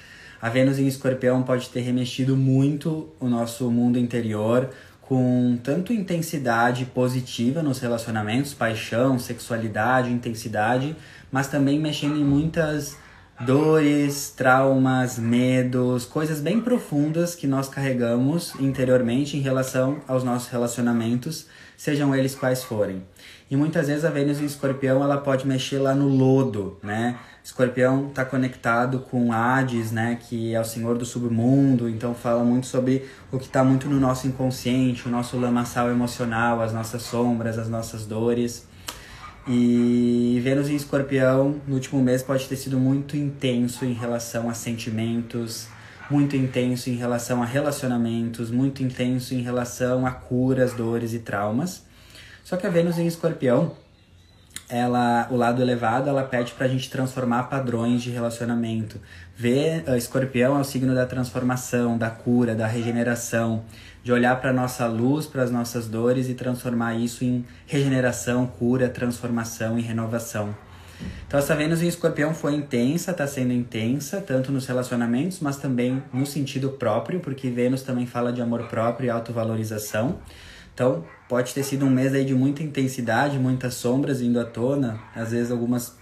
A 0.41 0.49
Vênus 0.49 0.79
em 0.79 0.87
Escorpião 0.87 1.43
pode 1.43 1.69
ter 1.69 1.81
remexido 1.81 2.37
muito 2.37 3.09
o 3.21 3.29
nosso 3.29 3.71
mundo 3.71 3.99
interior, 3.99 4.71
com 5.01 5.59
tanto 5.63 5.93
intensidade 5.93 6.85
positiva 6.87 7.63
nos 7.63 7.81
relacionamentos, 7.81 8.55
paixão, 8.55 9.19
sexualidade, 9.19 10.13
intensidade, 10.13 10.95
mas 11.33 11.49
também 11.49 11.81
mexendo 11.81 12.17
em 12.17 12.25
muitas 12.25 12.97
dores, 13.41 14.35
traumas, 14.37 15.19
medos, 15.19 16.05
coisas 16.05 16.41
bem 16.41 16.61
profundas 16.61 17.35
que 17.35 17.47
nós 17.47 17.69
carregamos 17.69 18.55
interiormente 18.61 19.37
em 19.37 19.41
relação 19.41 19.99
aos 20.07 20.23
nossos 20.23 20.49
relacionamentos, 20.51 21.47
sejam 21.77 22.15
eles 22.15 22.35
quais 22.35 22.63
forem. 22.63 23.03
E 23.51 23.57
muitas 23.57 23.89
vezes 23.89 24.05
a 24.05 24.11
Vênus 24.11 24.41
em 24.41 24.45
Escorpião 24.45 25.03
ela 25.03 25.17
pode 25.17 25.47
mexer 25.47 25.79
lá 25.79 25.95
no 25.95 26.07
lodo, 26.07 26.79
né? 26.83 27.19
Escorpião 27.43 28.09
está 28.09 28.25
conectado 28.25 29.01
com 29.01 29.33
Hades, 29.33 29.91
né, 29.91 30.19
que 30.21 30.55
é 30.55 30.61
o 30.61 30.65
senhor 30.65 30.99
do 30.99 31.07
submundo, 31.07 31.89
então 31.89 32.15
fala 32.15 32.45
muito 32.45 32.67
sobre 32.67 33.09
o 33.33 33.39
que 33.39 33.47
está 33.47 33.65
muito 33.65 33.89
no 33.89 33.99
nosso 33.99 34.27
inconsciente, 34.27 35.09
o 35.09 35.11
nosso 35.11 35.39
lamaçal 35.39 35.91
emocional, 35.91 36.61
as 36.61 36.75
nossas 36.75 37.03
sombras, 37.03 37.59
as 37.59 37.69
nossas 37.69 38.05
dores. 38.05 38.69
E 39.49 40.41
Vênus 40.45 40.69
em 40.69 40.77
Escorpião, 40.77 41.61
no 41.67 41.75
último 41.75 42.03
mês, 42.03 42.23
pode 42.23 42.47
ter 42.47 42.57
sido 42.57 42.79
muito 42.79 43.17
intenso 43.17 43.85
em 43.85 43.93
relação 43.93 44.51
a 44.51 44.55
sentimentos, 44.55 45.67
muito 46.11 46.37
intenso 46.37 46.91
em 46.91 46.95
relação 46.95 47.43
a 47.43 47.47
relacionamentos, 47.47 48.51
muito 48.51 48.83
intenso 48.83 49.35
em 49.35 49.41
relação 49.41 50.05
a 50.07 50.11
curas, 50.11 50.75
dores 50.75 51.15
e 51.15 51.21
traumas. 51.21 51.85
Só 52.45 52.57
que 52.57 52.67
a 52.67 52.71
Vênus 52.71 52.99
em 52.99 53.07
Escorpião, 53.07 53.77
ela, 54.69 55.27
o 55.31 55.37
lado 55.37 55.61
elevado, 55.61 56.09
ela 56.09 56.23
pede 56.23 56.53
para 56.53 56.67
a 56.67 56.69
gente 56.69 56.89
transformar 56.89 57.45
padrões 57.45 58.03
de 58.03 58.11
relacionamento. 58.11 59.01
Ver 59.37 59.83
uh, 59.89 59.97
escorpião 59.97 60.57
é 60.57 60.61
o 60.61 60.65
signo 60.65 60.95
da 60.95 61.07
transformação, 61.07 61.99
da 61.99 62.09
cura, 62.09 62.55
da 62.55 62.67
regeneração, 62.67 63.65
de 64.03 64.13
olhar 64.13 64.41
para 64.41 64.53
nossa 64.53 64.87
luz, 64.87 65.27
para 65.27 65.43
as 65.43 65.51
nossas 65.51 65.87
dores 65.87 66.29
e 66.29 66.35
transformar 66.35 66.95
isso 66.95 67.25
em 67.25 67.45
regeneração, 67.67 68.47
cura, 68.47 68.89
transformação 68.89 69.79
e 69.79 69.83
renovação. 69.83 70.55
Então 71.27 71.39
essa 71.39 71.55
Vênus 71.55 71.83
em 71.83 71.89
Escorpião 71.89 72.35
foi 72.35 72.55
intensa, 72.55 73.11
está 73.13 73.27
sendo 73.27 73.53
intensa, 73.53 74.21
tanto 74.21 74.53
nos 74.53 74.67
relacionamentos, 74.67 75.41
mas 75.41 75.57
também 75.57 76.03
no 76.13 76.27
sentido 76.27 76.71
próprio, 76.71 77.21
porque 77.21 77.49
Vênus 77.49 77.83
também 77.83 78.07
fala 78.07 78.33
de 78.33 78.43
amor 78.43 78.65
próprio 78.69 79.07
e 79.07 79.11
autovalorização. 79.11 80.19
Então, 80.75 81.05
pode 81.29 81.53
ter 81.53 81.63
sido 81.63 81.85
um 81.85 81.91
mês 81.91 82.15
aí 82.15 82.25
de 82.25 82.35
muita 82.35 82.63
intensidade, 82.63 83.39
muitas 83.39 83.75
sombras 83.75 84.21
vindo 84.21 84.41
à 84.41 84.45
tona, 84.45 84.99
às 85.15 85.31
vezes 85.31 85.51
algumas 85.51 85.97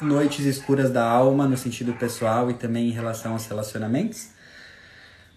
noites 0.00 0.44
escuras 0.44 0.90
da 0.90 1.04
alma 1.04 1.46
no 1.46 1.56
sentido 1.56 1.92
pessoal 1.94 2.50
e 2.50 2.54
também 2.54 2.88
em 2.88 2.92
relação 2.92 3.32
aos 3.32 3.46
relacionamentos. 3.46 4.35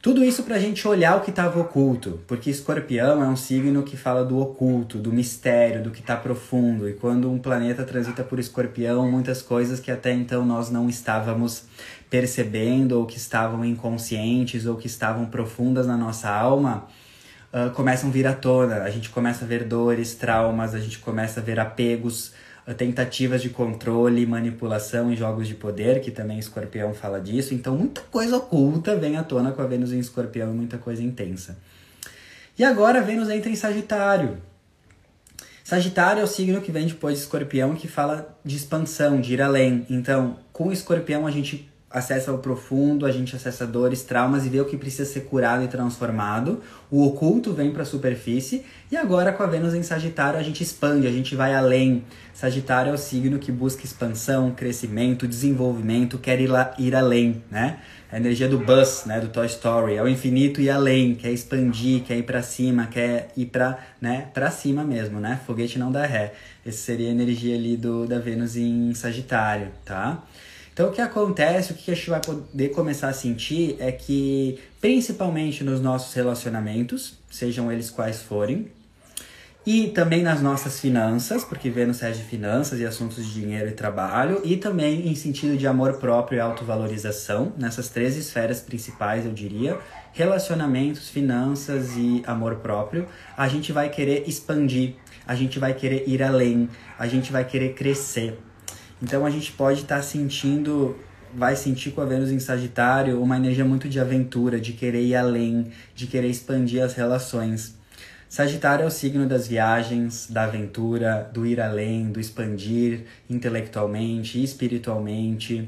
Tudo 0.02 0.24
isso 0.24 0.44
para 0.44 0.56
a 0.56 0.60
gente 0.60 0.88
olhar 0.88 1.18
o 1.18 1.22
que 1.22 1.30
estava 1.30 1.60
oculto, 1.60 2.22
porque 2.26 2.50
escorpião 2.50 3.22
é 3.22 3.28
um 3.28 3.36
signo 3.36 3.84
que 3.84 3.98
fala 3.98 4.24
do 4.24 4.40
oculto, 4.40 4.98
do 4.98 5.12
mistério, 5.12 5.84
do 5.84 5.92
que 5.92 6.00
está 6.00 6.16
profundo. 6.16 6.88
E 6.88 6.94
quando 6.94 7.30
um 7.30 7.38
planeta 7.38 7.84
transita 7.84 8.24
por 8.24 8.40
escorpião, 8.40 9.12
muitas 9.12 9.42
coisas 9.42 9.78
que 9.78 9.92
até 9.92 10.14
então 10.14 10.46
nós 10.46 10.70
não 10.70 10.88
estávamos 10.88 11.66
percebendo, 12.10 12.94
ou 12.94 13.06
que 13.06 13.18
estavam 13.18 13.66
inconscientes, 13.66 14.66
ou 14.66 14.78
que 14.78 14.88
estavam 14.88 15.26
profundas 15.26 15.86
na 15.86 15.98
nossa 15.98 16.30
alma, 16.30 16.88
uh, 17.54 17.70
começam 17.72 18.10
a 18.10 18.14
vir 18.14 18.26
à 18.26 18.34
tona. 18.34 18.84
A 18.84 18.90
gente 18.90 19.10
começa 19.10 19.44
a 19.44 19.48
ver 19.50 19.66
dores, 19.66 20.16
traumas, 20.16 20.74
a 20.74 20.80
gente 20.80 21.00
começa 21.00 21.42
a 21.42 21.44
ver 21.44 21.60
apegos, 21.60 22.32
tentativas 22.74 23.42
de 23.42 23.50
controle, 23.50 24.26
manipulação 24.26 25.12
e 25.12 25.16
jogos 25.16 25.48
de 25.48 25.56
poder, 25.56 26.02
que 26.02 26.12
também 26.12 26.38
Escorpião 26.38 26.94
fala 26.94 27.20
disso. 27.20 27.54
Então, 27.54 27.78
muita 27.78 28.02
coisa 28.02 28.38
oculta 28.38 28.96
vem 28.96 29.18
à 29.18 29.24
tona 29.24 29.52
com 29.52 29.62
a 29.62 29.66
Vênus 29.66 29.92
em 29.92 30.00
Escorpião 30.00 30.52
e 30.52 30.56
muita 30.56 30.78
coisa 30.78 31.02
intensa. 31.02 31.58
E 32.58 32.64
agora, 32.64 33.02
Vênus 33.02 33.30
entra 33.30 33.50
em 33.50 33.56
Sagitário. 33.56 34.38
Sagitário 35.64 36.22
é 36.22 36.24
o 36.24 36.28
signo 36.28 36.62
que 36.62 36.72
vem 36.72 36.88
depois 36.88 37.16
de 37.16 37.22
Escorpião, 37.22 37.76
que 37.76 37.88
fala 37.88 38.36
de 38.44 38.56
expansão, 38.56 39.22
de 39.22 39.34
ir 39.34 39.42
além. 39.42 39.86
Então, 39.90 40.38
com 40.52 40.72
Escorpião, 40.72 41.28
a 41.28 41.32
gente 41.32 41.69
acessa 41.90 42.32
o 42.32 42.38
profundo, 42.38 43.06
a 43.06 43.12
gente 43.12 43.36
acessa 43.36 43.66
dores, 43.66 44.04
traumas 44.04 44.46
e 44.46 44.50
vê 44.50 44.62
o 44.62 44.66
que 44.66 44.78
precisa 44.78 45.12
ser 45.12 45.22
curado 45.22 45.64
e 45.64 45.68
transformado. 45.68 46.62
O 46.92 47.04
oculto 47.04 47.52
vem 47.52 47.72
para 47.72 47.82
a 47.82 47.86
superfície 47.86 48.64
e 48.92 48.98
agora 48.98 49.34
com 49.34 49.42
a 49.42 49.48
Vênus 49.48 49.74
em 49.74 49.82
Sagitário 49.82 50.40
a 50.40 50.44
gente 50.44 50.62
expande, 50.62 51.08
a 51.08 51.12
gente 51.12 51.36
vai 51.36 51.56
além. 51.56 52.04
Sagitário 52.34 52.92
é 52.92 52.94
o 52.94 52.98
signo 52.98 53.40
que 53.40 53.52
busca 53.52 53.86
expansão, 53.86 54.52
crescimento, 54.52 55.28
desenvolvimento, 55.28 56.20
quer 56.20 56.40
ir, 56.40 56.48
lá, 56.48 56.74
ir 56.78 56.96
além, 56.96 57.44
né? 57.50 57.80
A 58.12 58.18
energia 58.18 58.48
do 58.48 58.58
Buzz, 58.58 59.04
né, 59.06 59.20
do 59.20 59.28
Toy 59.28 59.46
Story, 59.46 59.94
é 59.94 60.02
o 60.02 60.08
infinito 60.08 60.60
e 60.60 60.68
além, 60.68 61.14
quer 61.14 61.32
expandir, 61.32 62.02
quer 62.04 62.18
ir 62.18 62.24
para 62.24 62.42
cima, 62.42 62.88
quer 62.88 63.30
ir 63.38 63.46
para, 63.46 63.78
né, 64.02 64.30
para 64.34 64.50
cima 64.50 64.84
mesmo, 64.84 65.20
né? 65.20 65.40
Foguete 65.46 65.78
não 65.78 65.92
dá 65.92 66.06
ré. 66.06 66.34
Essa 66.66 66.78
seria 66.78 67.10
a 67.10 67.12
energia 67.12 67.56
ali 67.56 67.78
do 67.78 68.08
da 68.08 68.18
Vênus 68.18 68.56
em 68.56 68.94
Sagitário, 68.96 69.68
tá? 69.86 70.24
Então 70.80 70.88
o 70.88 70.94
que 70.94 71.02
acontece, 71.02 71.74
o 71.74 71.76
que 71.76 71.92
a 71.92 71.94
gente 71.94 72.10
vai 72.10 72.22
poder 72.22 72.70
começar 72.70 73.10
a 73.10 73.14
sentir 73.14 73.76
é 73.80 73.92
que, 73.92 74.58
principalmente 74.80 75.62
nos 75.62 75.82
nossos 75.82 76.14
relacionamentos, 76.14 77.20
sejam 77.30 77.70
eles 77.70 77.90
quais 77.90 78.22
forem, 78.22 78.72
e 79.66 79.90
também 79.90 80.24
nas 80.24 80.42
nossas 80.42 80.80
finanças, 80.80 81.44
porque 81.44 81.70
Vênus 81.70 82.00
rege 82.00 82.24
finanças 82.24 82.80
e 82.80 82.86
assuntos 82.86 83.26
de 83.26 83.34
dinheiro 83.34 83.68
e 83.68 83.74
trabalho, 83.74 84.40
e 84.46 84.56
também 84.56 85.06
em 85.10 85.16
sentido 85.16 85.58
de 85.58 85.68
amor 85.68 85.98
próprio 85.98 86.38
e 86.38 86.40
autovalorização, 86.40 87.52
nessas 87.58 87.90
três 87.90 88.16
esferas 88.16 88.62
principais, 88.62 89.26
eu 89.26 89.34
diria, 89.34 89.78
relacionamentos, 90.14 91.10
finanças 91.10 91.98
e 91.98 92.24
amor 92.26 92.56
próprio, 92.56 93.06
a 93.36 93.50
gente 93.50 93.74
vai 93.74 93.90
querer 93.90 94.24
expandir, 94.30 94.94
a 95.28 95.36
gente 95.36 95.60
vai 95.60 95.74
querer 95.74 96.06
ir 96.08 96.24
além, 96.24 96.70
a 96.98 97.06
gente 97.06 97.34
vai 97.34 97.44
querer 97.44 97.74
crescer. 97.74 98.40
Então 99.02 99.26
a 99.26 99.30
gente 99.30 99.52
pode 99.52 99.82
estar 99.82 99.98
tá 99.98 100.02
sentindo, 100.02 100.96
vai 101.34 101.56
sentir 101.56 101.92
com 101.92 102.02
a 102.02 102.06
Vênus 102.06 102.32
em 102.32 102.40
Sagitário 102.40 103.22
uma 103.22 103.38
energia 103.38 103.64
muito 103.64 103.88
de 103.88 104.00
aventura, 104.00 104.60
de 104.60 104.74
querer 104.74 105.04
ir 105.04 105.16
além, 105.16 105.72
de 105.96 106.08
querer 106.08 106.30
expandir 106.30 106.84
as 106.84 106.94
relações. 106.94 107.78
Sagitário 108.28 108.84
é 108.84 108.86
o 108.88 108.92
signo 108.92 109.28
das 109.28 109.48
viagens, 109.48 110.28
da 110.30 110.44
aventura, 110.44 111.28
do 111.34 111.48
ir 111.48 111.60
além, 111.60 112.12
do 112.12 112.20
expandir 112.20 113.06
intelectualmente, 113.28 114.44
espiritualmente. 114.44 115.68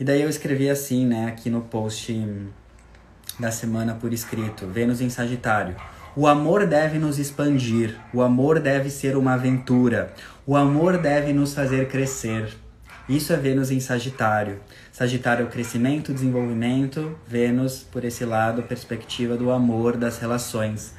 E 0.00 0.02
daí 0.02 0.22
eu 0.22 0.28
escrevi 0.28 0.68
assim, 0.68 1.06
né, 1.06 1.28
aqui 1.28 1.48
no 1.48 1.60
post 1.60 2.12
da 3.38 3.50
semana 3.52 3.94
por 3.94 4.12
escrito, 4.12 4.66
Vênus 4.66 5.00
em 5.00 5.10
Sagitário. 5.10 5.76
O 6.16 6.26
amor 6.26 6.66
deve 6.66 6.98
nos 6.98 7.18
expandir, 7.18 7.94
o 8.12 8.22
amor 8.22 8.58
deve 8.58 8.88
ser 8.90 9.16
uma 9.16 9.34
aventura, 9.34 10.12
o 10.46 10.54
amor 10.54 10.96
deve 10.98 11.32
nos 11.32 11.52
fazer 11.52 11.88
crescer. 11.88 12.56
Isso 13.08 13.32
é 13.32 13.36
Vênus 13.36 13.72
em 13.72 13.80
Sagitário. 13.80 14.60
Sagitário 14.92 15.42
é 15.42 15.44
o 15.44 15.50
crescimento, 15.50 16.14
desenvolvimento, 16.14 17.18
Vênus, 17.26 17.84
por 17.90 18.04
esse 18.04 18.24
lado, 18.24 18.62
perspectiva 18.62 19.36
do 19.36 19.50
amor, 19.50 19.96
das 19.96 20.18
relações. 20.18 20.94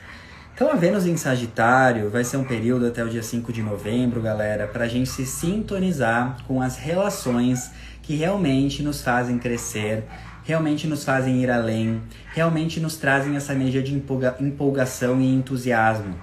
Então, 0.54 0.70
a 0.70 0.76
Vênus 0.76 1.06
em 1.06 1.16
Sagitário 1.16 2.10
vai 2.10 2.26
ser 2.26 2.36
um 2.36 2.44
período 2.44 2.88
até 2.88 3.02
o 3.02 3.10
dia 3.10 3.24
5 3.24 3.54
de 3.54 3.62
novembro, 3.62 4.22
galera, 4.22 4.68
para 4.68 4.84
a 4.84 4.88
gente 4.88 5.10
se 5.10 5.26
sintonizar 5.26 6.44
com 6.46 6.62
as 6.62 6.76
relações 6.76 7.72
que 8.04 8.16
realmente 8.16 8.84
nos 8.84 9.02
fazem 9.02 9.38
crescer, 9.38 10.04
realmente 10.44 10.88
nos 10.88 11.06
fazem 11.06 11.42
ir 11.42 11.50
além, 11.50 12.02
realmente 12.34 12.82
nos 12.82 12.98
trazem 12.98 13.38
essa 13.38 13.54
energia 13.54 13.82
de 13.82 13.94
empolga 13.94 14.36
empolgação 14.42 15.22
e 15.22 15.34
entusiasmo. 15.34 16.16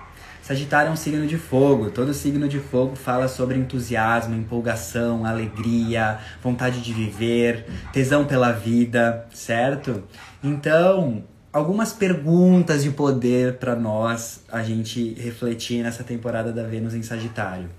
Sagitário 0.44 0.90
é 0.90 0.92
um 0.92 0.96
signo 0.96 1.26
de 1.26 1.38
fogo, 1.38 1.88
todo 1.90 2.12
signo 2.12 2.46
de 2.46 2.60
fogo 2.60 2.94
fala 2.94 3.28
sobre 3.28 3.56
entusiasmo, 3.56 4.36
empolgação, 4.36 5.24
alegria, 5.24 6.18
vontade 6.42 6.82
de 6.82 6.92
viver, 6.92 7.64
tesão 7.94 8.26
pela 8.26 8.52
vida, 8.52 9.26
certo? 9.32 10.04
Então, 10.42 11.24
algumas 11.50 11.94
perguntas 11.94 12.82
de 12.82 12.90
poder 12.90 13.54
para 13.54 13.74
nós 13.74 14.42
a 14.52 14.62
gente 14.62 15.14
refletir 15.14 15.82
nessa 15.82 16.04
temporada 16.04 16.52
da 16.52 16.64
Vênus 16.64 16.92
em 16.92 17.02
Sagitário. 17.02 17.70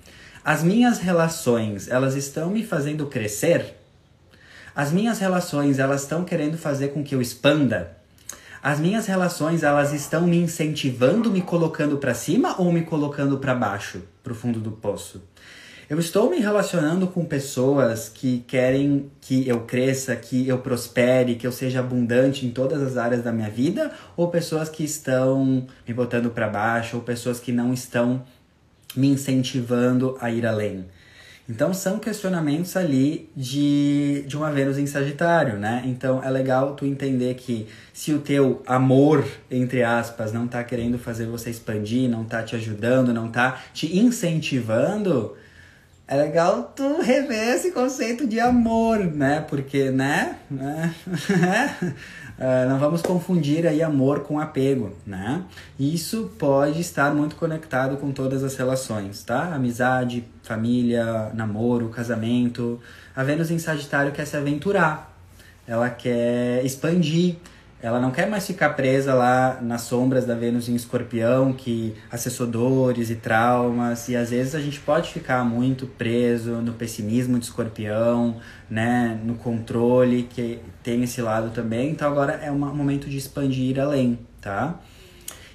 As 0.44 0.64
minhas 0.64 0.98
relações, 0.98 1.88
elas 1.88 2.16
estão 2.16 2.50
me 2.50 2.66
fazendo 2.66 3.06
crescer? 3.06 3.76
As 4.76 4.92
minhas 4.92 5.20
relações, 5.20 5.78
elas 5.78 6.02
estão 6.02 6.26
querendo 6.26 6.58
fazer 6.58 6.88
com 6.88 7.04
que 7.04 7.14
eu 7.14 7.22
expanda? 7.22 7.96
As 8.66 8.80
minhas 8.80 9.06
relações, 9.06 9.62
elas 9.62 9.94
estão 9.94 10.26
me 10.26 10.38
incentivando, 10.38 11.30
me 11.30 11.40
colocando 11.40 12.00
para 12.00 12.16
cima 12.16 12.60
ou 12.60 12.72
me 12.72 12.82
colocando 12.82 13.38
para 13.38 13.54
baixo, 13.54 14.02
para 14.24 14.34
o 14.34 14.36
fundo 14.36 14.60
do 14.60 14.72
poço? 14.72 15.22
Eu 15.88 16.00
estou 16.00 16.32
me 16.32 16.40
relacionando 16.40 17.06
com 17.06 17.24
pessoas 17.24 18.10
que 18.10 18.40
querem 18.48 19.12
que 19.22 19.48
eu 19.48 19.66
cresça, 19.66 20.16
que 20.16 20.48
eu 20.48 20.58
prospere, 20.58 21.36
que 21.36 21.46
eu 21.46 21.52
seja 21.52 21.80
abundante 21.80 22.44
em 22.44 22.50
todas 22.50 22.82
as 22.82 22.98
áreas 22.98 23.22
da 23.22 23.32
minha 23.32 23.52
vida, 23.52 23.92
ou 24.18 24.30
pessoas 24.30 24.68
que 24.68 24.84
estão 24.84 25.68
me 25.88 25.94
botando 25.94 26.32
para 26.32 26.50
baixo, 26.50 26.98
ou 26.98 27.04
pessoas 27.04 27.40
que 27.40 27.52
não 27.52 27.72
estão 27.72 28.24
me 28.96 29.10
incentivando 29.10 30.18
a 30.20 30.32
ir 30.32 30.44
além. 30.44 30.88
Então 31.48 31.74
são 31.74 32.00
questionamentos 32.00 32.76
ali 32.76 33.30
de, 33.36 34.24
de 34.28 34.36
uma 34.36 34.52
Vênus 34.52 34.80
em 34.80 34.88
Sagitário, 34.88 35.60
né? 35.60 35.84
Então 35.86 36.24
é 36.24 36.30
legal 36.30 36.76
tu 36.76 36.86
entender 36.86 37.36
que 37.36 37.68
se 37.94 38.12
o 38.14 38.20
teu 38.20 38.64
amor, 38.66 39.24
entre 39.50 39.84
aspas, 39.84 40.34
não 40.34 40.48
tá 40.48 40.64
querendo 40.64 40.98
fazer 40.98 41.28
você 41.28 41.52
expandir, 41.52 42.10
não 42.10 42.26
tá 42.26 42.42
te 42.42 42.56
ajudando, 42.56 43.14
não 43.14 43.30
tá 43.30 43.62
te 43.74 43.96
incentivando, 43.96 45.36
é 46.08 46.16
legal 46.16 46.74
tu 46.76 47.02
rever 47.02 47.56
esse 47.56 47.72
conceito 47.72 48.28
de 48.28 48.40
amor, 48.40 49.00
né? 49.00 49.44
Porque, 49.48 49.90
né? 49.90 50.38
uh, 52.40 52.70
não 52.70 52.80
vamos 52.80 53.02
confundir 53.02 53.66
aí 53.66 53.82
amor 53.82 54.22
com 54.22 54.40
apego, 54.40 54.94
né? 55.06 55.44
Isso 55.80 56.32
pode 56.38 56.82
estar 56.82 57.14
muito 57.14 57.36
conectado 57.36 57.98
com 57.98 58.12
todas 58.12 58.44
as 58.44 58.56
relações, 58.56 59.24
tá? 59.24 59.54
Amizade, 59.54 60.24
família, 60.44 61.32
namoro, 61.34 61.90
casamento. 61.90 62.80
A 63.16 63.24
Vênus 63.24 63.52
em 63.52 63.60
Sagitário 63.60 64.12
quer 64.12 64.26
se 64.26 64.38
aventurar, 64.38 65.14
ela 65.68 65.90
quer 65.90 66.64
expandir, 66.66 67.38
ela 67.82 68.00
não 68.00 68.10
quer 68.10 68.28
mais 68.28 68.48
ficar 68.48 68.70
presa 68.70 69.14
lá 69.14 69.60
nas 69.62 69.82
sombras 69.82 70.26
da 70.26 70.34
Vênus 70.34 70.68
em 70.68 70.76
Escorpião, 70.76 71.54
que 71.54 71.96
acessou 72.12 72.48
dores 72.48 73.10
e 73.10 73.16
traumas, 73.16 74.08
e 74.10 74.16
às 74.16 74.32
vezes 74.32 74.56
a 74.56 74.60
gente 74.60 74.80
pode 74.80 75.12
ficar 75.12 75.44
muito 75.44 75.86
preso 75.86 76.54
no 76.62 76.74
pessimismo 76.74 77.38
de 77.38 77.46
Escorpião, 77.46 78.38
né, 78.70 79.20
no 79.24 79.36
controle, 79.36 80.24
que 80.24 80.60
tem 80.82 81.04
esse 81.04 81.22
lado 81.22 81.52
também. 81.52 81.92
Então 81.92 82.12
agora 82.12 82.34
é 82.34 82.52
um 82.52 82.58
momento 82.58 83.10
de 83.10 83.18
expandir 83.18 83.80
além, 83.80 84.20
tá? 84.42 84.80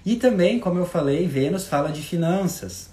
E 0.05 0.17
também, 0.17 0.59
como 0.61 0.79
eu 0.79 0.87
falei, 0.87 1.27
Vênus 1.27 1.67
fala 1.67 1.91
de 1.91 2.03
finanças. 2.03 2.91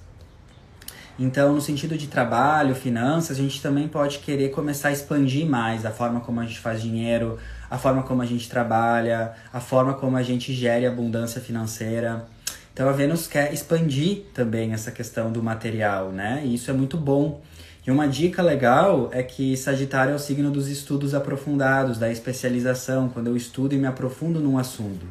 Então, 1.19 1.53
no 1.53 1.61
sentido 1.61 1.97
de 1.97 2.07
trabalho, 2.07 2.75
finanças, 2.75 3.38
a 3.38 3.41
gente 3.41 3.61
também 3.61 3.88
pode 3.88 4.19
querer 4.19 4.49
começar 4.49 4.89
a 4.89 4.91
expandir 4.91 5.47
mais 5.47 5.86
a 5.86 5.91
forma 5.91 6.19
como 6.19 6.39
a 6.39 6.45
gente 6.45 6.59
faz 6.59 6.82
dinheiro, 6.82 7.39
a 7.70 7.78
forma 7.78 8.03
como 8.03 8.22
a 8.22 8.26
gente 8.26 8.49
trabalha, 8.49 9.34
a 9.51 9.59
forma 9.59 9.93
como 9.93 10.18
a 10.18 10.24
gente 10.24 10.53
gera 10.53 10.88
abundância 10.88 11.41
financeira. 11.41 12.26
Então 12.74 12.88
a 12.88 12.91
Vênus 12.91 13.28
quer 13.28 13.53
expandir 13.53 14.26
também 14.34 14.72
essa 14.72 14.91
questão 14.91 15.32
do 15.32 15.41
material, 15.41 16.11
né? 16.11 16.43
E 16.45 16.53
isso 16.55 16.70
é 16.70 16.74
muito 16.74 16.95
bom. 16.97 17.41
E 17.86 17.89
uma 17.89 18.07
dica 18.07 18.41
legal 18.41 19.09
é 19.13 19.24
que 19.24 19.55
Sagitário 19.55 20.11
é 20.11 20.15
o 20.15 20.20
signo 20.20 20.51
dos 20.51 20.68
estudos 20.68 21.15
aprofundados, 21.15 21.97
da 21.97 22.11
especialização, 22.11 23.09
quando 23.09 23.28
eu 23.28 23.38
estudo 23.38 23.74
e 23.74 23.78
me 23.78 23.88
aprofundo 23.88 24.39
num 24.39 24.57
assunto, 24.57 25.05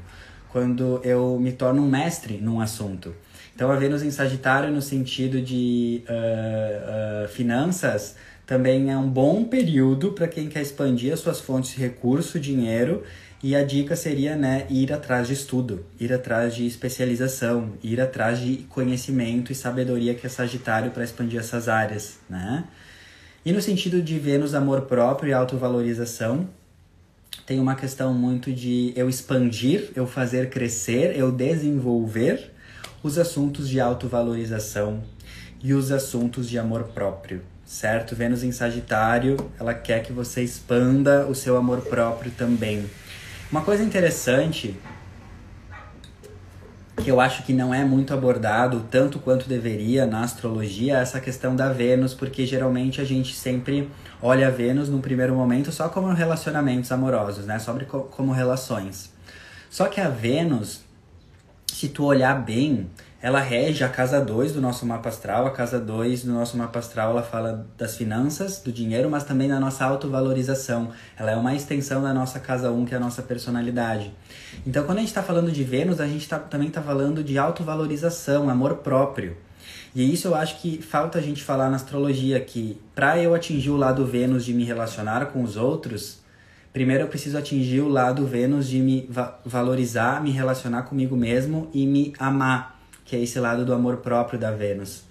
quando 0.50 1.00
eu 1.02 1.38
me 1.40 1.52
torno 1.52 1.82
um 1.82 1.88
mestre 1.88 2.36
num 2.36 2.60
assunto. 2.60 3.14
Então 3.54 3.70
a 3.72 3.76
Vênus 3.76 4.02
em 4.02 4.10
Sagitário, 4.10 4.70
no 4.70 4.82
sentido 4.82 5.40
de 5.40 6.04
uh, 6.06 7.24
uh, 7.24 7.28
finanças, 7.28 8.14
também 8.46 8.92
é 8.92 8.96
um 8.96 9.08
bom 9.08 9.42
período 9.42 10.12
para 10.12 10.28
quem 10.28 10.48
quer 10.48 10.62
expandir 10.62 11.12
as 11.12 11.18
suas 11.18 11.40
fontes 11.40 11.72
de 11.72 11.80
recurso, 11.80 12.38
dinheiro, 12.38 13.02
e 13.42 13.56
a 13.56 13.64
dica 13.64 13.96
seria 13.96 14.36
né, 14.36 14.66
ir 14.70 14.92
atrás 14.92 15.26
de 15.26 15.34
estudo, 15.34 15.84
ir 15.98 16.12
atrás 16.12 16.54
de 16.54 16.64
especialização, 16.64 17.72
ir 17.82 18.00
atrás 18.00 18.38
de 18.38 18.58
conhecimento 18.68 19.50
e 19.50 19.54
sabedoria 19.54 20.14
que 20.14 20.26
é 20.26 20.30
Sagitário 20.30 20.92
para 20.92 21.02
expandir 21.02 21.40
essas 21.40 21.68
áreas. 21.68 22.18
Né? 22.30 22.64
E 23.44 23.52
no 23.52 23.60
sentido 23.60 24.00
de 24.00 24.16
Vênus, 24.16 24.54
amor 24.54 24.82
próprio 24.82 25.30
e 25.30 25.32
autovalorização, 25.32 26.48
tem 27.44 27.58
uma 27.58 27.74
questão 27.74 28.14
muito 28.14 28.52
de 28.52 28.92
eu 28.96 29.08
expandir, 29.08 29.90
eu 29.94 30.06
fazer 30.06 30.50
crescer, 30.50 31.16
eu 31.16 31.32
desenvolver 31.32 32.52
os 33.02 33.18
assuntos 33.18 33.68
de 33.68 33.80
autovalorização 33.80 35.02
e 35.62 35.74
os 35.74 35.90
assuntos 35.90 36.48
de 36.48 36.58
amor 36.58 36.84
próprio 36.84 37.42
certo? 37.66 38.14
Vênus 38.14 38.44
em 38.44 38.52
Sagitário, 38.52 39.36
ela 39.58 39.74
quer 39.74 40.02
que 40.04 40.12
você 40.12 40.42
expanda 40.42 41.26
o 41.26 41.34
seu 41.34 41.56
amor 41.56 41.82
próprio 41.82 42.30
também. 42.30 42.88
Uma 43.50 43.60
coisa 43.60 43.82
interessante 43.82 44.76
que 47.02 47.10
eu 47.10 47.20
acho 47.20 47.42
que 47.42 47.52
não 47.52 47.74
é 47.74 47.84
muito 47.84 48.14
abordado 48.14 48.86
tanto 48.90 49.18
quanto 49.18 49.48
deveria 49.48 50.06
na 50.06 50.22
astrologia 50.22 50.96
é 50.96 51.02
essa 51.02 51.20
questão 51.20 51.54
da 51.54 51.68
Vênus, 51.72 52.14
porque 52.14 52.46
geralmente 52.46 53.00
a 53.00 53.04
gente 53.04 53.34
sempre 53.34 53.90
olha 54.22 54.48
a 54.48 54.50
Vênus 54.50 54.88
num 54.88 55.00
primeiro 55.00 55.34
momento 55.34 55.70
só 55.70 55.88
como 55.88 56.12
relacionamentos 56.12 56.90
amorosos, 56.90 57.44
né? 57.44 57.58
Sobre 57.58 57.84
como 57.84 58.32
relações. 58.32 59.12
Só 59.68 59.86
que 59.88 60.00
a 60.00 60.08
Vênus, 60.08 60.80
se 61.66 61.88
tu 61.88 62.04
olhar 62.04 62.42
bem, 62.42 62.88
ela 63.26 63.40
rege 63.40 63.82
a 63.82 63.88
casa 63.88 64.20
2 64.20 64.52
do 64.52 64.60
nosso 64.60 64.86
mapa 64.86 65.08
astral. 65.08 65.48
A 65.48 65.50
casa 65.50 65.80
2 65.80 66.22
do 66.22 66.32
nosso 66.32 66.56
mapa 66.56 66.78
astral, 66.78 67.10
ela 67.10 67.24
fala 67.24 67.66
das 67.76 67.96
finanças, 67.96 68.60
do 68.60 68.70
dinheiro, 68.70 69.10
mas 69.10 69.24
também 69.24 69.48
da 69.48 69.58
nossa 69.58 69.84
autovalorização. 69.84 70.92
Ela 71.18 71.32
é 71.32 71.36
uma 71.36 71.52
extensão 71.52 72.00
da 72.00 72.14
nossa 72.14 72.38
casa 72.38 72.70
1, 72.70 72.78
um, 72.78 72.84
que 72.84 72.94
é 72.94 72.96
a 72.96 73.00
nossa 73.00 73.22
personalidade. 73.22 74.14
Então, 74.64 74.84
quando 74.84 74.98
a 74.98 75.00
gente 75.00 75.08
está 75.08 75.24
falando 75.24 75.50
de 75.50 75.64
Vênus, 75.64 76.00
a 76.00 76.06
gente 76.06 76.28
tá, 76.28 76.38
também 76.38 76.68
está 76.68 76.80
falando 76.80 77.24
de 77.24 77.36
autovalorização, 77.36 78.48
amor 78.48 78.76
próprio. 78.76 79.36
E 79.92 80.14
isso 80.14 80.28
eu 80.28 80.36
acho 80.36 80.60
que 80.60 80.80
falta 80.80 81.18
a 81.18 81.20
gente 81.20 81.42
falar 81.42 81.68
na 81.68 81.74
astrologia 81.74 82.38
que 82.38 82.80
para 82.94 83.20
eu 83.20 83.34
atingir 83.34 83.70
o 83.70 83.76
lado 83.76 84.06
Vênus 84.06 84.44
de 84.44 84.54
me 84.54 84.62
relacionar 84.62 85.26
com 85.32 85.42
os 85.42 85.56
outros, 85.56 86.20
primeiro 86.72 87.02
eu 87.02 87.08
preciso 87.08 87.36
atingir 87.36 87.80
o 87.80 87.88
lado 87.88 88.24
Vênus 88.24 88.68
de 88.68 88.78
me 88.78 89.04
va 89.10 89.40
valorizar, 89.44 90.22
me 90.22 90.30
relacionar 90.30 90.82
comigo 90.82 91.16
mesmo 91.16 91.68
e 91.74 91.84
me 91.88 92.12
amar, 92.20 92.75
que 93.06 93.16
é 93.16 93.22
esse 93.22 93.40
lado 93.40 93.64
do 93.64 93.72
amor 93.72 93.98
próprio 93.98 94.38
da 94.38 94.50
Vênus. 94.50 95.04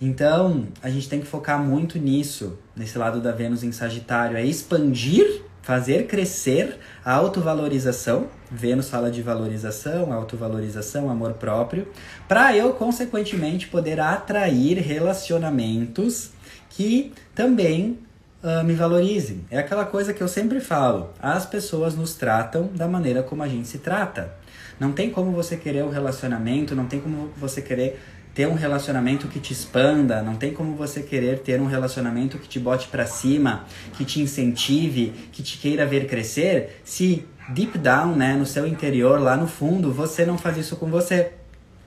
Então, 0.00 0.66
a 0.82 0.88
gente 0.88 1.08
tem 1.08 1.20
que 1.20 1.26
focar 1.26 1.62
muito 1.62 1.98
nisso, 1.98 2.58
nesse 2.74 2.96
lado 2.96 3.20
da 3.20 3.32
Vênus 3.32 3.62
em 3.62 3.72
Sagitário, 3.72 4.36
é 4.36 4.44
expandir, 4.44 5.42
fazer 5.62 6.06
crescer 6.06 6.78
a 7.04 7.12
autovalorização. 7.12 8.28
Vênus 8.50 8.88
fala 8.88 9.10
de 9.10 9.22
valorização, 9.22 10.12
autovalorização, 10.12 11.10
amor 11.10 11.34
próprio, 11.34 11.88
para 12.28 12.56
eu 12.56 12.72
consequentemente 12.74 13.68
poder 13.68 13.98
atrair 14.00 14.78
relacionamentos 14.78 16.30
que 16.70 17.12
também 17.34 17.98
uh, 18.42 18.64
me 18.64 18.74
valorizem. 18.74 19.44
É 19.50 19.58
aquela 19.58 19.86
coisa 19.86 20.12
que 20.12 20.22
eu 20.22 20.28
sempre 20.28 20.60
falo: 20.60 21.10
as 21.20 21.46
pessoas 21.46 21.96
nos 21.96 22.14
tratam 22.14 22.68
da 22.74 22.86
maneira 22.86 23.22
como 23.22 23.42
a 23.42 23.48
gente 23.48 23.66
se 23.68 23.78
trata. 23.78 24.43
Não 24.78 24.92
tem 24.92 25.10
como 25.10 25.32
você 25.32 25.56
querer 25.56 25.84
um 25.84 25.90
relacionamento, 25.90 26.74
não 26.74 26.86
tem 26.86 27.00
como 27.00 27.30
você 27.36 27.62
querer 27.62 28.00
ter 28.34 28.48
um 28.48 28.54
relacionamento 28.54 29.28
que 29.28 29.38
te 29.38 29.52
expanda, 29.52 30.20
não 30.20 30.34
tem 30.34 30.52
como 30.52 30.74
você 30.74 31.02
querer 31.02 31.38
ter 31.38 31.60
um 31.60 31.66
relacionamento 31.66 32.36
que 32.38 32.48
te 32.48 32.58
bote 32.58 32.88
para 32.88 33.06
cima, 33.06 33.64
que 33.96 34.04
te 34.04 34.20
incentive, 34.20 35.12
que 35.30 35.42
te 35.42 35.56
queira 35.58 35.86
ver 35.86 36.08
crescer, 36.08 36.80
se 36.84 37.24
deep 37.50 37.78
down, 37.78 38.16
né, 38.16 38.34
no 38.34 38.44
seu 38.44 38.66
interior, 38.66 39.20
lá 39.20 39.36
no 39.36 39.46
fundo, 39.46 39.92
você 39.92 40.26
não 40.26 40.36
faz 40.36 40.56
isso 40.58 40.76
com 40.76 40.86
você. 40.88 41.30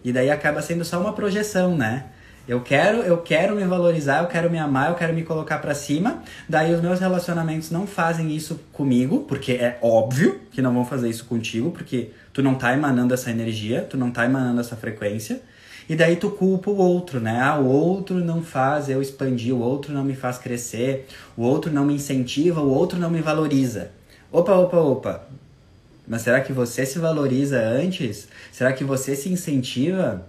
E 0.04 0.14
daí 0.14 0.30
acaba 0.30 0.62
sendo 0.62 0.86
só 0.86 1.02
uma 1.02 1.12
projeção, 1.12 1.76
né? 1.76 2.06
Eu 2.48 2.62
quero, 2.62 3.00
eu 3.00 3.18
quero 3.18 3.58
me 3.58 3.66
valorizar, 3.66 4.22
eu 4.22 4.28
quero 4.28 4.50
me 4.50 4.58
amar, 4.58 4.90
eu 4.90 4.96
quero 4.96 5.14
me 5.14 5.24
colocar 5.24 5.58
para 5.58 5.76
cima. 5.76 6.24
Daí 6.48 6.74
os 6.74 6.80
meus 6.80 6.98
relacionamentos 6.98 7.72
não 7.72 7.86
fazem 7.86 8.34
isso 8.34 8.58
comigo, 8.72 9.26
porque 9.28 9.52
é 9.54 9.78
óbvio 9.82 10.40
que 10.50 10.62
não 10.62 10.74
vão 10.74 10.86
fazer 10.86 11.10
isso 11.10 11.26
contigo, 11.26 11.72
porque 11.72 12.12
tu 12.32 12.42
não 12.42 12.56
tá 12.56 12.74
emanando 12.74 13.14
essa 13.14 13.30
energia, 13.30 13.82
tu 13.82 13.98
não 13.98 14.12
tá 14.12 14.24
emanando 14.24 14.62
essa 14.62 14.78
frequência. 14.78 15.42
E 15.90 15.96
daí 15.96 16.16
tu 16.16 16.30
culpa 16.30 16.70
o 16.70 16.78
outro, 16.78 17.20
né? 17.20 17.38
Ah, 17.42 17.58
o 17.60 17.66
outro 17.66 18.16
não 18.16 18.42
faz 18.42 18.88
eu 18.88 19.02
expandir, 19.02 19.54
o 19.54 19.60
outro 19.60 19.94
não 19.94 20.06
me 20.06 20.16
faz 20.16 20.38
crescer, 20.38 21.06
o 21.36 21.44
outro 21.44 21.72
não 21.72 21.86
me 21.86 21.96
incentiva, 21.96 22.62
o 22.62 22.70
outro 22.70 22.98
não 22.98 23.10
me 23.10 23.22
valoriza. 23.22 23.92
Opa, 24.32 24.54
opa, 24.54 24.78
opa. 24.78 25.28
Mas 26.08 26.22
será 26.22 26.40
que 26.40 26.54
você 26.54 26.86
se 26.86 26.98
valoriza 26.98 27.60
antes? 27.60 28.30
Será 28.54 28.72
que 28.72 28.86
você 28.86 29.16
se 29.16 29.28
incentiva? 29.28 30.26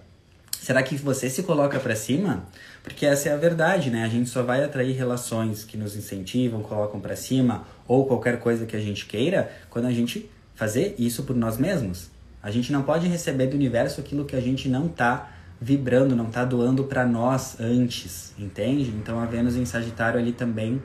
Será 0.61 0.83
que 0.83 0.97
você 0.97 1.31
se 1.31 1.45
coloca 1.45 1.81
para 1.81 1.97
cima? 1.97 2.45
Porque 2.83 3.07
essa 3.07 3.31
é 3.31 3.33
a 3.33 3.37
verdade, 3.37 3.91
né? 3.91 4.05
A 4.05 4.09
gente 4.09 4.29
só 4.29 4.43
vai 4.43 4.63
atrair 4.63 4.93
relações 4.93 5.65
que 5.65 5.79
nos 5.79 5.97
incentivam, 5.97 6.63
colocam 6.63 7.01
para 7.01 7.17
cima 7.17 7.65
ou 7.87 8.07
qualquer 8.07 8.39
coisa 8.39 8.67
que 8.67 8.77
a 8.77 8.81
gente 8.81 9.07
queira 9.07 9.51
quando 9.71 9.87
a 9.87 9.93
gente 9.93 10.29
fazer 10.55 10.95
isso 10.99 11.23
por 11.23 11.35
nós 11.35 11.57
mesmos. 11.57 12.11
A 12.43 12.51
gente 12.51 12.71
não 12.71 12.83
pode 12.83 13.07
receber 13.07 13.47
do 13.47 13.55
universo 13.55 14.01
aquilo 14.01 14.27
que 14.27 14.37
a 14.37 14.41
gente 14.41 14.69
não 14.69 14.89
tá 14.89 15.33
vibrando, 15.61 16.15
não 16.15 16.27
tá 16.27 16.45
doando 16.45 16.85
para 16.85 17.07
nós 17.07 17.59
antes, 17.59 18.35
entende? 18.39 18.91
Então 18.91 19.19
a 19.21 19.25
Vênus 19.25 19.57
em 19.57 19.65
Sagitário 19.65 20.21
ali 20.21 20.33
também 20.33 20.83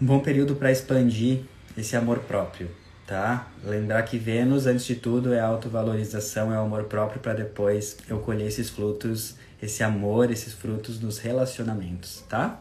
um 0.00 0.06
bom 0.06 0.20
período 0.20 0.54
para 0.54 0.70
expandir 0.70 1.40
esse 1.76 1.96
amor 1.96 2.20
próprio 2.20 2.81
tá? 3.12 3.46
Lembrar 3.62 4.02
que 4.04 4.16
Vênus, 4.16 4.66
antes 4.66 4.86
de 4.86 4.94
tudo, 4.94 5.34
é 5.34 5.40
autovalorização, 5.40 6.50
é 6.50 6.56
o 6.56 6.62
amor 6.62 6.84
próprio 6.84 7.20
para 7.20 7.34
depois 7.34 7.98
eu 8.08 8.18
colher 8.20 8.46
esses 8.46 8.70
frutos, 8.70 9.34
esse 9.62 9.82
amor, 9.82 10.30
esses 10.30 10.54
frutos 10.54 10.98
nos 10.98 11.18
relacionamentos, 11.18 12.24
tá? 12.26 12.58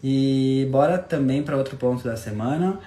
E 0.00 0.68
bora 0.70 0.96
também 0.96 1.42
para 1.42 1.56
outro 1.56 1.76
ponto 1.76 2.04
da 2.04 2.16
semana. 2.16 2.78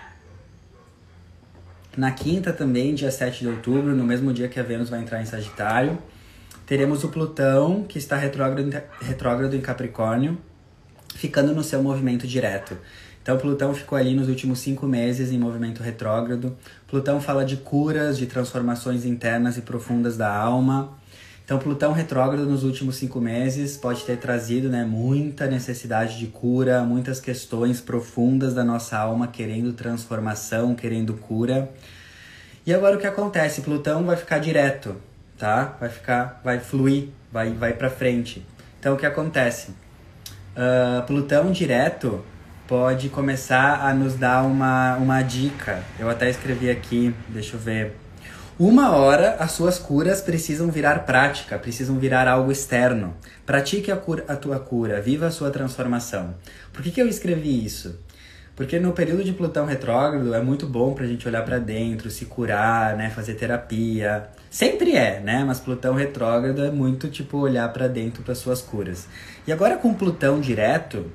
Na 1.98 2.12
quinta 2.12 2.54
também, 2.54 2.96
dia 2.96 3.12
7 3.12 3.42
de 3.42 3.50
outubro, 3.50 3.94
no 3.94 4.06
mesmo 4.06 4.32
dia 4.32 4.48
que 4.48 4.58
a 4.58 4.64
Vênus 4.64 4.90
vai 4.90 5.02
entrar 5.02 5.22
em 5.22 5.26
Sagitário, 5.26 5.98
teremos 6.66 7.04
o 7.04 7.10
Plutão, 7.10 7.84
que 7.84 7.98
está 7.98 8.16
retrógrado, 8.16 8.72
retrógrado 9.02 9.54
em 9.54 9.60
Capricórnio, 9.60 10.38
ficando 11.16 11.54
no 11.54 11.66
seu 11.66 11.84
movimento 11.84 12.26
direto. 12.26 12.78
Então, 13.28 13.38
Plutão 13.38 13.74
ficou 13.74 13.98
ali 13.98 14.14
nos 14.14 14.30
últimos 14.30 14.60
cinco 14.60 14.88
meses 14.88 15.34
em 15.34 15.38
movimento 15.38 15.84
retrógrado. 15.84 16.56
Plutão 16.88 17.20
fala 17.20 17.44
de 17.44 17.58
curas, 17.58 18.18
de 18.18 18.26
transformações 18.26 19.04
internas 19.04 19.58
e 19.58 19.62
profundas 19.62 20.16
da 20.16 20.34
alma. 20.34 20.98
Então, 21.44 21.60
Plutão 21.60 21.92
retrógrado 21.92 22.46
nos 22.46 22.64
últimos 22.64 22.96
cinco 22.96 23.20
meses 23.20 23.78
pode 23.78 24.04
ter 24.04 24.18
trazido 24.18 24.70
né, 24.70 24.86
muita 24.86 25.48
necessidade 25.48 26.18
de 26.18 26.28
cura, 26.28 26.84
muitas 26.84 27.20
questões 27.20 27.80
profundas 27.82 28.54
da 28.54 28.64
nossa 28.64 28.98
alma 28.98 29.28
querendo 29.28 29.74
transformação, 29.74 30.76
querendo 30.76 31.14
cura. 31.14 31.70
E 32.66 32.74
agora 32.74 32.98
o 32.98 33.00
que 33.00 33.08
acontece? 33.08 33.62
Plutão 33.62 34.04
vai 34.06 34.18
ficar 34.18 34.40
direto, 34.40 34.96
tá? 35.38 35.78
Vai 35.80 35.90
ficar, 35.90 36.42
vai 36.44 36.60
fluir, 36.60 37.10
vai, 37.32 37.52
vai 37.52 37.74
para 37.74 37.90
frente. 37.90 38.46
Então, 38.80 38.96
o 38.96 38.98
que 38.98 39.06
acontece? 39.06 39.72
Uh, 40.52 41.06
Plutão 41.06 41.52
direto 41.52 42.24
pode 42.68 43.08
começar 43.10 43.86
a 43.88 43.94
nos 43.94 44.16
dar 44.16 44.44
uma, 44.44 44.98
uma 44.98 45.22
dica. 45.22 45.82
Eu 45.98 46.10
até 46.10 46.30
escrevi 46.30 46.70
aqui, 46.70 47.16
deixa 47.30 47.56
eu 47.56 47.60
ver. 47.60 47.96
Uma 48.60 48.92
hora 48.96 49.36
as 49.40 49.52
suas 49.52 49.80
curas 49.80 50.20
precisam 50.20 50.70
virar 50.70 51.06
prática, 51.06 51.58
precisam 51.58 51.98
virar 51.98 52.28
algo 52.28 52.52
externo. 52.52 53.16
Pratique 53.46 53.92
a, 53.92 53.96
cura, 53.96 54.26
a 54.28 54.36
tua 54.36 54.60
cura, 54.60 55.00
viva 55.00 55.28
a 55.28 55.32
sua 55.32 55.50
transformação. 55.50 56.36
Por 56.74 56.82
que, 56.82 56.92
que 56.92 57.02
eu 57.02 57.08
escrevi 57.08 57.64
isso? 57.64 58.00
Porque 58.56 58.80
no 58.80 58.92
período 58.92 59.24
de 59.24 59.32
Plutão 59.32 59.66
retrógrado 59.66 60.34
é 60.34 60.42
muito 60.42 60.66
bom 60.66 60.94
pra 60.94 61.06
gente 61.06 61.28
olhar 61.28 61.46
para 61.46 61.60
dentro, 61.60 62.10
se 62.10 62.26
curar, 62.26 62.98
né, 62.98 63.12
fazer 63.12 63.36
terapia. 63.36 64.28
Sempre 64.50 64.96
é, 64.96 65.20
né? 65.20 65.44
Mas 65.46 65.60
Plutão 65.60 65.94
retrógrado 65.94 66.66
é 66.66 66.72
muito 66.72 67.08
tipo 67.08 67.38
olhar 67.38 67.72
para 67.72 67.88
dentro 67.88 68.24
para 68.24 68.34
suas 68.34 68.60
curas. 68.60 69.08
E 69.46 69.52
agora 69.52 69.78
com 69.78 69.94
Plutão 69.94 70.42
direto, 70.42 71.06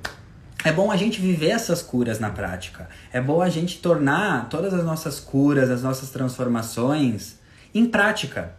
é 0.65 0.73
bom 0.73 0.91
a 0.91 0.97
gente 0.97 1.21
viver 1.21 1.51
essas 1.51 1.83
curas 1.83 2.21
na 2.21 2.31
prática. 2.31 2.89
É 3.13 3.21
bom 3.21 3.43
a 3.43 3.49
gente 3.49 3.79
tornar 3.79 4.49
todas 4.49 4.73
as 4.73 4.85
nossas 4.85 5.19
curas, 5.19 5.71
as 5.71 5.83
nossas 5.83 6.11
transformações 6.11 7.37
em 7.75 7.87
prática. 7.87 8.53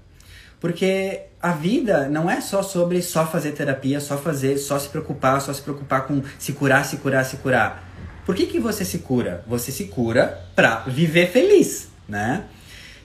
Porque 0.60 1.22
a 1.42 1.52
vida 1.52 2.08
não 2.10 2.30
é 2.30 2.42
só 2.42 2.62
sobre 2.62 3.02
só 3.02 3.26
fazer 3.26 3.52
terapia, 3.52 4.00
só 4.00 4.18
fazer, 4.18 4.58
só 4.58 4.78
se 4.80 4.90
preocupar, 4.90 5.42
só 5.42 5.54
se 5.54 5.62
preocupar 5.62 6.08
com 6.08 6.22
se 6.38 6.54
curar, 6.54 6.86
se 6.86 6.98
curar, 6.98 7.26
se 7.26 7.38
curar. 7.38 7.84
Por 8.26 8.36
que, 8.36 8.48
que 8.48 8.60
você 8.60 8.86
se 8.86 9.00
cura? 9.00 9.44
Você 9.48 9.72
se 9.72 9.86
cura 9.86 10.42
para 10.56 10.80
viver 10.88 11.30
feliz, 11.30 11.90
né? 12.08 12.46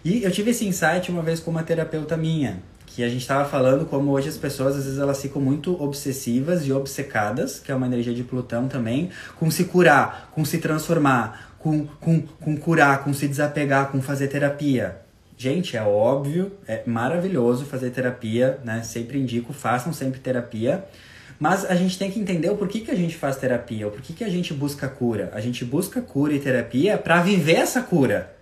E 0.05 0.23
eu 0.23 0.31
tive 0.31 0.53
esse 0.53 0.65
insight 0.65 1.11
uma 1.11 1.23
vez 1.23 1.41
com 1.41 1.51
uma 1.51 1.63
terapeuta 1.63 2.17
minha 2.17 2.63
que 2.99 3.05
a 3.05 3.09
gente 3.09 3.21
estava 3.21 3.49
falando 3.49 3.87
como 3.87 4.11
hoje 4.11 4.29
as 4.29 4.37
pessoas 4.37 4.75
às 4.75 4.85
vezes 4.85 4.99
elas 4.99 5.23
ficam 5.23 5.41
muito 5.41 5.81
obsessivas 5.81 6.67
e 6.67 6.73
obcecadas, 6.73 7.61
que 7.61 7.71
é 7.71 7.75
uma 7.77 7.87
energia 7.87 8.13
de 8.13 8.25
Plutão 8.25 8.67
também, 8.67 9.11
com 9.37 9.49
se 9.53 9.67
curar, 9.67 10.33
com 10.35 10.45
se 10.45 10.59
transformar, 10.59 11.55
com, 11.61 11.87
com, 12.01 12.21
com 12.21 12.57
curar, 12.57 13.05
com 13.05 13.15
se 13.15 13.29
desapegar, 13.29 13.93
com 13.93 14.03
fazer 14.03 14.27
terapia. 14.27 14.99
Gente, 15.37 15.77
é 15.77 15.83
óbvio, 15.83 16.51
é 16.67 16.83
maravilhoso 16.87 17.67
fazer 17.67 17.91
terapia, 17.91 18.59
né? 18.65 18.83
Sempre 18.83 19.21
indico, 19.21 19.53
façam 19.53 19.93
sempre 19.93 20.19
terapia. 20.19 20.85
Mas 21.39 21.65
a 21.67 21.77
gente 21.77 21.97
tem 21.97 22.11
que 22.11 22.19
entender 22.19 22.51
o 22.51 22.57
porquê 22.57 22.81
que 22.81 22.91
a 22.91 22.97
gente 22.97 23.15
faz 23.15 23.37
terapia, 23.37 23.87
o 23.87 23.93
porquê 23.93 24.13
que 24.13 24.25
a 24.25 24.29
gente 24.29 24.53
busca 24.53 24.89
cura. 24.89 25.31
A 25.33 25.41
gente 25.41 25.65
busca 25.65 26.01
cura 26.01 26.35
e 26.35 26.41
terapia 26.41 26.99
para 26.99 27.23
viver 27.23 27.59
essa 27.59 27.81
cura 27.81 28.38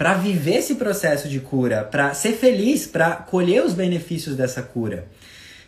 para 0.00 0.14
viver 0.14 0.54
esse 0.54 0.76
processo 0.76 1.28
de 1.28 1.40
cura, 1.40 1.84
para 1.84 2.14
ser 2.14 2.32
feliz, 2.32 2.86
para 2.86 3.16
colher 3.16 3.62
os 3.62 3.74
benefícios 3.74 4.34
dessa 4.34 4.62
cura. 4.62 5.04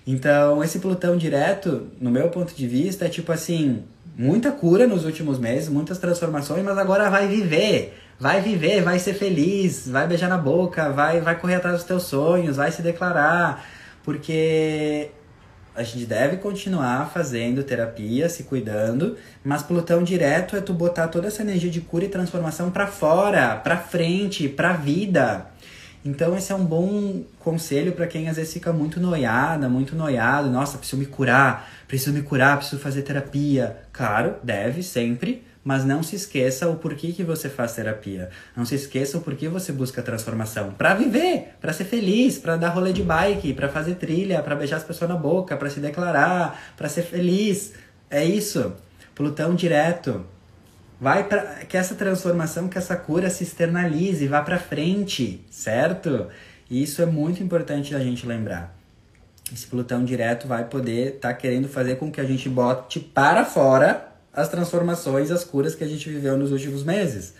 Então, 0.06 0.64
esse 0.64 0.78
Plutão 0.78 1.18
direto, 1.18 1.88
no 2.00 2.10
meu 2.10 2.30
ponto 2.30 2.54
de 2.54 2.66
vista, 2.66 3.04
é 3.04 3.10
tipo 3.10 3.30
assim, 3.30 3.82
muita 4.16 4.50
cura 4.50 4.86
nos 4.86 5.04
últimos 5.04 5.38
meses, 5.38 5.68
muitas 5.68 5.98
transformações, 5.98 6.64
mas 6.64 6.78
agora 6.78 7.10
vai 7.10 7.28
viver, 7.28 7.94
vai 8.18 8.40
viver, 8.40 8.80
vai 8.80 8.98
ser 8.98 9.12
feliz, 9.12 9.86
vai 9.86 10.06
beijar 10.06 10.30
na 10.30 10.38
boca, 10.38 10.88
vai 10.88 11.20
vai 11.20 11.38
correr 11.38 11.56
atrás 11.56 11.76
dos 11.76 11.84
teus 11.84 12.04
sonhos, 12.04 12.56
vai 12.56 12.72
se 12.72 12.80
declarar, 12.80 13.68
porque 14.02 15.10
a 15.74 15.82
gente 15.82 16.04
deve 16.04 16.36
continuar 16.36 17.10
fazendo 17.12 17.62
terapia, 17.62 18.28
se 18.28 18.44
cuidando, 18.44 19.16
mas 19.42 19.62
Plutão 19.62 20.02
direto 20.02 20.56
é 20.56 20.60
tu 20.60 20.74
botar 20.74 21.08
toda 21.08 21.28
essa 21.28 21.42
energia 21.42 21.70
de 21.70 21.80
cura 21.80 22.04
e 22.04 22.08
transformação 22.08 22.70
para 22.70 22.86
fora, 22.86 23.56
para 23.56 23.78
frente, 23.78 24.48
para 24.48 24.74
vida. 24.74 25.46
Então 26.04 26.36
esse 26.36 26.50
é 26.52 26.54
um 26.54 26.64
bom 26.64 27.22
conselho 27.38 27.92
para 27.92 28.06
quem 28.06 28.28
às 28.28 28.36
vezes 28.36 28.52
fica 28.52 28.72
muito 28.72 29.00
noiada, 29.00 29.68
muito 29.68 29.94
noiado, 29.94 30.50
nossa, 30.50 30.76
preciso 30.76 30.98
me 30.98 31.06
curar, 31.06 31.70
preciso 31.86 32.12
me 32.12 32.22
curar, 32.22 32.58
preciso 32.58 32.80
fazer 32.82 33.02
terapia. 33.02 33.78
Claro, 33.92 34.34
deve 34.42 34.82
sempre, 34.82 35.44
mas 35.64 35.84
não 35.84 36.02
se 36.02 36.16
esqueça 36.16 36.68
o 36.68 36.76
porquê 36.76 37.12
que 37.12 37.22
você 37.22 37.48
faz 37.48 37.74
terapia. 37.74 38.30
Não 38.56 38.64
se 38.64 38.74
esqueça 38.74 39.16
o 39.16 39.20
porquê 39.20 39.48
você 39.48 39.70
busca 39.72 40.02
transformação. 40.02 40.72
Para 40.72 40.94
viver, 40.94 41.54
para 41.60 41.72
ser 41.72 41.84
feliz, 41.84 42.38
para 42.38 42.56
dar 42.56 42.70
rolê 42.70 42.92
de 42.92 43.02
bike, 43.02 43.54
para 43.54 43.68
fazer 43.68 43.94
trilha, 43.94 44.42
para 44.42 44.56
beijar 44.56 44.76
as 44.76 44.84
pessoas 44.84 45.10
na 45.10 45.16
boca, 45.16 45.56
para 45.56 45.70
se 45.70 45.78
declarar, 45.78 46.74
para 46.76 46.88
ser 46.88 47.02
feliz. 47.02 47.74
É 48.10 48.24
isso. 48.24 48.72
Plutão 49.14 49.54
direto. 49.54 50.26
Vai 51.00 51.24
para 51.24 51.64
que 51.64 51.76
essa 51.76 51.94
transformação, 51.94 52.68
que 52.68 52.78
essa 52.78 52.96
cura 52.96 53.30
se 53.30 53.44
externalize, 53.44 54.26
vá 54.26 54.40
para 54.40 54.58
frente, 54.58 55.44
certo? 55.50 56.28
E 56.70 56.82
isso 56.82 57.02
é 57.02 57.06
muito 57.06 57.42
importante 57.42 57.92
da 57.92 58.00
gente 58.00 58.26
lembrar. 58.26 58.76
Esse 59.52 59.66
Plutão 59.66 60.04
direto 60.04 60.48
vai 60.48 60.64
poder 60.64 61.16
estar 61.16 61.28
tá 61.28 61.34
querendo 61.34 61.68
fazer 61.68 61.96
com 61.96 62.10
que 62.10 62.20
a 62.20 62.24
gente 62.24 62.48
bote 62.48 63.00
para 63.00 63.44
fora 63.44 64.11
as 64.32 64.48
transformações, 64.48 65.30
as 65.30 65.44
curas 65.44 65.74
que 65.74 65.84
a 65.84 65.88
gente 65.88 66.08
viveu 66.08 66.36
nos 66.36 66.52
últimos 66.52 66.82
meses. 66.82 67.34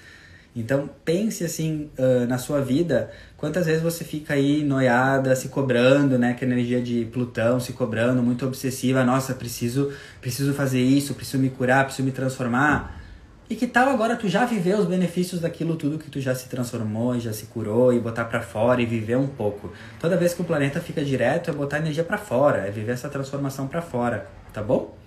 Então 0.55 0.91
pense 1.03 1.43
assim 1.45 1.91
uh, 1.99 2.27
na 2.27 2.37
sua 2.37 2.61
vida, 2.61 3.11
quantas 3.39 3.65
vezes 3.65 3.83
você 3.83 4.05
fica 4.05 4.35
aí 4.35 4.63
noiada, 4.63 5.35
se 5.35 5.49
cobrando, 5.49 6.19
né, 6.19 6.35
que 6.35 6.45
energia 6.45 6.81
de 6.83 7.07
Plutão, 7.07 7.59
se 7.59 7.73
cobrando, 7.73 8.23
muito 8.23 8.45
obsessiva, 8.45 9.03
nossa, 9.03 9.33
preciso, 9.35 9.91
preciso 10.21 10.53
fazer 10.53 10.83
isso, 10.83 11.15
preciso 11.15 11.39
me 11.39 11.49
curar, 11.49 11.85
preciso 11.87 12.05
me 12.05 12.13
transformar. 12.13 13.01
E 13.49 13.57
que 13.57 13.67
tal 13.67 13.89
agora 13.89 14.15
tu 14.15 14.29
já 14.29 14.45
viver 14.45 14.79
os 14.79 14.87
benefícios 14.87 15.41
daquilo 15.41 15.77
tudo 15.77 15.99
que 15.99 16.11
tu 16.11 16.21
já 16.21 16.35
se 16.35 16.49
transformou, 16.49 17.19
já 17.19 17.33
se 17.33 17.47
curou 17.47 17.93
e 17.93 17.99
botar 17.99 18.27
para 18.27 18.43
fora 18.43 18.81
e 18.81 18.87
viver 18.87 19.17
um 19.17 19.27
pouco. 19.27 19.73
Toda 19.99 20.19
vez 20.19 20.35
que 20.35 20.43
o 20.43 20.45
planeta 20.45 20.81
fica 20.81 21.03
direto 21.03 21.51
é 21.51 21.53
botar 21.53 21.79
energia 21.79 22.05
para 22.05 22.19
fora, 22.19 22.67
é 22.67 22.71
viver 22.71 22.93
essa 22.93 23.09
transformação 23.09 23.67
para 23.67 23.81
fora, 23.81 24.27
tá 24.53 24.63
bom? 24.63 25.02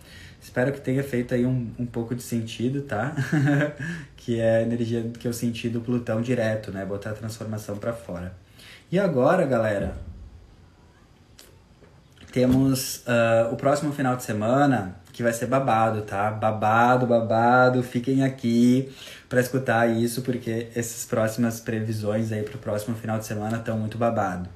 Espero 0.45 0.71
que 0.71 0.79
tenha 0.79 1.03
feito 1.03 1.33
aí 1.33 1.43
um, 1.43 1.71
um 1.79 1.87
pouco 1.87 2.13
de 2.13 2.21
sentido, 2.21 2.83
tá? 2.83 3.15
que 4.15 4.39
é 4.39 4.57
a 4.57 4.61
energia 4.61 5.01
que 5.19 5.27
eu 5.27 5.33
senti 5.33 5.67
do 5.67 5.81
Plutão 5.81 6.21
direto, 6.21 6.71
né? 6.71 6.85
Botar 6.85 7.09
a 7.09 7.13
transformação 7.13 7.77
para 7.77 7.91
fora. 7.93 8.31
E 8.91 8.99
agora, 8.99 9.43
galera, 9.47 9.95
temos 12.31 12.97
uh, 13.07 13.51
o 13.51 13.55
próximo 13.55 13.91
final 13.91 14.15
de 14.15 14.21
semana 14.21 14.95
que 15.11 15.23
vai 15.23 15.33
ser 15.33 15.47
babado, 15.47 16.03
tá? 16.03 16.29
Babado, 16.29 17.07
babado. 17.07 17.81
Fiquem 17.81 18.23
aqui 18.23 18.93
para 19.27 19.41
escutar 19.41 19.89
isso, 19.89 20.21
porque 20.21 20.67
essas 20.75 21.05
próximas 21.05 21.59
previsões 21.59 22.31
aí 22.31 22.43
pro 22.43 22.59
próximo 22.59 22.95
final 22.95 23.17
de 23.17 23.25
semana 23.25 23.57
estão 23.57 23.79
muito 23.79 23.97
babado. 23.97 24.47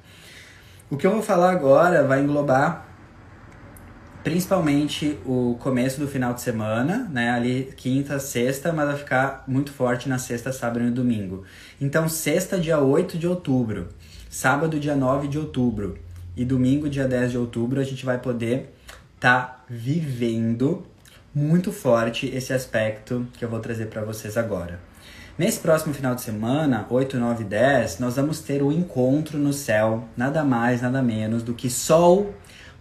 O 0.88 0.96
que 0.96 1.04
eu 1.04 1.10
vou 1.10 1.22
falar 1.22 1.50
agora 1.50 2.04
vai 2.04 2.22
englobar 2.22 2.89
principalmente 4.22 5.18
o 5.24 5.56
começo 5.60 6.00
do 6.00 6.06
final 6.06 6.34
de 6.34 6.40
semana, 6.40 7.08
né? 7.10 7.30
Ali 7.30 7.72
quinta, 7.76 8.18
sexta, 8.18 8.72
mas 8.72 8.86
vai 8.86 8.96
ficar 8.96 9.44
muito 9.46 9.72
forte 9.72 10.08
na 10.08 10.18
sexta, 10.18 10.52
sábado 10.52 10.86
e 10.86 10.90
domingo. 10.90 11.44
Então, 11.80 12.08
sexta, 12.08 12.58
dia 12.58 12.78
8 12.78 13.18
de 13.18 13.26
outubro, 13.26 13.88
sábado, 14.28 14.78
dia 14.78 14.94
9 14.94 15.28
de 15.28 15.38
outubro 15.38 15.98
e 16.36 16.44
domingo, 16.44 16.88
dia 16.88 17.06
10 17.06 17.32
de 17.32 17.38
outubro, 17.38 17.80
a 17.80 17.84
gente 17.84 18.04
vai 18.04 18.18
poder 18.18 18.74
tá 19.20 19.62
vivendo 19.68 20.82
muito 21.34 21.70
forte 21.70 22.26
esse 22.26 22.52
aspecto 22.52 23.26
que 23.34 23.44
eu 23.44 23.48
vou 23.48 23.60
trazer 23.60 23.86
para 23.86 24.02
vocês 24.02 24.36
agora. 24.36 24.80
Nesse 25.38 25.60
próximo 25.60 25.94
final 25.94 26.14
de 26.14 26.22
semana, 26.22 26.86
8, 26.90 27.18
9 27.18 27.44
10, 27.44 27.98
nós 27.98 28.16
vamos 28.16 28.40
ter 28.40 28.62
o 28.62 28.68
um 28.68 28.72
encontro 28.72 29.38
no 29.38 29.52
céu, 29.52 30.08
nada 30.16 30.42
mais, 30.42 30.82
nada 30.82 31.02
menos 31.02 31.42
do 31.42 31.54
que 31.54 31.70
Sol, 31.70 32.34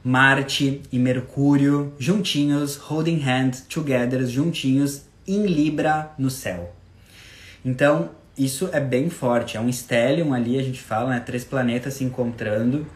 Marte 0.04 0.82
e 0.92 0.98
Mercúrio 0.98 1.94
juntinhos, 2.00 2.78
holding 2.78 3.18
hands 3.18 3.62
together, 3.62 4.26
juntinhos 4.26 5.04
em 5.28 5.46
Libra 5.46 6.12
no 6.18 6.30
céu. 6.30 6.74
Então, 7.64 8.12
isso 8.38 8.70
é 8.72 8.80
bem 8.80 9.10
forte, 9.10 9.58
é 9.58 9.60
um 9.60 9.70
stellium 9.70 10.34
ali, 10.34 10.58
a 10.58 10.64
gente 10.64 10.82
fala, 10.82 11.10
né? 11.10 11.20
Três 11.20 11.44
planetas 11.44 11.96
se 11.96 12.04
encontrando 12.04 12.88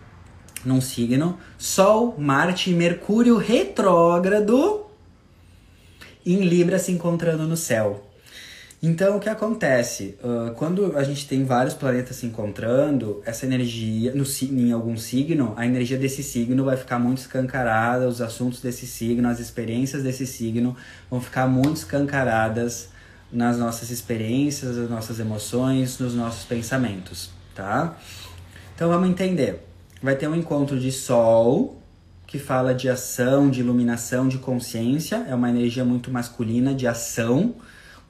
num 0.64 0.80
signo, 0.80 1.38
Sol, 1.58 2.16
Marte 2.18 2.72
e 2.72 2.74
Mercúrio 2.74 3.38
retrógrado 3.38 4.86
em 6.26 6.40
Libra 6.46 6.80
se 6.80 6.92
encontrando 6.92 7.44
no 7.44 7.58
céu. 7.58 8.13
Então, 8.86 9.16
o 9.16 9.20
que 9.22 9.30
acontece? 9.30 10.18
Uh, 10.22 10.54
quando 10.56 10.98
a 10.98 11.04
gente 11.04 11.26
tem 11.26 11.46
vários 11.46 11.74
planetas 11.74 12.18
se 12.18 12.26
encontrando, 12.26 13.24
essa 13.26 13.46
energia, 13.46 14.14
no, 14.14 14.26
em 14.52 14.74
algum 14.74 14.98
signo, 14.98 15.54
a 15.56 15.66
energia 15.66 15.98
desse 15.98 16.22
signo 16.22 16.66
vai 16.66 16.76
ficar 16.76 17.00
muito 17.00 17.20
escancarada, 17.20 18.10
os 18.10 18.22
assuntos 18.22 18.60
desse 18.60 18.86
signo, 18.86 19.30
as 19.30 19.40
experiências 19.40 20.04
desse 20.04 20.28
signo 20.28 20.76
vão 21.10 21.22
ficar 21.22 21.48
muito 21.48 21.78
escancaradas 21.78 22.90
nas 23.32 23.58
nossas 23.58 23.90
experiências, 23.90 24.76
nas 24.76 24.90
nossas 24.90 25.18
emoções, 25.18 25.98
nos 25.98 26.14
nossos 26.14 26.44
pensamentos, 26.44 27.32
tá? 27.56 27.98
Então, 28.76 28.90
vamos 28.90 29.10
entender 29.10 29.62
vai 30.04 30.18
ter 30.18 30.28
um 30.28 30.36
encontro 30.36 30.78
de 30.78 30.92
Sol, 30.92 31.82
que 32.28 32.38
fala 32.38 32.76
de 32.76 32.90
ação, 32.90 33.50
de 33.50 33.62
iluminação, 33.62 34.28
de 34.28 34.38
consciência, 34.38 35.26
é 35.30 35.34
uma 35.34 35.50
energia 35.50 35.86
muito 35.86 36.12
masculina 36.12 36.74
de 36.74 36.86
ação, 36.86 37.56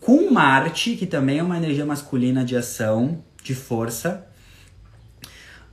com 0.04 0.32
Marte, 0.32 0.96
que 0.96 1.06
também 1.06 1.40
é 1.40 1.44
uma 1.44 1.58
energia 1.58 1.86
masculina 1.86 2.44
de 2.44 2.56
ação, 2.56 3.24
de 3.42 3.56
força, 3.56 4.26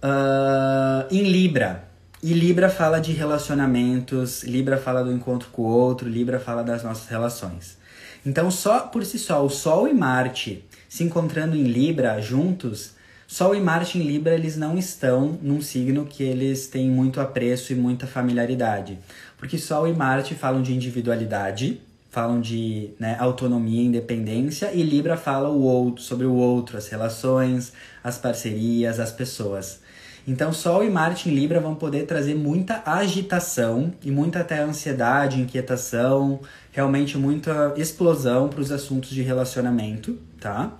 uh, 0.02 1.06
em 1.10 1.24
Libra. 1.24 1.84
E 2.22 2.32
Libra 2.32 2.68
fala 2.68 3.00
de 3.00 3.12
relacionamentos, 3.12 4.42
Libra 4.42 4.76
fala 4.76 5.02
do 5.02 5.12
encontro 5.12 5.48
com 5.50 5.62
o 5.62 5.66
outro, 5.66 6.08
Libra 6.08 6.38
fala 6.38 6.62
das 6.62 6.82
nossas 6.82 7.08
relações. 7.08 7.78
Então, 8.24 8.50
só 8.50 8.80
por 8.80 9.04
si 9.04 9.18
só, 9.18 9.44
o 9.44 9.48
Sol 9.48 9.88
e 9.88 9.94
Marte 9.94 10.64
se 10.88 11.02
encontrando 11.02 11.56
em 11.56 11.64
Libra 11.64 12.20
juntos 12.20 12.94
Sol 13.30 13.54
e 13.54 13.60
Marte 13.60 13.96
em 13.96 14.02
Libra, 14.02 14.34
eles 14.34 14.56
não 14.56 14.76
estão 14.76 15.38
num 15.40 15.62
signo 15.62 16.04
que 16.04 16.24
eles 16.24 16.66
têm 16.66 16.90
muito 16.90 17.20
apreço 17.20 17.72
e 17.72 17.76
muita 17.76 18.04
familiaridade. 18.04 18.98
Porque 19.38 19.56
Sol 19.56 19.86
e 19.86 19.94
Marte 19.94 20.34
falam 20.34 20.60
de 20.60 20.74
individualidade, 20.74 21.80
falam 22.10 22.40
de 22.40 22.90
né, 22.98 23.16
autonomia, 23.18 23.82
independência, 23.82 24.72
e 24.72 24.82
Libra 24.82 25.16
fala 25.16 25.48
o 25.48 25.62
outro, 25.62 26.02
sobre 26.02 26.26
o 26.26 26.34
outro, 26.34 26.76
as 26.76 26.88
relações, 26.88 27.72
as 28.02 28.18
parcerias, 28.18 28.98
as 28.98 29.12
pessoas. 29.12 29.80
Então, 30.26 30.52
Sol 30.52 30.84
e 30.84 30.90
Marte 30.90 31.28
em 31.28 31.34
Libra 31.34 31.60
vão 31.60 31.74
poder 31.74 32.06
trazer 32.06 32.34
muita 32.34 32.82
agitação 32.84 33.92
e 34.02 34.10
muita 34.10 34.40
até 34.40 34.60
ansiedade, 34.60 35.40
inquietação, 35.40 36.40
realmente 36.72 37.16
muita 37.16 37.72
explosão 37.76 38.48
para 38.48 38.60
os 38.60 38.70
assuntos 38.70 39.10
de 39.10 39.22
relacionamento, 39.22 40.18
tá? 40.38 40.72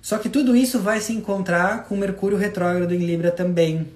Só 0.00 0.16
que 0.18 0.28
tudo 0.28 0.54
isso 0.54 0.78
vai 0.78 1.00
se 1.00 1.12
encontrar 1.12 1.84
com 1.84 1.96
Mercúrio 1.96 2.38
retrógrado 2.38 2.94
em 2.94 3.04
Libra 3.04 3.30
também. 3.30 3.86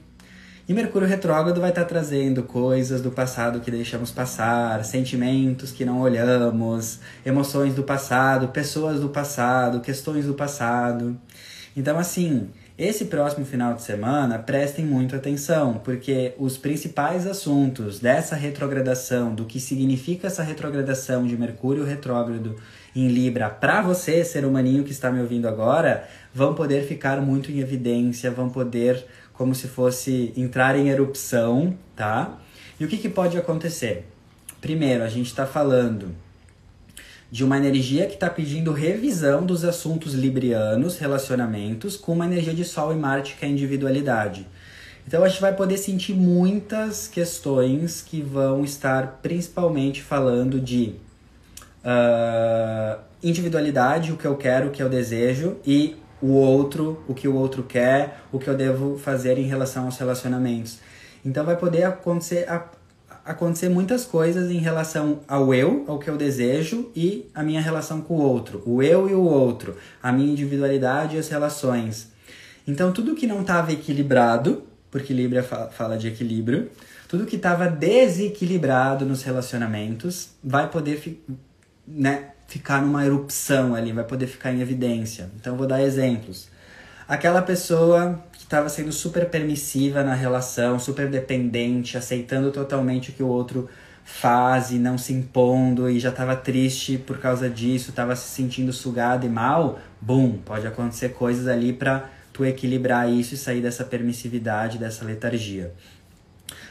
E 0.68 0.72
Mercúrio 0.72 1.08
retrógrado 1.08 1.60
vai 1.60 1.70
estar 1.70 1.84
trazendo 1.84 2.44
coisas 2.44 3.02
do 3.02 3.10
passado 3.10 3.58
que 3.58 3.70
deixamos 3.70 4.12
passar, 4.12 4.84
sentimentos 4.84 5.72
que 5.72 5.84
não 5.84 6.00
olhamos, 6.00 7.00
emoções 7.26 7.74
do 7.74 7.82
passado, 7.82 8.46
pessoas 8.48 9.00
do 9.00 9.08
passado, 9.08 9.80
questões 9.80 10.24
do 10.24 10.34
passado. 10.34 11.18
Então, 11.76 11.98
assim, 11.98 12.48
esse 12.78 13.06
próximo 13.06 13.44
final 13.44 13.74
de 13.74 13.82
semana, 13.82 14.38
prestem 14.38 14.84
muito 14.84 15.14
atenção, 15.14 15.80
porque 15.84 16.32
os 16.38 16.56
principais 16.56 17.26
assuntos 17.26 17.98
dessa 17.98 18.34
retrogradação, 18.34 19.34
do 19.34 19.44
que 19.44 19.60
significa 19.60 20.28
essa 20.28 20.42
retrogradação 20.42 21.26
de 21.26 21.36
Mercúrio 21.36 21.84
retrógrado 21.84 22.56
em 22.94 23.08
Libra 23.08 23.50
para 23.50 23.82
você, 23.82 24.24
ser 24.24 24.44
humaninho 24.44 24.84
que 24.84 24.92
está 24.92 25.10
me 25.10 25.20
ouvindo 25.20 25.48
agora, 25.48 26.08
vão 26.34 26.54
poder 26.54 26.86
ficar 26.86 27.20
muito 27.20 27.52
em 27.52 27.60
evidência, 27.60 28.30
vão 28.30 28.48
poder, 28.48 29.04
como 29.33 29.55
se 29.55 29.68
fosse, 29.68 30.33
entrar 30.37 30.76
em 30.78 30.89
erupção, 30.89 31.76
tá? 31.97 32.39
E 32.78 32.85
o 32.85 32.89
que, 32.89 32.99
que 32.99 33.09
pode 33.09 33.37
acontecer? 33.39 34.07
Primeiro, 34.61 35.03
a 35.03 35.09
gente 35.09 35.26
está 35.26 35.47
falando 35.47 36.14
de 37.30 37.43
uma 37.43 37.57
energia 37.57 38.07
que 38.07 38.14
está 38.14 38.28
pedindo 38.28 38.72
revisão 38.72 39.45
dos 39.45 39.64
assuntos 39.64 40.12
librianos, 40.12 40.99
relacionamentos, 40.99 41.97
com 41.97 42.12
uma 42.12 42.26
energia 42.26 42.53
de 42.53 42.62
Sol 42.62 42.93
e 42.93 42.97
Marte, 42.97 43.37
que 43.37 43.45
é 43.45 43.49
a 43.49 43.51
individualidade. 43.51 44.47
Então 45.07 45.24
a 45.24 45.28
gente 45.28 45.41
vai 45.41 45.55
poder 45.55 45.78
sentir 45.78 46.14
muitas 46.14 47.09
questões 47.09 48.03
que 48.03 48.20
vão 48.20 48.62
estar 48.64 49.20
principalmente 49.22 50.03
falando 50.03 50.61
de 50.61 50.95
uh, 51.85 53.01
individualidade, 53.22 54.12
o 54.12 54.16
que 54.16 54.26
eu 54.26 54.37
quero, 54.37 54.68
o 54.68 54.70
que 54.70 54.83
eu 54.83 54.89
desejo, 54.89 55.57
e 55.66 55.97
o 56.22 56.28
outro, 56.28 57.02
o 57.08 57.14
que 57.14 57.26
o 57.26 57.34
outro 57.34 57.64
quer, 57.64 58.20
o 58.30 58.38
que 58.38 58.48
eu 58.48 58.56
devo 58.56 58.96
fazer 58.96 59.38
em 59.38 59.42
relação 59.42 59.86
aos 59.86 59.98
relacionamentos. 59.98 60.78
Então 61.24 61.44
vai 61.44 61.56
poder 61.56 61.82
acontecer, 61.82 62.48
a, 62.48 62.64
acontecer 63.24 63.68
muitas 63.68 64.04
coisas 64.04 64.50
em 64.50 64.58
relação 64.58 65.20
ao 65.26 65.52
eu, 65.52 65.84
ao 65.88 65.98
que 65.98 66.08
eu 66.08 66.16
desejo, 66.16 66.90
e 66.94 67.28
a 67.34 67.42
minha 67.42 67.60
relação 67.60 68.00
com 68.00 68.14
o 68.14 68.22
outro. 68.22 68.62
O 68.64 68.82
eu 68.82 69.10
e 69.10 69.14
o 69.14 69.22
outro, 69.22 69.76
a 70.02 70.12
minha 70.12 70.30
individualidade 70.30 71.16
e 71.16 71.18
as 71.18 71.28
relações. 71.28 72.12
Então 72.66 72.92
tudo 72.92 73.14
que 73.16 73.26
não 73.26 73.40
estava 73.40 73.72
equilibrado, 73.72 74.62
porque 74.90 75.12
Libra 75.12 75.42
fala 75.42 75.96
de 75.96 76.06
equilíbrio, 76.06 76.70
tudo 77.08 77.26
que 77.26 77.36
estava 77.36 77.68
desequilibrado 77.68 79.04
nos 79.04 79.22
relacionamentos 79.22 80.30
vai 80.42 80.70
poder 80.70 81.22
né, 81.86 82.30
ficar 82.53 82.82
numa 82.82 83.03
erupção 83.03 83.74
ali, 83.74 83.92
vai 83.92 84.05
poder 84.05 84.26
ficar 84.26 84.53
em 84.53 84.61
evidência. 84.61 85.30
Então, 85.40 85.57
vou 85.57 85.66
dar 85.66 85.82
exemplos. 85.82 86.48
Aquela 87.09 87.40
pessoa 87.40 88.22
que 88.32 88.44
estava 88.44 88.68
sendo 88.68 88.92
super 88.92 89.30
permissiva 89.30 90.03
na 90.03 90.12
relação, 90.12 90.78
super 90.78 91.09
dependente, 91.09 91.96
aceitando 91.96 92.50
totalmente 92.50 93.09
o 93.09 93.12
que 93.14 93.22
o 93.22 93.26
outro 93.26 93.70
faz 94.05 94.70
e 94.70 94.74
não 94.74 94.98
se 94.98 95.14
impondo 95.14 95.88
e 95.88 95.98
já 95.98 96.11
estava 96.11 96.36
triste 96.36 96.98
por 96.98 97.18
causa 97.18 97.48
disso, 97.48 97.88
estava 97.88 98.14
se 98.14 98.28
sentindo 98.28 98.70
sugado 98.70 99.24
e 99.24 99.30
mal, 99.30 99.78
bum, 99.98 100.36
pode 100.44 100.66
acontecer 100.66 101.11
coisas 101.11 101.48
ali 101.48 101.72
para 101.72 102.11
tu 102.34 102.44
equilibrar 102.44 103.11
isso 103.11 103.32
e 103.32 103.38
sair 103.38 103.62
dessa 103.62 103.82
permissividade, 103.82 104.76
dessa 104.76 105.07
letargia. 105.07 105.72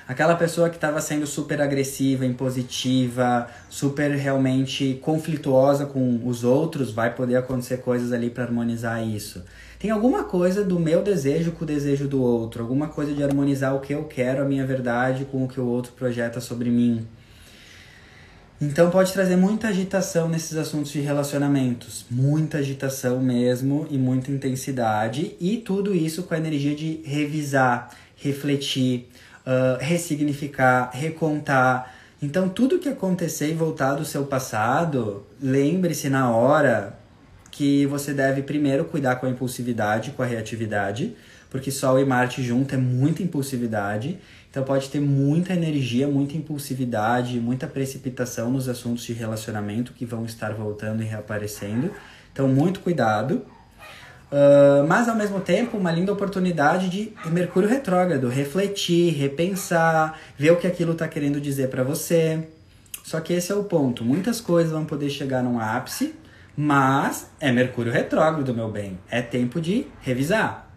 Aquela 0.08 0.36
pessoa 0.36 0.70
que 0.70 0.76
estava 0.76 1.00
sendo 1.00 1.26
super 1.26 1.62
agressiva, 1.62 2.26
impositiva, 2.26 3.48
super 3.70 4.12
realmente 4.12 5.00
conflituosa 5.02 5.86
com 5.86 6.22
os 6.26 6.44
outros, 6.44 6.92
vai 6.92 7.14
poder 7.14 7.38
acontecer 7.38 7.78
coisas 7.78 8.12
ali 8.12 8.30
para 8.30 8.44
harmonizar 8.44 9.06
isso. 9.08 9.44
Tem 9.80 9.90
alguma 9.90 10.24
coisa 10.26 10.64
do 10.64 10.80
meu 10.80 11.02
desejo 11.02 11.54
com 11.54 11.64
o 11.64 11.68
desejo 11.68 12.08
do 12.08 12.22
outro, 12.22 12.62
alguma 12.62 12.88
coisa 12.88 13.14
de 13.14 13.24
harmonizar 13.24 13.76
o 13.76 13.80
que 13.80 13.94
eu 13.94 14.04
quero, 14.04 14.42
a 14.42 14.46
minha 14.46 14.66
verdade, 14.66 15.26
com 15.26 15.44
o 15.44 15.48
que 15.48 15.60
o 15.60 15.66
outro 15.66 15.94
projeta 15.94 16.40
sobre 16.40 16.70
mim. 16.70 17.08
Então 18.62 18.92
pode 18.92 19.12
trazer 19.12 19.36
muita 19.38 19.70
agitação 19.70 20.30
nesses 20.30 20.56
assuntos 20.56 20.92
de 20.92 21.00
relacionamentos, 21.00 22.06
muita 22.12 22.60
agitação 22.60 23.20
mesmo 23.20 23.88
e 23.90 23.98
muita 23.98 24.30
intensidade, 24.32 25.36
e 25.40 25.58
tudo 25.58 25.96
isso 25.96 26.22
com 26.22 26.36
a 26.36 26.38
energia 26.38 26.76
de 26.76 27.02
revisar, 27.04 27.90
refletir, 28.16 29.10
uh, 29.46 29.78
ressignificar, 29.80 30.92
recontar. 30.94 31.94
Então 32.22 32.50
tudo 32.50 32.80
que 32.80 32.90
acontecer 32.90 33.52
e 33.52 33.54
voltar 33.54 33.96
do 33.96 34.06
seu 34.06 34.26
passado, 34.26 35.26
lembre-se 35.42 36.10
na 36.10 36.30
hora 36.30 37.00
que 37.50 37.86
você 37.86 38.14
deve 38.14 38.44
primeiro 38.44 38.86
cuidar 38.86 39.18
com 39.18 39.26
a 39.26 39.30
impulsividade, 39.30 40.12
com 40.12 40.24
a 40.24 40.26
reatividade, 40.26 41.16
porque 41.50 41.70
Sol 41.70 42.00
e 42.00 42.06
Marte 42.06 42.42
junto 42.42 42.74
é 42.74 42.78
muita 42.78 43.22
impulsividade 43.22 44.20
então 44.52 44.66
pode 44.66 44.90
ter 44.90 45.00
muita 45.00 45.54
energia, 45.54 46.10
muita 46.10 46.36
impulsividade, 46.36 47.40
muita 47.40 47.68
precipitação 47.68 48.52
nos 48.52 48.68
assuntos 48.68 49.06
de 49.06 49.14
relacionamento 49.14 49.94
que 49.94 50.06
vão 50.06 50.26
estar 50.26 50.54
voltando 50.54 51.02
e 51.02 51.06
reaparecendo. 51.06 51.90
Então 52.34 52.50
muito 52.50 52.82
cuidado. 52.82 53.46
Uh, 54.32 54.88
mas 54.88 55.10
ao 55.10 55.16
mesmo 55.16 55.42
tempo 55.42 55.78
uma 55.78 55.92
linda 55.92 56.14
oportunidade 56.14 56.88
de 56.88 57.12
Mercúrio 57.26 57.68
retrógrado, 57.68 58.30
refletir, 58.30 59.14
repensar, 59.14 60.18
ver 60.38 60.52
o 60.52 60.56
que 60.56 60.66
aquilo 60.66 60.94
está 60.94 61.08
querendo 61.08 61.42
dizer 61.42 61.70
para 61.70 61.84
você. 61.84 62.48
Só 63.04 63.20
que 63.20 63.34
esse 63.34 63.52
é 63.52 63.56
o 63.56 63.66
ponto. 63.66 64.06
Muitas 64.06 64.40
coisas 64.40 64.72
vão 64.72 64.86
poder 64.86 65.10
chegar 65.10 65.44
num 65.44 65.60
ápice, 65.60 66.16
mas 66.56 67.28
é 67.40 67.52
Mercúrio 67.52 67.92
retrógrado, 67.92 68.54
meu 68.54 68.70
bem. 68.72 68.98
É 69.10 69.22
tempo 69.22 69.60
de 69.60 69.88
revisar 70.02 70.72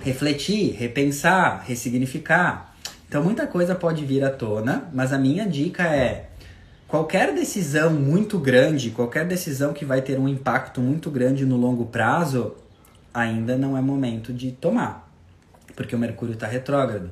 refletir, 0.00 0.74
repensar, 0.76 1.64
ressignificar. 1.66 2.74
Então 3.08 3.22
muita 3.22 3.46
coisa 3.46 3.74
pode 3.74 4.04
vir 4.04 4.24
à 4.24 4.30
tona, 4.30 4.88
mas 4.92 5.12
a 5.12 5.18
minha 5.18 5.46
dica 5.46 5.84
é 5.84 6.29
qualquer 6.90 7.32
decisão 7.32 7.90
muito 7.90 8.36
grande, 8.36 8.90
qualquer 8.90 9.24
decisão 9.24 9.72
que 9.72 9.84
vai 9.84 10.02
ter 10.02 10.18
um 10.18 10.28
impacto 10.28 10.80
muito 10.80 11.08
grande 11.08 11.46
no 11.46 11.56
longo 11.56 11.86
prazo, 11.86 12.56
ainda 13.14 13.56
não 13.56 13.76
é 13.78 13.80
momento 13.80 14.32
de 14.32 14.50
tomar, 14.50 15.08
porque 15.76 15.94
o 15.94 15.98
Mercúrio 15.98 16.34
está 16.34 16.48
retrógrado. 16.48 17.10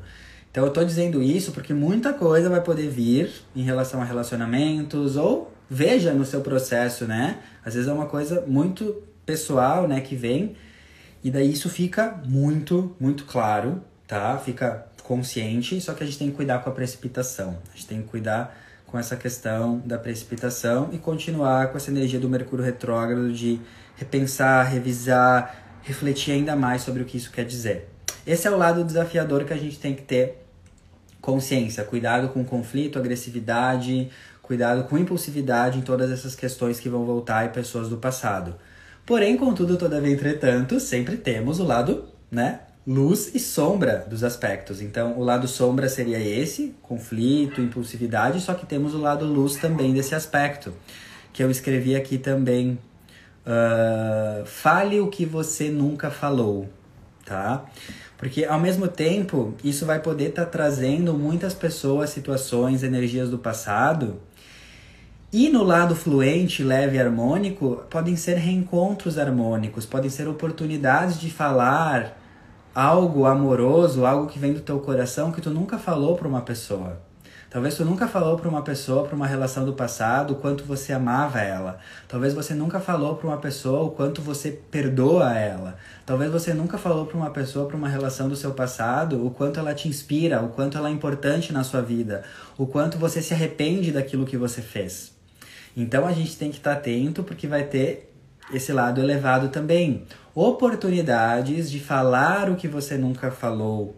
Então 0.51 0.64
eu 0.64 0.68
estou 0.68 0.85
dizendo 0.85 1.22
isso 1.22 1.53
porque 1.53 1.72
muita 1.72 2.12
coisa 2.12 2.51
vai 2.51 2.61
poder 2.61 2.89
vir 2.89 3.31
em 3.55 3.62
relação 3.62 4.03
a 4.03 4.05
relacionamentos 4.05 5.16
ou 5.16 5.53
veja 5.70 6.12
no 6.12 6.24
seu 6.24 6.41
processo, 6.41 7.05
né? 7.05 7.39
Às 7.64 7.74
vezes 7.74 7.89
é 7.89 7.93
uma 7.93 8.07
coisa 8.07 8.43
muito 8.47 9.03
pessoal, 9.24 9.87
né, 9.87 10.01
que 10.01 10.16
vem 10.16 10.57
e 11.22 11.31
daí 11.31 11.53
isso 11.53 11.68
fica 11.68 12.20
muito, 12.24 12.97
muito 12.99 13.24
claro, 13.24 13.81
tá? 14.09 14.39
Fica 14.39 14.87
consciente, 15.05 15.81
só 15.81 15.95
que 15.95 16.03
a 16.03 16.07
gente 16.07 16.18
tem 16.18 16.31
que 16.31 16.37
cuidar 16.37 16.59
com 16.61 16.70
a 16.70 16.72
precipitação. 16.72 17.59
A 17.72 17.76
gente 17.76 17.87
tem 17.87 18.03
que 18.03 18.09
cuidar 18.09 18.68
com 18.89 18.99
essa 18.99 19.16
questão 19.16 19.80
da 19.84 19.99
precipitação 19.99 20.89
e 20.93 20.99
continuar 20.99 21.68
com 21.68 21.76
essa 21.76 21.91
energia 21.91 22.18
do 22.18 22.28
Mercúrio 22.28 22.64
retrógrado 22.64 23.32
de 23.32 23.61
repensar, 23.97 24.64
revisar, 24.64 25.80
refletir 25.82 26.32
ainda 26.32 26.57
mais 26.57 26.82
sobre 26.82 27.03
o 27.03 27.05
que 27.05 27.16
isso 27.16 27.30
quer 27.30 27.45
dizer. 27.45 27.89
Esse 28.26 28.49
é 28.49 28.51
o 28.51 28.57
lado 28.57 28.82
desafiador 28.82 29.45
que 29.45 29.53
a 29.53 29.57
gente 29.57 29.78
tem 29.78 29.95
que 29.95 30.03
ter 30.03 30.45
consciência, 31.20 31.84
cuidado 31.84 32.28
com 32.30 32.43
conflito, 32.45 32.99
agressividade, 32.99 34.11
cuidado 34.43 34.84
com 34.84 34.97
impulsividade 34.97 35.78
em 35.78 35.82
todas 35.82 36.11
essas 36.11 36.34
questões 36.34 36.80
que 36.80 36.89
vão 36.89 37.05
voltar 37.05 37.45
em 37.45 37.51
pessoas 37.51 37.89
do 37.89 37.99
passado. 37.99 38.55
Porém, 39.05 39.36
contudo, 39.36 39.76
todavia, 39.76 40.12
entretanto, 40.12 40.80
sempre 40.80 41.16
temos 41.16 41.61
o 41.61 41.64
lado, 41.64 42.09
né, 42.30 42.61
luz 42.89 43.32
e 43.34 43.39
sombra 43.39 44.07
dos 44.09 44.24
aspectos. 44.24 44.80
Então, 44.80 45.18
o 45.18 45.22
lado 45.22 45.47
sombra 45.47 45.91
seria 45.91 46.18
esse, 46.18 46.74
conflito, 46.80 47.61
impulsividade, 47.61 48.41
só 48.41 48.55
que 48.55 48.64
temos 48.64 48.95
o 48.95 48.99
lado 48.99 49.26
luz 49.26 49.57
também 49.57 49.93
desse 49.93 50.14
aspecto, 50.14 50.72
que 51.30 51.45
eu 51.45 51.51
escrevi 51.51 51.95
aqui 51.95 52.16
também. 52.16 52.78
Uh, 53.47 54.45
fale 54.47 55.01
o 55.01 55.09
que 55.09 55.26
você 55.26 55.68
nunca 55.68 56.11
falou, 56.11 56.66
tá? 57.26 57.66
Porque 58.16 58.47
ao 58.47 58.59
mesmo 58.59 58.89
tempo, 58.89 59.55
isso 59.62 59.84
vai 59.84 60.01
poder 60.01 60.30
estar 60.30 60.47
tá 60.47 60.51
trazendo 60.51 61.12
muitas 61.12 61.53
pessoas, 61.53 62.09
situações, 62.09 62.82
energias 62.82 63.28
do 63.28 63.39
passado 63.39 64.18
e 65.30 65.51
no 65.51 65.62
lado 65.62 65.95
fluente, 65.95 66.64
leve 66.64 66.97
e 66.97 67.01
harmônico, 67.01 67.82
podem 67.91 68.16
ser 68.16 68.36
reencontros 68.36 69.18
harmônicos, 69.18 69.84
podem 69.84 70.09
ser 70.09 70.26
oportunidades 70.26 71.20
de 71.20 71.30
falar 71.30 72.16
algo 72.79 73.26
amoroso, 73.26 74.07
algo 74.07 74.29
que 74.29 74.39
vem 74.39 74.53
do 74.53 74.61
teu 74.61 74.79
coração 74.79 75.33
que 75.33 75.41
tu 75.41 75.51
nunca 75.51 75.76
falou 75.79 76.14
para 76.14 76.29
uma 76.29 76.43
pessoa. 76.43 77.01
Talvez 77.51 77.74
tu 77.74 77.85
nunca 77.85 78.07
falou 78.07 78.39
para 78.39 78.49
uma 78.49 78.62
pessoa, 78.62 79.05
para 79.05 79.16
uma 79.16 79.26
relação 79.26 79.64
do 79.64 79.72
passado, 79.72 80.35
o 80.35 80.37
quanto 80.37 80.62
você 80.62 80.93
amava 80.93 81.41
ela. 81.41 81.81
Talvez 82.07 82.35
você 82.35 82.55
nunca 82.55 82.79
falou 82.79 83.16
para 83.16 83.26
uma 83.26 83.39
pessoa 83.39 83.83
o 83.83 83.91
quanto 83.91 84.22
você 84.22 84.53
perdoa 84.53 85.37
ela. 85.37 85.76
Talvez 86.07 86.31
você 86.31 86.55
nunca 86.55 86.79
falou 86.79 87.05
para 87.05 87.16
uma 87.16 87.31
pessoa, 87.31 87.66
para 87.66 87.76
uma 87.76 87.89
relação 87.89 88.29
do 88.29 88.37
seu 88.37 88.53
passado, 88.53 89.26
o 89.26 89.33
quanto 89.33 89.59
ela 89.59 89.74
te 89.74 89.89
inspira, 89.89 90.41
o 90.41 90.51
quanto 90.51 90.79
ela 90.79 90.89
é 90.89 90.93
importante 90.93 91.53
na 91.53 91.64
sua 91.64 91.83
vida, 91.83 92.22
o 92.57 92.64
quanto 92.64 92.97
você 92.97 93.20
se 93.20 93.35
arrepende 93.35 93.91
daquilo 93.91 94.24
que 94.24 94.37
você 94.37 94.62
fez. 94.62 95.18
Então 95.76 96.07
a 96.07 96.12
gente 96.12 96.37
tem 96.37 96.51
que 96.53 96.59
estar 96.59 96.74
tá 96.74 96.79
atento 96.79 97.24
porque 97.24 97.49
vai 97.49 97.64
ter 97.64 98.07
esse 98.53 98.72
lado 98.72 99.01
elevado 99.01 99.49
também. 99.49 100.05
Oportunidades 100.34 101.70
de 101.70 101.80
falar 101.80 102.51
o 102.51 102.57
que 102.57 102.68
você 102.68 102.96
nunca 102.96 103.30
falou. 103.30 103.96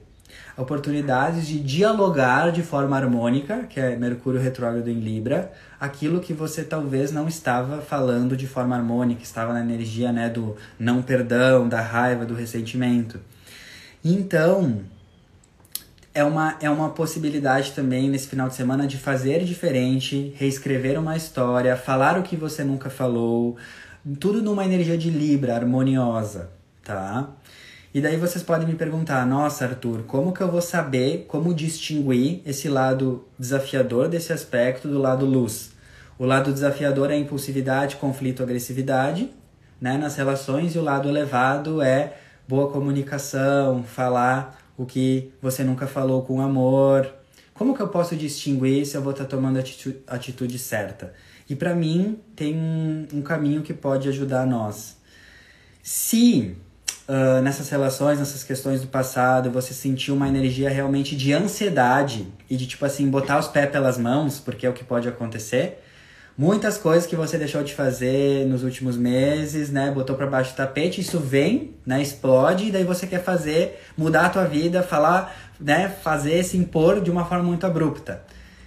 Oportunidades 0.57 1.47
de 1.47 1.59
dialogar 1.59 2.53
de 2.53 2.63
forma 2.63 2.97
harmônica, 2.97 3.65
que 3.69 3.81
é 3.81 3.97
Mercúrio 3.97 4.41
retrógrado 4.41 4.89
em 4.89 5.01
Libra, 5.01 5.53
aquilo 5.79 6.21
que 6.21 6.33
você 6.33 6.63
talvez 6.63 7.11
não 7.11 7.27
estava 7.27 7.81
falando 7.81 8.37
de 8.37 8.47
forma 8.47 8.77
harmônica, 8.77 9.23
estava 9.23 9.53
na 9.53 9.61
energia 9.61 10.13
né, 10.13 10.29
do 10.29 10.57
não 10.79 11.03
perdão, 11.03 11.69
da 11.69 11.81
raiva, 11.81 12.27
do 12.27 12.35
ressentimento. 12.35 13.19
Então, 14.05 14.81
é 16.15 16.25
uma, 16.25 16.57
é 16.61 16.69
uma 16.69 16.91
possibilidade 16.91 17.73
também 17.73 18.09
nesse 18.11 18.29
final 18.29 18.49
de 18.49 18.55
semana 18.55 18.87
de 18.87 18.99
fazer 18.99 19.45
diferente, 19.45 20.35
reescrever 20.37 20.99
uma 20.99 21.17
história, 21.17 21.77
falar 21.77 22.19
o 22.19 22.23
que 22.23 22.37
você 22.37 22.65
nunca 22.65 22.91
falou, 22.91 23.57
tudo 24.19 24.43
numa 24.43 24.65
energia 24.65 24.97
de 24.97 25.11
Libra, 25.11 25.55
harmoniosa, 25.55 26.51
tá? 26.83 27.29
E 27.93 28.01
daí 28.01 28.17
vocês 28.17 28.43
podem 28.43 28.69
me 28.69 28.75
perguntar, 28.75 29.27
nossa 29.27 29.65
Arthur, 29.65 30.05
como 30.05 30.33
que 30.33 30.41
eu 30.41 30.51
vou 30.51 30.63
saber 30.63 31.25
como 31.27 31.53
distinguir 31.53 32.41
esse 32.47 32.69
lado 32.69 33.25
desafiador 33.39 34.09
desse 34.09 34.33
aspecto 34.33 34.87
do 34.87 34.99
lado 34.99 35.27
luz? 35.27 35.73
O 36.19 36.25
lado 36.25 36.53
desafiador 36.53 37.11
é 37.11 37.17
impulsividade, 37.17 37.97
conflito, 37.97 38.43
agressividade, 38.43 39.31
né, 39.81 39.99
nas 39.99 40.17
relações, 40.17 40.75
e 40.75 40.79
o 40.79 40.83
lado 40.83 41.09
elevado 41.09 41.83
é 41.83 42.15
boa 42.47 42.71
comunicação, 42.71 43.83
falar 43.83 44.59
o 44.77 44.87
que 44.87 45.33
você 45.43 45.65
nunca 45.65 45.87
falou 45.87 46.23
com 46.23 46.41
amor. 46.41 47.11
Como 47.53 47.75
que 47.75 47.81
eu 47.81 47.89
posso 47.89 48.15
distinguir 48.15 48.87
se 48.87 48.97
eu 48.97 49.03
vou 49.03 49.13
estar 49.13 49.25
tá 49.25 49.31
tomando 49.31 49.57
a 49.57 49.61
atitude, 49.61 49.99
atitude 50.07 50.59
certa? 50.59 51.13
E 51.51 51.57
para 51.57 51.75
mim 51.75 52.21
tem 52.37 52.57
um 53.13 53.21
caminho 53.23 53.61
que 53.61 53.75
pode 53.75 54.09
ajudar 54.09 54.47
nós. 54.47 54.97
Se 55.83 56.57
uh, 57.09 57.43
nessas 57.43 57.69
relações, 57.69 58.21
nessas 58.21 58.45
questões 58.45 58.83
do 58.83 58.87
passado, 58.87 59.51
você 59.51 59.75
sentiu 59.75 60.15
uma 60.15 60.29
energia 60.29 60.71
realmente 60.71 61.17
de 61.17 61.33
ansiedade 61.33 62.29
e 62.49 62.57
de 62.57 62.69
tipo 62.69 62.85
assim 62.85 63.11
botar 63.11 63.37
os 63.37 63.49
pés 63.49 63.69
pelas 63.69 63.99
mãos, 63.99 64.39
porque 64.39 64.65
é 64.65 64.71
o 64.71 64.73
que 64.73 64.85
pode 64.85 65.09
acontecer, 65.09 65.83
muitas 66.39 66.79
coisas 66.79 67.05
que 67.05 67.17
você 67.17 67.37
deixou 67.37 67.65
de 67.65 67.75
fazer 67.75 68.47
nos 68.47 68.63
últimos 68.63 68.97
meses, 68.97 69.71
né? 69.71 69.91
Botou 69.91 70.15
para 70.15 70.29
baixo 70.29 70.53
do 70.53 70.57
tapete, 70.57 71.01
isso 71.01 71.19
vem, 71.19 71.75
né? 71.85 72.01
Explode, 72.01 72.69
e 72.69 72.71
daí 72.71 72.85
você 72.85 73.09
quer 73.09 73.25
fazer, 73.25 73.83
mudar 73.97 74.27
a 74.27 74.29
tua 74.29 74.45
vida, 74.45 74.85
falar, 74.85 75.37
né? 75.59 75.89
Fazer, 75.89 76.45
se 76.45 76.57
impor 76.57 77.01
de 77.01 77.11
uma 77.11 77.25
forma 77.25 77.43
muito 77.43 77.67
abrupta. 77.67 78.23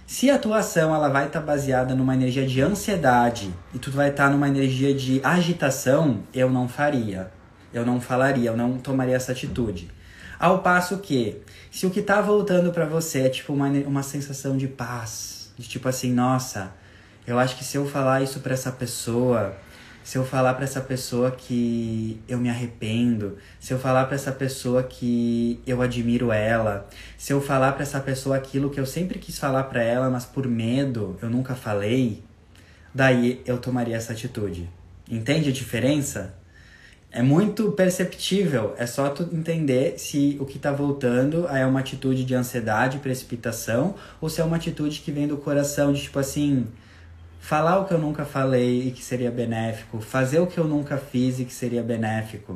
Se 0.06 0.30
a 0.30 0.38
tua 0.38 0.58
ação 0.58 0.94
ela 0.94 1.08
vai 1.08 1.26
estar 1.26 1.40
tá 1.40 1.46
baseada 1.46 1.94
numa 1.94 2.14
energia 2.14 2.46
de 2.46 2.60
ansiedade 2.60 3.52
e 3.72 3.78
tu 3.78 3.90
vai 3.90 4.10
estar 4.10 4.24
tá 4.24 4.30
numa 4.30 4.46
energia 4.46 4.94
de 4.94 5.20
agitação, 5.24 6.20
eu 6.32 6.50
não 6.50 6.68
faria. 6.68 7.30
Eu 7.72 7.86
não 7.86 8.00
falaria, 8.00 8.50
eu 8.50 8.56
não 8.56 8.78
tomaria 8.78 9.16
essa 9.16 9.32
atitude. 9.32 9.90
Ao 10.38 10.58
passo 10.58 10.98
que, 10.98 11.40
se 11.70 11.86
o 11.86 11.90
que 11.90 12.02
tá 12.02 12.20
voltando 12.20 12.70
para 12.70 12.84
você 12.84 13.22
é 13.22 13.28
tipo 13.28 13.52
uma, 13.52 13.68
uma 13.68 14.02
sensação 14.02 14.56
de 14.56 14.68
paz, 14.68 15.50
de 15.56 15.66
tipo 15.66 15.88
assim, 15.88 16.12
nossa, 16.12 16.72
eu 17.26 17.38
acho 17.38 17.56
que 17.56 17.64
se 17.64 17.76
eu 17.76 17.86
falar 17.86 18.22
isso 18.22 18.40
para 18.40 18.52
essa 18.52 18.70
pessoa, 18.70 19.56
se 20.04 20.18
eu 20.18 20.24
falar 20.24 20.52
para 20.52 20.64
essa 20.64 20.82
pessoa 20.82 21.30
que 21.30 22.20
eu 22.28 22.38
me 22.38 22.50
arrependo, 22.50 23.38
se 23.58 23.72
eu 23.72 23.78
falar 23.78 24.04
para 24.04 24.14
essa 24.14 24.30
pessoa 24.30 24.82
que 24.82 25.58
eu 25.66 25.80
admiro 25.80 26.30
ela, 26.30 26.86
se 27.16 27.32
eu 27.32 27.40
falar 27.40 27.72
para 27.72 27.84
essa 27.84 27.98
pessoa 27.98 28.36
aquilo 28.36 28.68
que 28.68 28.78
eu 28.78 28.84
sempre 28.84 29.18
quis 29.18 29.38
falar 29.38 29.64
para 29.64 29.82
ela, 29.82 30.10
mas 30.10 30.26
por 30.26 30.46
medo 30.46 31.16
eu 31.22 31.30
nunca 31.30 31.54
falei, 31.54 32.22
daí 32.94 33.40
eu 33.46 33.56
tomaria 33.56 33.96
essa 33.96 34.12
atitude. 34.12 34.68
Entende 35.10 35.48
a 35.48 35.52
diferença? 35.52 36.34
É 37.10 37.22
muito 37.22 37.72
perceptível, 37.72 38.74
é 38.76 38.86
só 38.86 39.08
tu 39.08 39.22
entender 39.32 39.98
se 39.98 40.36
o 40.38 40.44
que 40.44 40.58
tá 40.58 40.70
voltando 40.70 41.48
é 41.48 41.64
uma 41.64 41.80
atitude 41.80 42.24
de 42.24 42.34
ansiedade, 42.34 42.98
precipitação, 42.98 43.94
ou 44.20 44.28
se 44.28 44.42
é 44.42 44.44
uma 44.44 44.56
atitude 44.56 45.00
que 45.00 45.10
vem 45.10 45.26
do 45.26 45.38
coração, 45.38 45.94
de 45.94 46.02
tipo 46.02 46.18
assim, 46.18 46.66
falar 47.44 47.78
o 47.78 47.84
que 47.84 47.92
eu 47.92 47.98
nunca 47.98 48.24
falei 48.24 48.88
e 48.88 48.90
que 48.90 49.02
seria 49.02 49.30
benéfico, 49.30 50.00
fazer 50.00 50.38
o 50.38 50.46
que 50.46 50.56
eu 50.56 50.64
nunca 50.64 50.96
fiz 50.96 51.38
e 51.38 51.44
que 51.44 51.52
seria 51.52 51.82
benéfico, 51.82 52.54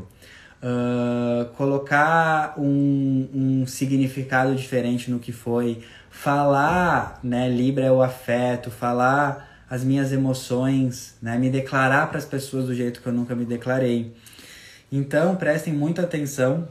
uh, 0.63 1.45
colocar 1.59 2.55
um, 2.57 3.29
um 3.35 3.67
significado 3.67 4.55
diferente 4.55 5.11
no 5.11 5.19
que 5.19 5.31
foi, 5.31 5.83
falar, 6.11 7.21
né, 7.23 7.51
Libra 7.51 7.85
é 7.85 7.93
o 7.93 8.01
afeto, 8.01 8.71
falar 8.71 9.63
as 9.69 9.85
minhas 9.85 10.11
emoções, 10.11 11.19
né, 11.21 11.37
me 11.37 11.51
declarar 11.51 12.09
para 12.09 12.17
as 12.17 12.25
pessoas 12.25 12.65
do 12.65 12.75
jeito 12.75 13.03
que 13.03 13.07
eu 13.09 13.13
nunca 13.13 13.35
me 13.35 13.45
declarei. 13.45 14.17
Então, 14.91 15.37
prestem 15.37 15.75
muita 15.75 16.01
atenção 16.01 16.67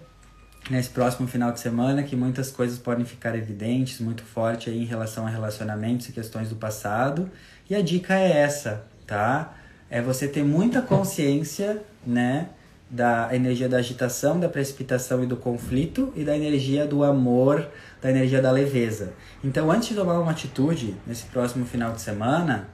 nesse 0.70 0.90
próximo 0.90 1.28
final 1.28 1.52
de 1.52 1.60
semana, 1.60 2.04
que 2.04 2.16
muitas 2.16 2.52
coisas 2.52 2.78
podem 2.78 3.06
ficar 3.06 3.36
evidentes, 3.36 4.00
muito 4.00 4.24
forte 4.24 4.70
aí 4.70 4.82
em 4.82 4.86
relação 4.86 5.26
a 5.26 5.30
relacionamentos 5.30 6.10
e 6.10 6.12
questões 6.12 6.50
do 6.50 6.56
passado. 6.56 7.30
E 7.70 7.76
a 7.76 7.82
dica 7.82 8.18
é 8.18 8.42
essa, 8.42 8.86
tá? 9.06 9.54
É 9.90 10.02
você 10.02 10.28
ter 10.28 10.44
muita 10.44 10.82
consciência, 10.82 11.82
né, 12.06 12.50
da 12.90 13.30
energia 13.36 13.68
da 13.68 13.78
agitação, 13.78 14.40
da 14.40 14.48
precipitação 14.48 15.24
e 15.24 15.26
do 15.26 15.36
conflito 15.36 16.12
e 16.16 16.24
da 16.24 16.36
energia 16.36 16.86
do 16.86 17.04
amor, 17.04 17.68
da 18.02 18.10
energia 18.10 18.42
da 18.42 18.52
leveza. 18.52 19.14
Então, 19.44 19.70
antes 19.70 19.90
de 19.90 19.96
tomar 19.96 20.20
uma 20.20 20.32
atitude 20.32 20.96
nesse 21.06 21.26
próximo 21.26 21.66
final 21.66 21.92
de 21.92 22.02
semana, 22.02 22.70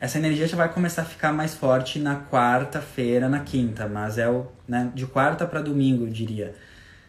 essa 0.00 0.18
energia 0.18 0.48
já 0.48 0.56
vai 0.56 0.68
começar 0.68 1.02
a 1.02 1.04
ficar 1.04 1.32
mais 1.32 1.54
forte 1.54 2.00
na 2.00 2.16
quarta-feira, 2.16 3.28
na 3.28 3.40
quinta, 3.40 3.86
mas 3.86 4.18
é 4.18 4.28
o, 4.28 4.46
né, 4.66 4.90
de 4.92 5.06
quarta 5.06 5.46
para 5.46 5.60
domingo, 5.60 6.06
eu 6.06 6.10
diria. 6.10 6.54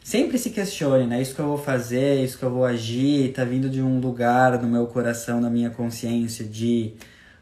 Sempre 0.03 0.37
se 0.37 0.49
questione, 0.49 1.07
né? 1.07 1.21
Isso 1.21 1.33
que 1.33 1.39
eu 1.39 1.47
vou 1.47 1.57
fazer, 1.57 2.23
isso 2.23 2.37
que 2.37 2.43
eu 2.43 2.51
vou 2.51 2.65
agir, 2.65 3.31
tá 3.31 3.45
vindo 3.45 3.69
de 3.69 3.81
um 3.81 3.99
lugar 3.99 4.61
no 4.61 4.67
meu 4.67 4.85
coração, 4.85 5.39
na 5.39 5.49
minha 5.49 5.69
consciência 5.69 6.45
de 6.45 6.93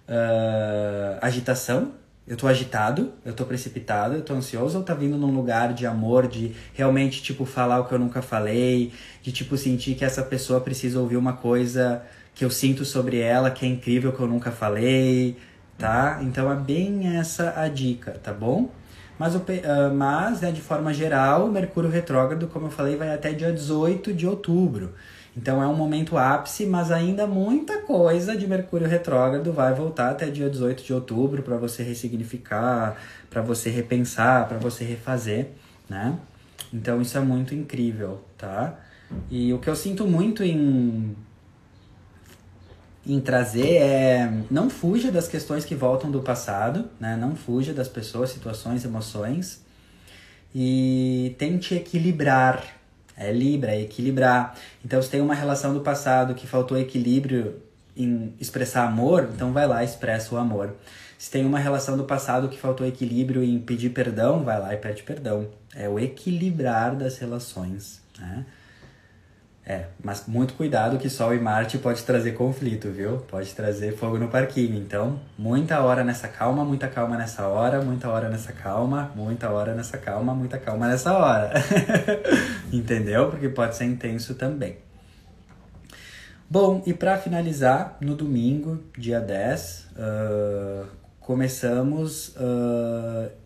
uh, 0.07 1.17
agitação, 1.21 1.93
eu 2.27 2.37
tô 2.37 2.47
agitado, 2.47 3.11
eu 3.25 3.33
tô 3.33 3.45
precipitado, 3.45 4.13
eu 4.13 4.21
tô 4.21 4.33
ansioso, 4.33 4.77
ou 4.77 4.83
tá 4.83 4.93
vindo 4.93 5.17
num 5.17 5.31
lugar 5.33 5.73
de 5.73 5.87
amor, 5.87 6.27
de 6.27 6.55
realmente, 6.73 7.21
tipo, 7.23 7.45
falar 7.45 7.79
o 7.79 7.87
que 7.87 7.93
eu 7.93 7.99
nunca 7.99 8.21
falei, 8.21 8.93
de, 9.23 9.31
tipo, 9.31 9.57
sentir 9.57 9.95
que 9.95 10.05
essa 10.05 10.21
pessoa 10.21 10.61
precisa 10.61 10.99
ouvir 10.99 11.17
uma 11.17 11.33
coisa 11.33 12.03
que 12.35 12.45
eu 12.45 12.49
sinto 12.51 12.85
sobre 12.85 13.19
ela, 13.19 13.49
que 13.49 13.65
é 13.65 13.69
incrível, 13.69 14.13
que 14.13 14.19
eu 14.19 14.27
nunca 14.27 14.51
falei, 14.51 15.35
tá? 15.77 16.19
Então 16.21 16.51
é 16.51 16.55
bem 16.55 17.17
essa 17.17 17.59
a 17.59 17.67
dica, 17.67 18.11
tá 18.11 18.31
bom? 18.31 18.69
Mas, 19.21 19.35
uh, 19.35 19.41
mas 19.95 20.41
né, 20.41 20.51
de 20.51 20.61
forma 20.61 20.91
geral, 20.91 21.45
o 21.45 21.51
Mercúrio 21.51 21.91
retrógrado, 21.91 22.47
como 22.47 22.65
eu 22.65 22.71
falei, 22.71 22.95
vai 22.95 23.13
até 23.13 23.31
dia 23.31 23.53
18 23.53 24.11
de 24.15 24.25
outubro. 24.25 24.95
Então 25.37 25.61
é 25.61 25.67
um 25.67 25.75
momento 25.75 26.17
ápice, 26.17 26.65
mas 26.65 26.91
ainda 26.91 27.27
muita 27.27 27.83
coisa 27.83 28.35
de 28.35 28.47
Mercúrio 28.47 28.87
retrógrado 28.87 29.53
vai 29.53 29.75
voltar 29.75 30.09
até 30.09 30.25
dia 30.25 30.49
18 30.49 30.83
de 30.83 30.91
outubro 30.91 31.43
para 31.43 31.55
você 31.55 31.83
ressignificar, 31.83 32.97
para 33.29 33.43
você 33.43 33.69
repensar, 33.69 34.47
para 34.47 34.57
você 34.57 34.83
refazer, 34.83 35.49
né? 35.87 36.17
Então 36.73 36.99
isso 36.99 37.15
é 37.15 37.21
muito 37.21 37.53
incrível, 37.53 38.23
tá? 38.35 38.73
E 39.29 39.53
o 39.53 39.59
que 39.59 39.69
eu 39.69 39.75
sinto 39.75 40.07
muito 40.07 40.43
em 40.43 41.15
em 43.05 43.19
trazer 43.19 43.77
é 43.77 44.31
não 44.49 44.69
fuja 44.69 45.11
das 45.11 45.27
questões 45.27 45.65
que 45.65 45.73
voltam 45.75 46.11
do 46.11 46.21
passado, 46.21 46.89
né? 46.99 47.15
Não 47.15 47.35
fuja 47.35 47.73
das 47.73 47.87
pessoas, 47.87 48.29
situações, 48.31 48.85
emoções 48.85 49.61
e 50.53 51.35
tente 51.37 51.75
equilibrar 51.75 52.81
é 53.21 53.31
Libra, 53.31 53.71
é 53.71 53.81
equilibrar. 53.81 54.55
Então, 54.83 55.01
se 55.01 55.09
tem 55.09 55.21
uma 55.21 55.35
relação 55.35 55.73
do 55.73 55.81
passado 55.81 56.33
que 56.33 56.47
faltou 56.47 56.77
equilíbrio 56.77 57.61
em 57.95 58.33
expressar 58.39 58.87
amor, 58.87 59.29
então 59.33 59.53
vai 59.53 59.67
lá 59.67 59.83
expressa 59.83 60.33
o 60.33 60.37
amor. 60.37 60.73
Se 61.17 61.29
tem 61.29 61.45
uma 61.45 61.59
relação 61.59 61.95
do 61.95 62.03
passado 62.03 62.49
que 62.49 62.57
faltou 62.57 62.85
equilíbrio 62.87 63.43
em 63.43 63.59
pedir 63.59 63.91
perdão, 63.91 64.43
vai 64.43 64.59
lá 64.59 64.73
e 64.73 64.77
pede 64.77 65.03
perdão. 65.03 65.47
É 65.75 65.87
o 65.87 65.99
equilibrar 65.99 66.95
das 66.95 67.19
relações, 67.19 68.01
né? 68.17 68.45
É, 69.65 69.85
mas 70.03 70.25
muito 70.27 70.55
cuidado 70.55 70.97
que 70.97 71.07
Sol 71.07 71.35
e 71.35 71.39
Marte 71.39 71.77
pode 71.77 72.01
trazer 72.03 72.31
conflito, 72.31 72.89
viu? 72.89 73.17
Pode 73.17 73.53
trazer 73.53 73.95
fogo 73.95 74.17
no 74.17 74.27
parquinho. 74.27 74.75
Então, 74.75 75.19
muita 75.37 75.79
hora 75.81 76.03
nessa 76.03 76.27
calma, 76.27 76.65
muita 76.65 76.87
calma 76.87 77.15
nessa 77.15 77.47
hora, 77.47 77.79
muita 77.79 78.09
hora 78.09 78.27
nessa 78.27 78.51
calma, 78.51 79.11
muita 79.15 79.51
hora 79.51 79.75
nessa 79.75 79.99
calma, 79.99 80.33
muita 80.33 80.57
calma 80.57 80.87
nessa 80.87 81.13
hora. 81.13 81.53
Entendeu? 82.73 83.29
Porque 83.29 83.49
pode 83.49 83.75
ser 83.75 83.85
intenso 83.85 84.33
também. 84.33 84.77
Bom, 86.49 86.81
e 86.85 86.93
para 86.93 87.17
finalizar, 87.17 87.97
no 88.01 88.15
domingo, 88.15 88.83
dia 88.97 89.21
10, 89.21 89.87
uh, 89.95 90.85
começamos 91.19 92.35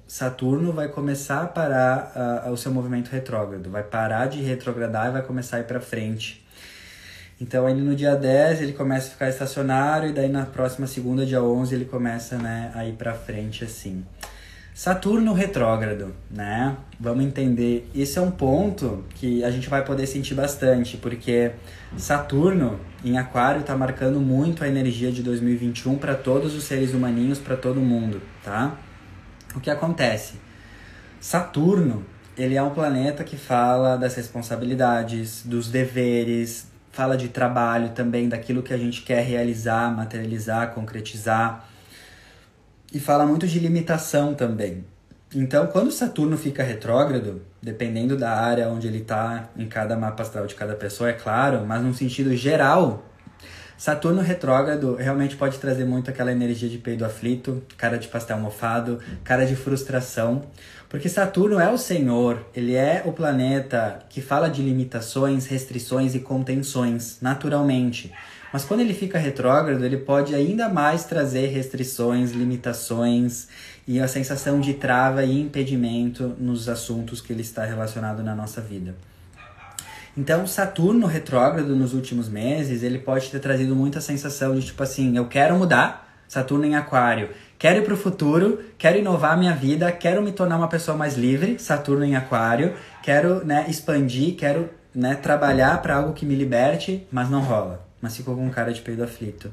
Saturno 0.07 0.71
vai 0.71 0.87
começar 0.87 1.41
a 1.41 1.47
parar 1.47 2.45
uh, 2.45 2.51
o 2.51 2.57
seu 2.57 2.71
movimento 2.71 3.09
retrógrado, 3.09 3.69
vai 3.69 3.83
parar 3.83 4.27
de 4.27 4.41
retrogradar 4.41 5.09
e 5.09 5.11
vai 5.13 5.21
começar 5.21 5.57
a 5.57 5.59
ir 5.61 5.65
para 5.65 5.79
frente. 5.79 6.45
Então, 7.41 7.65
aí 7.65 7.73
no 7.73 7.95
dia 7.95 8.15
10 8.15 8.61
ele 8.61 8.73
começa 8.73 9.07
a 9.07 9.11
ficar 9.11 9.29
estacionário 9.29 10.09
e 10.09 10.13
daí 10.13 10.29
na 10.29 10.45
próxima 10.45 10.87
segunda, 10.87 11.25
dia 11.25 11.41
11, 11.41 11.75
ele 11.75 11.85
começa 11.85 12.37
né, 12.37 12.71
a 12.73 12.85
ir 12.85 12.93
para 12.93 13.13
frente 13.13 13.63
assim. 13.63 14.05
Saturno 14.75 15.31
retrógrado, 15.33 16.13
né? 16.29 16.75
Vamos 16.99 17.23
entender. 17.23 17.89
Esse 17.95 18.19
é 18.19 18.21
um 18.21 18.29
ponto 18.29 19.05
que 19.15 19.41
a 19.41 19.49
gente 19.49 19.69
vai 19.69 19.85
poder 19.85 20.05
sentir 20.05 20.33
bastante, 20.33 20.97
porque 20.97 21.51
Saturno 21.97 22.77
em 23.01 23.17
Aquário 23.17 23.61
está 23.61 23.75
marcando 23.75 24.19
muito 24.19 24.65
a 24.65 24.67
energia 24.67 25.13
de 25.13 25.23
2021 25.23 25.97
para 25.97 26.13
todos 26.13 26.53
os 26.53 26.65
seres 26.65 26.93
humaninhos, 26.93 27.39
para 27.39 27.55
todo 27.55 27.79
mundo, 27.79 28.21
tá? 28.43 28.77
O 29.55 29.59
que 29.59 29.69
acontece? 29.69 30.33
Saturno, 31.19 32.05
ele 32.37 32.55
é 32.55 32.61
um 32.61 32.71
planeta 32.71 33.23
que 33.23 33.37
fala 33.37 33.95
das 33.95 34.13
responsabilidades, 34.15 35.43
dos 35.45 35.69
deveres, 35.69 36.67
fala 36.91 37.15
de 37.15 37.29
trabalho 37.29 37.89
também, 37.89 38.27
daquilo 38.27 38.61
que 38.61 38.73
a 38.73 38.77
gente 38.77 39.01
quer 39.01 39.23
realizar, 39.23 39.95
materializar, 39.95 40.73
concretizar. 40.73 41.67
E 42.93 42.99
fala 42.99 43.25
muito 43.25 43.47
de 43.47 43.59
limitação 43.59 44.33
também. 44.33 44.85
Então, 45.33 45.67
quando 45.67 45.91
Saturno 45.91 46.37
fica 46.37 46.63
retrógrado, 46.63 47.41
dependendo 47.61 48.15
da 48.15 48.31
área 48.31 48.69
onde 48.69 48.87
ele 48.87 48.99
está 48.99 49.49
em 49.57 49.67
cada 49.67 49.97
mapa 49.97 50.23
astral 50.23 50.47
de 50.47 50.55
cada 50.55 50.75
pessoa, 50.75 51.09
é 51.09 51.13
claro, 51.13 51.65
mas 51.65 51.81
num 51.81 51.93
sentido 51.93 52.35
geral, 52.35 53.03
Saturno 53.77 54.21
retrógrado 54.21 54.95
realmente 54.95 55.35
pode 55.35 55.59
trazer 55.59 55.85
muito 55.85 56.09
aquela 56.09 56.31
energia 56.31 56.69
de 56.69 56.77
peido 56.77 57.03
aflito, 57.03 57.61
cara 57.75 57.97
de 57.97 58.07
pastel 58.07 58.39
mofado, 58.39 58.99
cara 59.23 59.45
de 59.45 59.55
frustração, 59.55 60.43
porque 60.87 61.09
Saturno 61.09 61.59
é 61.59 61.69
o 61.69 61.77
Senhor, 61.77 62.45
ele 62.55 62.73
é 62.73 63.03
o 63.05 63.11
planeta 63.11 63.99
que 64.09 64.21
fala 64.21 64.47
de 64.47 64.61
limitações, 64.61 65.45
restrições 65.45 66.15
e 66.15 66.19
contenções, 66.19 67.17
naturalmente. 67.21 68.13
Mas 68.53 68.63
quando 68.63 68.79
ele 68.79 68.93
fica 68.93 69.19
retrógrado, 69.19 69.83
ele 69.83 69.97
pode 69.97 70.33
ainda 70.33 70.69
mais 70.69 71.03
trazer 71.03 71.47
restrições, 71.47 72.31
limitações 72.31 73.49
e 73.85 73.99
a 73.99 74.07
sensação 74.07 74.61
de 74.61 74.75
trava 74.75 75.25
e 75.25 75.41
impedimento 75.41 76.33
nos 76.39 76.69
assuntos 76.69 77.19
que 77.19 77.33
ele 77.33 77.41
está 77.41 77.65
relacionado 77.65 78.23
na 78.23 78.33
nossa 78.33 78.61
vida. 78.61 78.95
Então, 80.17 80.47
Saturno 80.47 81.07
retrógrado 81.07 81.75
nos 81.75 81.93
últimos 81.93 82.29
meses, 82.29 82.83
ele 82.83 82.99
pode 82.99 83.29
ter 83.29 83.39
trazido 83.39 83.75
muita 83.75 83.99
sensação 83.99 84.57
de 84.57 84.65
tipo 84.65 84.81
assim, 84.81 85.17
eu 85.17 85.27
quero 85.27 85.57
mudar, 85.57 86.23
Saturno 86.27 86.65
em 86.65 86.75
Aquário, 86.75 87.29
quero 87.59 87.79
ir 87.79 87.83
para 87.83 87.93
o 87.93 87.97
futuro, 87.97 88.59
quero 88.77 88.97
inovar 88.97 89.37
minha 89.37 89.53
vida, 89.53 89.91
quero 89.91 90.21
me 90.21 90.31
tornar 90.31 90.55
uma 90.55 90.69
pessoa 90.69 90.95
mais 90.95 91.15
livre, 91.15 91.59
Saturno 91.59 92.05
em 92.05 92.15
Aquário, 92.15 92.73
quero 93.03 93.45
né, 93.45 93.65
expandir, 93.67 94.35
quero 94.35 94.69
né, 94.93 95.15
trabalhar 95.15 95.81
para 95.81 95.97
algo 95.97 96.13
que 96.13 96.25
me 96.25 96.33
liberte, 96.33 97.05
mas 97.11 97.29
não 97.29 97.41
rola. 97.41 97.85
Mas 98.01 98.15
ficou 98.15 98.35
com 98.35 98.49
cara 98.49 98.71
de 98.71 98.81
peido 98.81 99.03
aflito. 99.03 99.51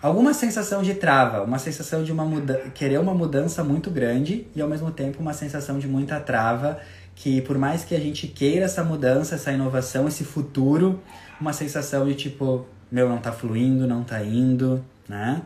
Alguma 0.00 0.34
sensação 0.34 0.82
de 0.82 0.94
trava, 0.94 1.42
uma 1.42 1.58
sensação 1.58 2.04
de 2.04 2.12
uma 2.12 2.24
muda 2.24 2.70
querer 2.74 3.00
uma 3.00 3.14
mudança 3.14 3.64
muito 3.64 3.90
grande 3.90 4.46
e 4.54 4.60
ao 4.60 4.68
mesmo 4.68 4.90
tempo 4.90 5.20
uma 5.20 5.32
sensação 5.32 5.78
de 5.78 5.88
muita 5.88 6.20
trava, 6.20 6.78
que 7.16 7.40
por 7.40 7.58
mais 7.58 7.82
que 7.82 7.94
a 7.94 7.98
gente 7.98 8.28
queira 8.28 8.66
essa 8.66 8.84
mudança, 8.84 9.34
essa 9.34 9.50
inovação, 9.50 10.06
esse 10.06 10.22
futuro, 10.22 11.00
uma 11.40 11.52
sensação 11.52 12.06
de 12.06 12.14
tipo, 12.14 12.66
meu, 12.92 13.08
não 13.08 13.18
tá 13.18 13.32
fluindo, 13.32 13.86
não 13.86 14.04
tá 14.04 14.22
indo, 14.22 14.84
né? 15.08 15.42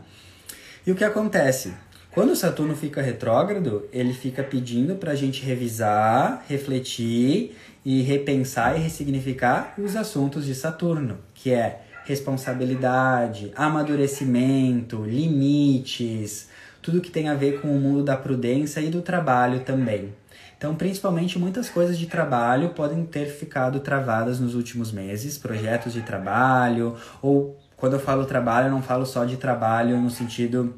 E 0.86 0.90
o 0.90 0.96
que 0.96 1.04
acontece? 1.04 1.72
Quando 2.10 2.30
o 2.30 2.36
Saturno 2.36 2.74
fica 2.74 3.00
retrógrado, 3.00 3.88
ele 3.92 4.12
fica 4.12 4.42
pedindo 4.42 4.96
para 4.96 5.12
a 5.12 5.14
gente 5.14 5.44
revisar, 5.44 6.44
refletir 6.48 7.56
e 7.84 8.02
repensar 8.02 8.76
e 8.76 8.82
ressignificar 8.82 9.74
os 9.78 9.94
assuntos 9.94 10.44
de 10.44 10.56
Saturno, 10.56 11.18
que 11.32 11.52
é 11.52 11.82
responsabilidade, 12.04 13.52
amadurecimento, 13.54 15.04
limites, 15.04 16.48
tudo 16.82 17.00
que 17.00 17.12
tem 17.12 17.28
a 17.28 17.34
ver 17.34 17.60
com 17.60 17.68
o 17.68 17.80
mundo 17.80 18.02
da 18.02 18.16
prudência 18.16 18.80
e 18.80 18.90
do 18.90 19.02
trabalho 19.02 19.60
também. 19.60 20.12
Então, 20.60 20.74
principalmente 20.74 21.38
muitas 21.38 21.70
coisas 21.70 21.98
de 21.98 22.06
trabalho 22.06 22.68
podem 22.74 23.06
ter 23.06 23.24
ficado 23.24 23.80
travadas 23.80 24.38
nos 24.38 24.54
últimos 24.54 24.92
meses, 24.92 25.38
projetos 25.38 25.90
de 25.90 26.02
trabalho, 26.02 26.98
ou 27.22 27.58
quando 27.78 27.94
eu 27.94 27.98
falo 27.98 28.26
trabalho, 28.26 28.66
eu 28.66 28.70
não 28.70 28.82
falo 28.82 29.06
só 29.06 29.24
de 29.24 29.38
trabalho 29.38 29.96
no 29.98 30.10
sentido 30.10 30.74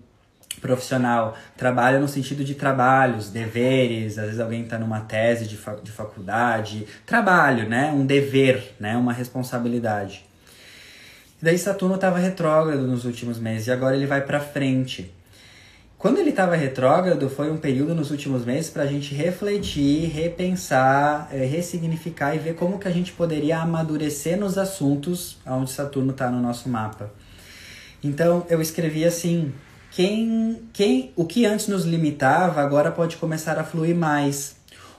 profissional, 0.61 1.37
trabalho 1.57 1.99
no 1.99 2.07
sentido 2.07 2.45
de 2.45 2.55
trabalhos, 2.55 3.31
deveres, 3.31 4.19
às 4.19 4.27
vezes 4.27 4.39
alguém 4.39 4.63
está 4.63 4.79
numa 4.79 5.01
tese 5.01 5.49
de, 5.49 5.59
de 5.83 5.91
faculdade, 5.91 6.87
trabalho, 7.05 7.69
né? 7.69 7.91
Um 7.91 8.07
dever, 8.07 8.77
né? 8.79 8.97
Uma 8.97 9.13
responsabilidade. 9.13 10.25
E 11.41 11.45
daí 11.45 11.59
Saturno 11.59 11.97
estava 11.97 12.21
retrógrado 12.21 12.87
nos 12.87 13.05
últimos 13.05 13.37
meses 13.37 13.67
e 13.67 13.73
agora 13.73 13.97
ele 13.97 14.07
vai 14.07 14.21
para 14.21 14.39
frente. 14.39 15.13
Quando 16.03 16.19
ele 16.19 16.31
estava 16.31 16.57
retrógrado, 16.57 17.31
foi 17.31 17.49
um 17.49 17.57
período 17.57 17.95
nos 17.95 18.11
últimos 18.11 18.45
meses 18.45 18.69
para 18.69 18.83
a 18.83 18.87
gente 18.87 19.15
refletir, 19.15 20.11
repensar, 20.11 21.29
é, 21.31 21.45
ressignificar 21.45 22.35
e 22.35 22.41
ver 22.41 22.57
como 22.57 22.77
que 22.77 22.89
a 22.89 22.91
gente 22.91 23.13
poderia 23.13 23.59
amadurecer 23.59 24.37
nos 24.37 24.59
assuntos 24.59 25.39
onde 25.47 25.71
Saturno 25.71 26.11
está 26.11 26.29
no 26.29 26.43
nosso 26.43 26.69
mapa. 26.69 27.09
Então 28.03 28.45
eu 28.51 28.61
escrevi 28.61 29.05
assim: 29.05 29.53
quem, 29.93 30.63
quem, 30.73 31.13
o 31.15 31.25
que 31.25 31.47
antes 31.47 31.69
nos 31.69 31.85
limitava 31.85 32.61
agora 32.61 32.91
pode 32.91 33.17
começar 33.17 33.57
a 33.57 33.63
fluir 33.63 33.95
mais. 33.95 34.57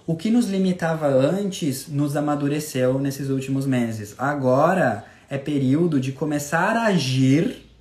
O 0.08 0.16
que 0.16 0.32
nos 0.32 0.46
limitava 0.48 1.08
antes 1.08 1.90
nos 1.90 2.16
amadureceu 2.16 2.98
nesses 2.98 3.28
últimos 3.28 3.66
meses. 3.66 4.16
Agora 4.18 5.04
é 5.30 5.38
período 5.38 6.00
de 6.00 6.14
começar 6.14 6.78
a 6.78 6.86
agir 6.86 7.73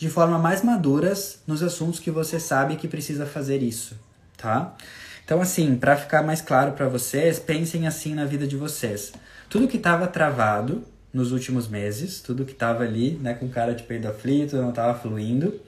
de 0.00 0.08
forma 0.08 0.38
mais 0.38 0.62
maduras 0.62 1.40
nos 1.46 1.62
assuntos 1.62 2.00
que 2.00 2.10
você 2.10 2.40
sabe 2.40 2.76
que 2.76 2.88
precisa 2.88 3.26
fazer 3.26 3.62
isso, 3.62 3.94
tá? 4.34 4.74
Então 5.22 5.42
assim, 5.42 5.76
para 5.76 5.94
ficar 5.94 6.22
mais 6.22 6.40
claro 6.40 6.72
para 6.72 6.88
vocês, 6.88 7.38
pensem 7.38 7.86
assim 7.86 8.14
na 8.14 8.24
vida 8.24 8.46
de 8.46 8.56
vocês. 8.56 9.12
Tudo 9.50 9.68
que 9.68 9.76
estava 9.76 10.06
travado 10.06 10.82
nos 11.12 11.32
últimos 11.32 11.68
meses, 11.68 12.22
tudo 12.22 12.46
que 12.46 12.52
estava 12.52 12.82
ali, 12.82 13.18
né, 13.20 13.34
com 13.34 13.46
cara 13.50 13.74
de 13.74 13.82
peido 13.82 14.08
aflito, 14.08 14.56
não 14.56 14.70
estava 14.70 14.98
fluindo, 14.98 15.60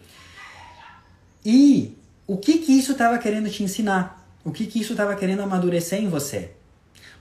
e 1.44 1.94
o 2.26 2.38
que 2.38 2.56
que 2.56 2.72
isso 2.72 2.92
estava 2.92 3.18
querendo 3.18 3.50
te 3.50 3.62
ensinar? 3.62 4.26
O 4.42 4.50
que 4.50 4.64
que 4.64 4.80
isso 4.80 4.92
estava 4.92 5.14
querendo 5.14 5.42
amadurecer 5.42 6.00
em 6.00 6.08
você? 6.08 6.52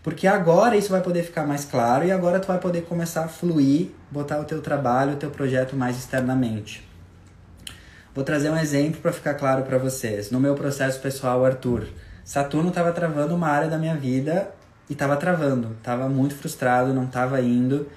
Porque 0.02 0.28
agora 0.28 0.78
isso 0.78 0.90
vai 0.90 1.02
poder 1.02 1.24
ficar 1.24 1.46
mais 1.46 1.66
claro 1.66 2.06
e 2.06 2.12
agora 2.12 2.40
tu 2.40 2.48
vai 2.48 2.58
poder 2.58 2.84
começar 2.84 3.26
a 3.26 3.28
fluir, 3.28 3.90
botar 4.10 4.40
o 4.40 4.46
teu 4.46 4.62
trabalho, 4.62 5.14
o 5.14 5.18
teu 5.18 5.30
projeto 5.30 5.76
mais 5.76 5.98
externamente. 5.98 6.90
Vou 8.14 8.26
trazer 8.26 8.50
um 8.50 8.58
exemplo 8.58 9.00
para 9.00 9.14
ficar 9.14 9.36
claro 9.36 9.64
para 9.64 9.78
vocês. 9.78 10.32
No 10.32 10.40
meu 10.40 10.54
processo 10.54 11.00
pessoal, 11.00 11.46
Arthur, 11.46 11.88
Saturno 12.26 12.68
estava 12.68 12.92
travando 12.92 13.34
uma 13.34 13.48
área 13.48 13.70
da 13.70 13.78
minha 13.78 13.96
vida 13.96 14.52
e 14.90 14.94
estava 14.94 15.16
travando, 15.16 15.78
estava 15.78 16.10
muito 16.10 16.36
frustrado, 16.36 16.94
não 16.94 17.06
estava 17.06 17.40
indo. 17.40 17.88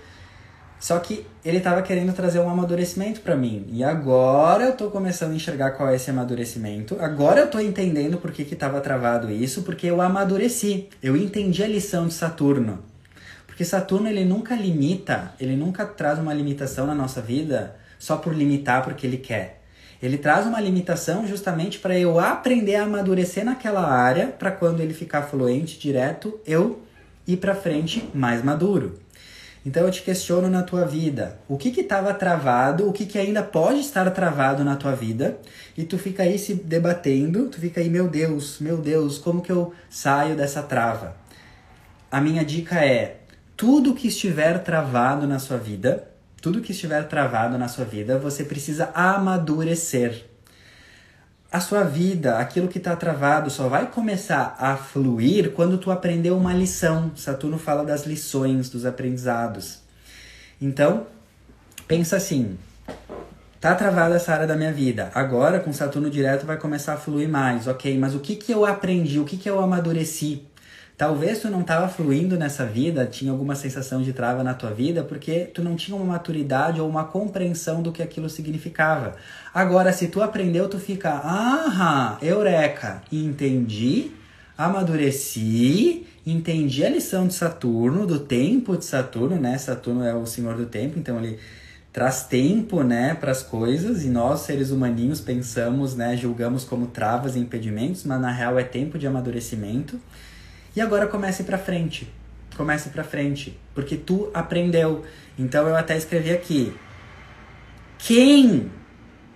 Só 0.79 1.01
que 1.01 1.27
ele 1.45 1.59
estava 1.59 1.83
querendo 1.83 2.13
trazer 2.13 2.39
um 2.39 2.49
amadurecimento 2.49 3.23
para 3.23 3.35
mim. 3.35 3.67
E 3.73 3.83
agora 3.83 4.67
eu 4.67 4.77
tô 4.77 4.89
começando 4.89 5.33
a 5.33 5.35
enxergar 5.35 5.73
qual 5.73 5.89
é 5.89 5.97
esse 5.97 6.11
amadurecimento. 6.11 6.97
Agora 7.01 7.41
eu 7.41 7.51
tô 7.51 7.59
entendendo 7.59 8.19
por 8.19 8.31
que 8.31 8.45
que 8.45 8.55
tava 8.55 8.81
travado 8.81 9.33
isso, 9.33 9.63
porque 9.63 9.89
eu 9.89 10.01
amadureci. 10.01 10.89
Eu 11.03 11.17
entendi 11.17 11.65
a 11.65 11.67
lição 11.67 12.07
de 12.07 12.15
Saturno. 12.15 12.85
Porque 13.49 13.65
Saturno 13.65 14.09
ele 14.09 14.25
nunca 14.25 14.55
limita, 14.55 15.33
ele 15.41 15.57
nunca 15.57 15.85
traz 15.85 16.21
uma 16.21 16.33
limitação 16.33 16.87
na 16.87 16.95
nossa 16.95 17.21
vida 17.21 17.75
só 17.99 18.17
por 18.17 18.33
limitar 18.33 18.85
porque 18.85 19.07
ele 19.07 19.17
quer. 19.17 19.64
Ele 20.05 20.19
traz 20.19 20.47
uma 20.47 20.61
limitação 20.61 21.27
justamente 21.27 21.79
para 21.79 21.99
eu 21.99 22.21
aprender 22.21 22.77
a 22.77 22.85
amadurecer 22.85 23.43
naquela 23.43 23.91
área, 23.91 24.27
para 24.27 24.51
quando 24.51 24.81
ele 24.81 24.93
ficar 24.93 25.23
fluente 25.23 25.79
direto, 25.79 26.39
eu 26.47 26.83
ir 27.27 27.39
para 27.39 27.55
frente 27.55 28.07
mais 28.13 28.45
maduro. 28.45 28.99
Então 29.65 29.83
eu 29.87 29.91
te 29.91 30.03
questiono 30.03 30.51
na 30.51 30.63
tua 30.63 30.85
vida, 30.85 31.39
o 31.49 31.57
que 31.57 31.71
que 31.71 31.81
estava 31.81 32.13
travado, 32.13 32.87
o 32.87 32.93
que 32.93 33.07
que 33.07 33.19
ainda 33.19 33.43
pode 33.43 33.81
estar 33.81 34.11
travado 34.11 34.63
na 34.63 34.77
tua 34.77 34.95
vida, 34.95 35.39
e 35.75 35.85
tu 35.85 35.97
fica 35.97 36.23
aí 36.23 36.39
se 36.39 36.53
debatendo, 36.53 37.49
tu 37.49 37.59
fica 37.59 37.81
aí, 37.81 37.89
meu 37.89 38.07
Deus, 38.07 38.59
meu 38.61 38.77
Deus, 38.77 39.17
como 39.17 39.41
que 39.41 39.51
eu 39.51 39.73
saio 39.89 40.37
dessa 40.37 40.63
trava? 40.63 41.17
A 42.13 42.21
minha 42.21 42.45
dica 42.45 42.85
é, 42.85 43.21
tudo 43.57 43.95
que 43.95 44.09
estiver 44.09 44.63
travado 44.63 45.27
na 45.27 45.39
sua 45.39 45.57
vida, 45.57 46.07
tudo 46.45 46.61
que 46.61 46.73
estiver 46.73 47.09
travado 47.09 47.57
na 47.57 47.69
sua 47.69 47.87
vida, 47.87 48.19
você 48.19 48.45
precisa 48.45 48.91
amadurecer 48.95 50.27
a 51.51 51.59
sua 51.59 51.85
vida, 51.85 52.37
aquilo 52.37 52.69
que 52.69 52.77
está 52.77 52.95
travado, 52.95 53.49
só 53.49 53.67
vai 53.67 53.91
começar 53.91 54.55
a 54.59 54.77
fluir 54.77 55.53
quando 55.53 55.79
tu 55.79 55.91
aprendeu 55.91 56.37
uma 56.37 56.53
lição. 56.53 57.13
Saturno 57.17 57.57
fala 57.57 57.83
das 57.83 58.05
lições, 58.05 58.69
dos 58.69 58.85
aprendizados. 58.85 59.79
Então, 60.61 61.07
pensa 61.89 62.17
assim: 62.17 62.59
tá 63.59 63.75
travada 63.75 64.17
essa 64.17 64.35
área 64.35 64.47
da 64.47 64.55
minha 64.55 64.73
vida. 64.73 65.11
Agora, 65.15 65.59
com 65.61 65.73
Saturno 65.73 66.11
direto, 66.11 66.45
vai 66.45 66.59
começar 66.59 66.93
a 66.93 66.99
fluir 66.99 67.27
mais, 67.27 67.67
ok? 67.67 67.97
Mas 67.97 68.15
o 68.15 68.21
que, 68.21 68.37
que 68.37 68.53
eu 68.53 68.67
aprendi? 68.67 69.19
O 69.19 69.25
que, 69.25 69.39
que 69.39 69.49
eu 69.49 69.59
amadureci? 69.61 70.47
Talvez 70.97 71.41
tu 71.41 71.51
não 71.51 71.63
estava 71.63 71.89
fluindo 71.89 72.37
nessa 72.37 72.65
vida, 72.65 73.05
tinha 73.05 73.33
alguma 73.33 73.57
sensação 73.57 74.01
de 74.01 74.13
trava 74.13 74.45
na 74.45 74.55
tua 74.55 74.71
vida, 74.71 75.03
porque 75.03 75.51
tu 75.53 75.61
não 75.61 75.75
tinha 75.75 75.97
uma 75.97 76.05
maturidade 76.05 76.81
ou 76.81 76.89
uma 76.89 77.05
compreensão 77.05 77.83
do 77.83 77.91
que 77.91 78.01
aquilo 78.01 78.31
significava. 78.31 79.17
Agora, 79.53 79.93
se 79.93 80.07
tu 80.07 80.23
aprendeu, 80.23 80.69
tu 80.69 80.79
fica, 80.79 81.11
ah, 81.11 82.17
eureka, 82.23 83.03
entendi, 83.11 84.13
amadureci, 84.57 86.07
entendi 86.25 86.85
a 86.85 86.91
lição 86.91 87.27
de 87.27 87.35
Saturno, 87.35 88.07
do 88.07 88.21
tempo 88.21 88.77
de 88.77 88.85
Saturno, 88.85 89.35
né? 89.35 89.59
Saturno 89.59 90.05
é 90.05 90.15
o 90.15 90.27
senhor 90.27 90.57
do 90.57 90.67
tempo, 90.67 90.97
então 90.97 91.19
ele 91.19 91.41
traz 91.93 92.25
tempo, 92.25 92.83
né, 92.83 93.15
para 93.15 93.31
as 93.31 93.41
coisas 93.41 94.05
e 94.05 94.09
nós 94.09 94.41
seres 94.41 94.73
humaninhos 94.73 95.21
pensamos, 95.21 95.95
né, 95.95 96.17
julgamos 96.17 96.65
como 96.65 96.89
travas 96.89 97.37
e 97.37 97.39
impedimentos, 97.39 98.03
mas 98.03 98.21
na 98.21 98.33
real 98.33 98.59
é 98.59 98.65
tempo 98.65 98.99
de 98.99 99.07
amadurecimento. 99.07 100.01
E 100.75 100.81
agora 100.81 101.07
comece 101.07 101.45
para 101.45 101.59
frente. 101.59 102.09
Comece 102.57 102.91
para 102.91 103.03
frente, 103.03 103.59
porque 103.75 103.97
tu 103.97 104.31
aprendeu. 104.33 105.05
Então 105.39 105.67
eu 105.67 105.77
até 105.77 105.97
escrevi 105.97 106.31
aqui: 106.31 106.73
quem 107.99 108.71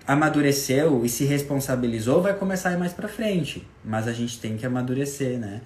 amadureceu 0.07 1.05
e 1.05 1.09
se 1.09 1.25
responsabilizou 1.25 2.21
vai 2.21 2.33
começar 2.33 2.69
a 2.69 2.73
ir 2.73 2.77
mais 2.77 2.93
para 2.93 3.07
frente, 3.07 3.67
mas 3.83 4.07
a 4.07 4.13
gente 4.13 4.39
tem 4.39 4.57
que 4.57 4.65
amadurecer, 4.65 5.37
né? 5.37 5.61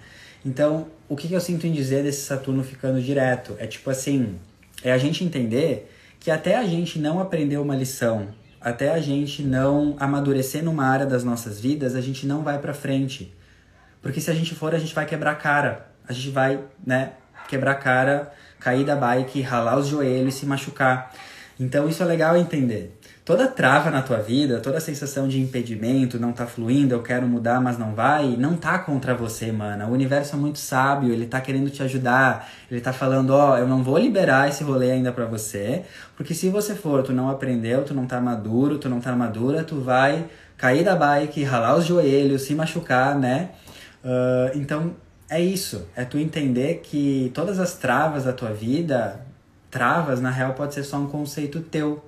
Então, 0.46 0.88
o 1.08 1.16
que, 1.16 1.30
que 1.30 1.34
eu 1.34 1.40
sinto 1.40 1.66
em 1.66 1.72
dizer 1.72 2.04
desse 2.04 2.26
Saturno 2.26 2.64
ficando 2.64 3.02
direto? 3.02 3.56
É 3.58 3.66
tipo 3.66 3.90
assim, 3.90 4.36
é 4.84 4.92
a 4.92 4.98
gente 4.98 5.24
entender 5.24 5.90
que 6.20 6.30
até 6.30 6.58
a 6.58 6.66
gente 6.66 7.00
não 7.00 7.20
aprender 7.20 7.58
uma 7.58 7.76
lição, 7.76 8.28
até 8.60 8.92
a 8.92 9.00
gente 9.00 9.42
não 9.42 9.96
amadurecer 10.00 10.64
numa 10.64 10.86
área 10.86 11.06
das 11.06 11.24
nossas 11.24 11.60
vidas, 11.60 11.96
a 11.96 12.02
gente 12.02 12.26
não 12.26 12.44
vai 12.44 12.60
para 12.60 12.74
frente. 12.74 13.34
Porque 14.04 14.22
se 14.22 14.30
a 14.30 14.36
gente 14.36 14.54
for, 14.54 14.76
a 14.76 14.78
gente 14.78 14.94
vai 14.94 15.06
quebrar 15.06 15.32
a 15.32 15.36
cara. 15.36 15.88
A 16.08 16.14
gente 16.14 16.30
vai, 16.30 16.60
né, 16.86 17.14
quebrar 17.48 17.72
a 17.72 17.76
cara, 17.76 18.34
cair 18.60 18.86
da 18.86 18.96
bike, 18.96 19.42
ralar 19.42 19.78
os 19.78 19.88
joelhos 19.88 20.36
e 20.36 20.40
se 20.40 20.46
machucar. 20.46 21.12
Então 21.60 21.88
isso 21.88 22.04
é 22.04 22.06
legal 22.06 22.36
entender. 22.36 23.00
Toda 23.24 23.48
trava 23.48 23.90
na 23.90 24.02
tua 24.02 24.18
vida, 24.18 24.60
toda 24.60 24.82
sensação 24.82 25.30
de 25.30 25.40
impedimento, 25.40 26.20
não 26.20 26.34
tá 26.34 26.46
fluindo, 26.46 26.94
eu 26.94 27.02
quero 27.02 27.26
mudar, 27.26 27.62
mas 27.62 27.78
não 27.78 27.96
vai, 27.96 28.36
não 28.36 28.58
tá 28.58 28.78
contra 28.80 29.16
você, 29.16 29.50
mano. 29.50 29.86
O 29.86 29.92
universo 29.92 30.36
é 30.36 30.38
muito 30.38 30.60
sábio, 30.60 31.14
ele 31.14 31.26
tá 31.26 31.40
querendo 31.40 31.70
te 31.70 31.82
ajudar. 31.82 32.50
Ele 32.70 32.82
tá 32.82 32.92
falando, 32.92 33.30
ó, 33.30 33.54
oh, 33.54 33.58
eu 33.58 33.66
não 33.66 33.82
vou 33.82 33.98
liberar 33.98 34.50
esse 34.50 34.62
rolê 34.62 34.92
ainda 34.92 35.10
para 35.14 35.26
você, 35.26 35.84
porque 36.18 36.34
se 36.34 36.50
você 36.50 36.76
for, 36.76 37.02
tu 37.02 37.14
não 37.14 37.30
aprendeu, 37.30 37.86
tu 37.86 37.94
não 37.94 38.06
tá 38.06 38.20
maduro, 38.20 38.78
tu 38.78 38.90
não 38.90 39.00
tá 39.00 39.16
madura, 39.16 39.64
tu 39.64 39.80
vai 39.80 40.26
cair 40.58 40.84
da 40.84 40.96
bike, 40.96 41.44
ralar 41.44 41.78
os 41.78 41.86
joelhos, 41.86 42.42
se 42.42 42.54
machucar, 42.54 43.18
né? 43.18 43.52
Uh, 44.04 44.58
então 44.58 44.96
é 45.30 45.42
isso, 45.42 45.88
é 45.96 46.04
tu 46.04 46.18
entender 46.18 46.82
que 46.84 47.32
todas 47.34 47.60
as 47.60 47.76
travas 47.76 48.26
da 48.26 48.34
tua 48.34 48.52
vida, 48.52 49.26
travas 49.72 50.20
na 50.22 50.30
real 50.30 50.54
pode 50.54 50.74
ser 50.74 50.84
só 50.84 50.98
um 50.98 51.08
conceito 51.08 51.62
teu. 51.62 52.04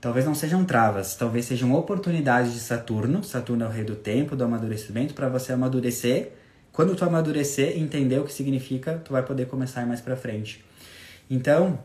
talvez 0.00 0.24
não 0.24 0.34
sejam 0.34 0.64
travas, 0.64 1.14
talvez 1.14 1.44
sejam 1.44 1.74
oportunidades 1.74 2.54
de 2.54 2.58
Saturno. 2.58 3.22
Saturno 3.22 3.64
é 3.64 3.68
o 3.68 3.70
rei 3.70 3.84
do 3.84 3.94
tempo, 3.94 4.34
do 4.34 4.42
amadurecimento, 4.42 5.12
para 5.12 5.28
você 5.28 5.52
amadurecer. 5.52 6.32
Quando 6.72 6.96
tu 6.96 7.04
amadurecer, 7.04 7.78
entender 7.78 8.18
o 8.18 8.24
que 8.24 8.32
significa, 8.32 9.00
tu 9.04 9.12
vai 9.12 9.22
poder 9.22 9.46
começar 9.46 9.86
mais 9.86 10.00
para 10.00 10.16
frente. 10.16 10.64
Então, 11.28 11.78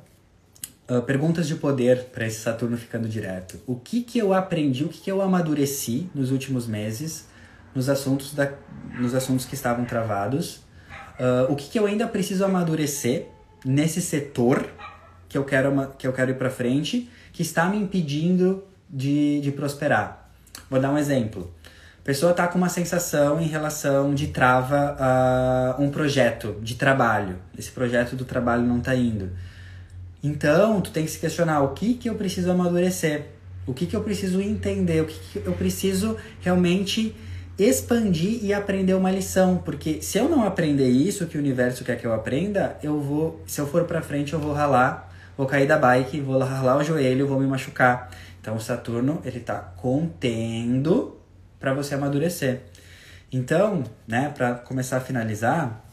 uh, 0.89 1.01
perguntas 1.01 1.47
de 1.47 1.55
poder 1.55 2.05
para 2.05 2.25
esse 2.25 2.39
Saturno 2.39 2.77
ficando 2.77 3.07
direto. 3.09 3.59
O 3.67 3.75
que 3.75 4.01
que 4.01 4.17
eu 4.17 4.33
aprendi, 4.33 4.86
o 4.86 4.89
que 4.89 5.01
que 5.01 5.11
eu 5.11 5.21
amadureci 5.21 6.09
nos 6.15 6.31
últimos 6.31 6.65
meses 6.65 7.25
nos 7.76 7.89
assuntos, 7.89 8.34
da, 8.34 8.51
nos 8.97 9.13
assuntos 9.13 9.45
que 9.45 9.53
estavam 9.53 9.86
travados? 9.86 10.61
Uh, 11.19 11.51
o 11.51 11.55
que 11.55 11.69
que 11.69 11.78
eu 11.78 11.86
ainda 11.86 12.07
preciso 12.07 12.43
amadurecer 12.43 13.28
nesse 13.63 14.01
setor 14.01 14.67
que 15.28 15.38
eu 15.38 15.43
quero, 15.43 15.91
que 15.97 16.07
eu 16.07 16.13
quero 16.13 16.32
ir 16.32 16.36
para 16.36 16.49
frente, 16.49 17.09
que 17.34 17.41
está 17.41 17.65
me 17.65 17.78
impedindo 17.78 18.63
de, 18.89 19.41
de 19.41 19.51
prosperar. 19.51 20.30
Vou 20.69 20.80
dar 20.80 20.91
um 20.91 20.97
exemplo. 20.97 21.53
A 21.99 22.05
pessoa 22.05 22.32
está 22.32 22.47
com 22.47 22.57
uma 22.57 22.69
sensação 22.69 23.41
em 23.41 23.47
relação 23.47 24.13
de 24.13 24.28
trava 24.28 24.95
a 24.99 25.76
um 25.80 25.89
projeto 25.89 26.55
de 26.61 26.76
trabalho. 26.76 27.38
Esse 27.57 27.71
projeto 27.71 28.15
do 28.15 28.23
trabalho 28.23 28.63
não 28.63 28.78
está 28.78 28.95
indo. 28.95 29.32
Então, 30.23 30.80
tu 30.82 30.91
tem 30.91 31.03
que 31.03 31.11
se 31.11 31.19
questionar 31.19 31.61
o 31.61 31.69
que, 31.69 31.95
que 31.95 32.09
eu 32.09 32.15
preciso 32.15 32.51
amadurecer, 32.51 33.26
o 33.65 33.73
que, 33.73 33.86
que 33.86 33.95
eu 33.95 34.03
preciso 34.03 34.39
entender, 34.39 35.01
o 35.01 35.05
que, 35.05 35.19
que 35.19 35.47
eu 35.47 35.53
preciso 35.53 36.15
realmente 36.41 37.15
expandir 37.58 38.43
e 38.43 38.53
aprender 38.53 38.93
uma 38.93 39.10
lição, 39.10 39.58
porque 39.58 40.01
se 40.01 40.18
eu 40.18 40.28
não 40.28 40.43
aprender 40.43 40.89
isso 40.89 41.26
que 41.26 41.38
o 41.38 41.39
universo 41.39 41.84
quer 41.84 41.97
que 41.97 42.06
eu 42.06 42.14
aprenda, 42.14 42.78
eu 42.84 42.99
vou, 42.99 43.41
se 43.47 43.60
eu 43.62 43.68
for 43.68 43.86
para 43.86 44.01
frente, 44.01 44.34
eu 44.34 44.39
vou 44.39 44.53
ralar, 44.53 45.14
vou 45.38 45.47
cair 45.47 45.68
da 45.68 45.78
bike, 45.78 46.20
vou 46.20 46.38
ralar 46.39 46.78
o 46.78 46.84
joelho, 46.84 47.28
vou 47.28 47.39
me 47.39 47.47
machucar. 47.47 48.12
Então 48.41 48.56
o 48.56 48.60
Saturno, 48.60 49.22
ele 49.24 49.39
tá 49.39 49.56
contendo 49.78 51.18
para 51.60 51.74
você 51.74 51.95
amadurecer. 51.95 52.62
Então, 53.32 53.84
né, 54.08 54.32
para 54.36 54.53
começar 54.56 54.97
a 54.97 55.01
finalizar, 55.01 55.84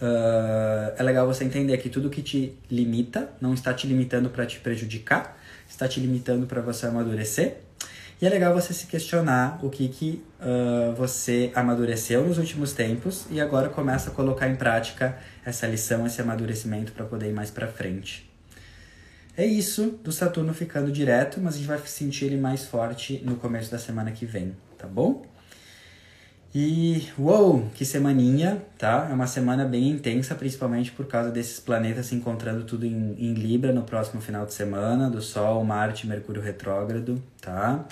uh, 0.00 0.94
é 0.96 1.02
legal 1.02 1.26
você 1.26 1.44
entender 1.44 1.76
que 1.78 1.88
tudo 1.88 2.08
que 2.08 2.22
te 2.22 2.56
limita 2.70 3.28
não 3.40 3.52
está 3.52 3.74
te 3.74 3.86
limitando 3.86 4.30
para 4.30 4.46
te 4.46 4.58
prejudicar, 4.60 5.38
está 5.68 5.86
te 5.86 6.00
limitando 6.00 6.46
para 6.46 6.60
você 6.60 6.86
amadurecer. 6.86 7.58
E 8.20 8.26
é 8.26 8.28
legal 8.28 8.52
você 8.52 8.74
se 8.74 8.86
questionar 8.86 9.60
o 9.62 9.70
que, 9.70 9.88
que 9.88 10.24
uh, 10.40 10.92
você 10.94 11.52
amadureceu 11.54 12.26
nos 12.26 12.36
últimos 12.36 12.72
tempos 12.72 13.26
e 13.30 13.40
agora 13.40 13.68
começa 13.68 14.10
a 14.10 14.12
colocar 14.12 14.48
em 14.48 14.56
prática 14.56 15.16
essa 15.44 15.68
lição, 15.68 16.04
esse 16.04 16.20
amadurecimento 16.20 16.90
para 16.90 17.04
poder 17.04 17.28
ir 17.28 17.32
mais 17.32 17.50
para 17.50 17.68
frente. 17.68 18.28
É 19.36 19.46
isso 19.46 20.00
do 20.02 20.10
Saturno 20.10 20.52
ficando 20.52 20.90
direto, 20.90 21.40
mas 21.40 21.54
a 21.54 21.58
gente 21.58 21.68
vai 21.68 21.78
sentir 21.86 22.24
ele 22.24 22.36
mais 22.36 22.64
forte 22.64 23.22
no 23.24 23.36
começo 23.36 23.70
da 23.70 23.78
semana 23.78 24.10
que 24.10 24.26
vem, 24.26 24.56
tá 24.76 24.88
bom? 24.88 25.24
E 26.52 27.06
uou, 27.16 27.68
que 27.74 27.84
semaninha, 27.84 28.60
tá? 28.76 29.06
É 29.08 29.14
uma 29.14 29.28
semana 29.28 29.64
bem 29.64 29.90
intensa, 29.90 30.34
principalmente 30.34 30.90
por 30.90 31.06
causa 31.06 31.30
desses 31.30 31.60
planetas 31.60 32.06
se 32.06 32.16
encontrando 32.16 32.64
tudo 32.64 32.84
em, 32.84 33.14
em 33.18 33.34
Libra 33.34 33.72
no 33.72 33.82
próximo 33.82 34.20
final 34.20 34.44
de 34.44 34.54
semana, 34.54 35.08
do 35.08 35.22
Sol, 35.22 35.62
Marte, 35.62 36.06
Mercúrio 36.06 36.42
retrógrado, 36.42 37.22
tá? 37.48 37.84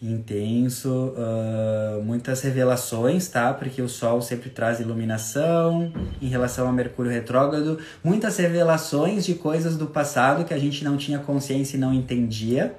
Intenso, 0.00 1.14
uh, 1.16 2.02
muitas 2.02 2.42
revelações, 2.42 3.28
tá? 3.28 3.52
Porque 3.54 3.80
o 3.80 3.88
Sol 3.88 4.20
sempre 4.20 4.50
traz 4.50 4.78
iluminação 4.80 5.92
em 6.20 6.28
relação 6.28 6.68
a 6.68 6.72
Mercúrio 6.72 7.10
retrógrado, 7.10 7.78
muitas 8.04 8.36
revelações 8.36 9.24
de 9.24 9.34
coisas 9.34 9.76
do 9.76 9.86
passado 9.86 10.44
que 10.44 10.52
a 10.52 10.58
gente 10.58 10.84
não 10.84 10.96
tinha 10.96 11.18
consciência 11.18 11.76
e 11.76 11.80
não 11.80 11.94
entendia, 11.94 12.76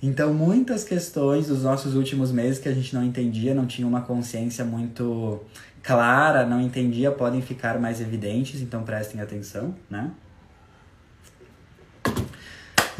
então, 0.00 0.32
muitas 0.32 0.84
questões 0.84 1.48
dos 1.48 1.64
nossos 1.64 1.96
últimos 1.96 2.30
meses 2.30 2.60
que 2.60 2.68
a 2.68 2.72
gente 2.72 2.94
não 2.94 3.02
entendia, 3.02 3.52
não 3.52 3.66
tinha 3.66 3.86
uma 3.86 4.02
consciência 4.02 4.64
muito 4.64 5.40
clara, 5.82 6.46
não 6.46 6.60
entendia, 6.60 7.10
podem 7.10 7.42
ficar 7.42 7.80
mais 7.80 8.00
evidentes, 8.00 8.60
então 8.60 8.84
prestem 8.84 9.20
atenção, 9.20 9.74
né? 9.90 10.12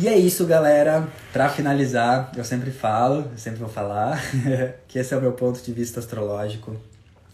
E 0.01 0.07
é 0.07 0.17
isso, 0.17 0.47
galera. 0.47 1.09
Para 1.33 1.49
finalizar, 1.49 2.31
eu 2.37 2.45
sempre 2.45 2.71
falo, 2.71 3.29
eu 3.33 3.37
sempre 3.37 3.59
vou 3.59 3.69
falar, 3.69 4.23
que 4.87 4.97
esse 4.97 5.13
é 5.13 5.17
o 5.17 5.21
meu 5.21 5.33
ponto 5.33 5.61
de 5.61 5.73
vista 5.73 5.99
astrológico, 5.99 6.77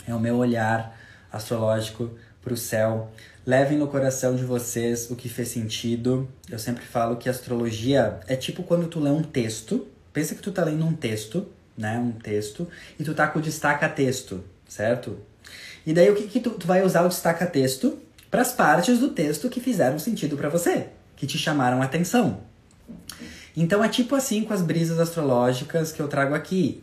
é 0.08 0.14
o 0.14 0.18
meu 0.18 0.36
olhar 0.36 0.98
astrológico 1.30 2.10
para 2.42 2.54
o 2.54 2.56
céu. 2.56 3.12
Levem 3.44 3.76
no 3.76 3.86
coração 3.86 4.34
de 4.34 4.44
vocês 4.44 5.10
o 5.10 5.14
que 5.14 5.28
fez 5.28 5.48
sentido. 5.48 6.26
Eu 6.50 6.58
sempre 6.58 6.86
falo 6.86 7.16
que 7.16 7.28
astrologia 7.28 8.18
é 8.26 8.34
tipo 8.34 8.62
quando 8.62 8.88
tu 8.88 8.98
lê 8.98 9.10
um 9.10 9.22
texto. 9.22 9.86
Pensa 10.10 10.34
que 10.34 10.40
tu 10.40 10.50
tá 10.50 10.64
lendo 10.64 10.86
um 10.86 10.94
texto, 10.94 11.46
né? 11.76 11.98
Um 11.98 12.12
texto, 12.12 12.66
e 12.98 13.04
tu 13.04 13.12
tá 13.12 13.26
com 13.28 13.40
o 13.40 13.42
destaca-texto, 13.42 14.42
certo? 14.66 15.18
E 15.84 15.92
daí 15.92 16.08
o 16.08 16.14
que, 16.14 16.28
que 16.28 16.40
tu, 16.40 16.48
tu 16.52 16.66
vai 16.66 16.82
usar 16.82 17.02
o 17.02 17.08
destaca-texto 17.08 17.98
para 18.30 18.40
as 18.40 18.52
partes 18.52 19.00
do 19.00 19.10
texto 19.10 19.50
que 19.50 19.60
fizeram 19.60 19.98
sentido 19.98 20.34
para 20.34 20.48
você, 20.48 20.88
que 21.14 21.26
te 21.26 21.36
chamaram 21.36 21.82
atenção. 21.82 22.53
Então 23.56 23.82
é 23.82 23.88
tipo 23.88 24.14
assim 24.14 24.42
com 24.44 24.52
as 24.52 24.62
brisas 24.62 24.98
astrológicas 24.98 25.92
que 25.92 26.00
eu 26.00 26.08
trago 26.08 26.34
aqui. 26.34 26.82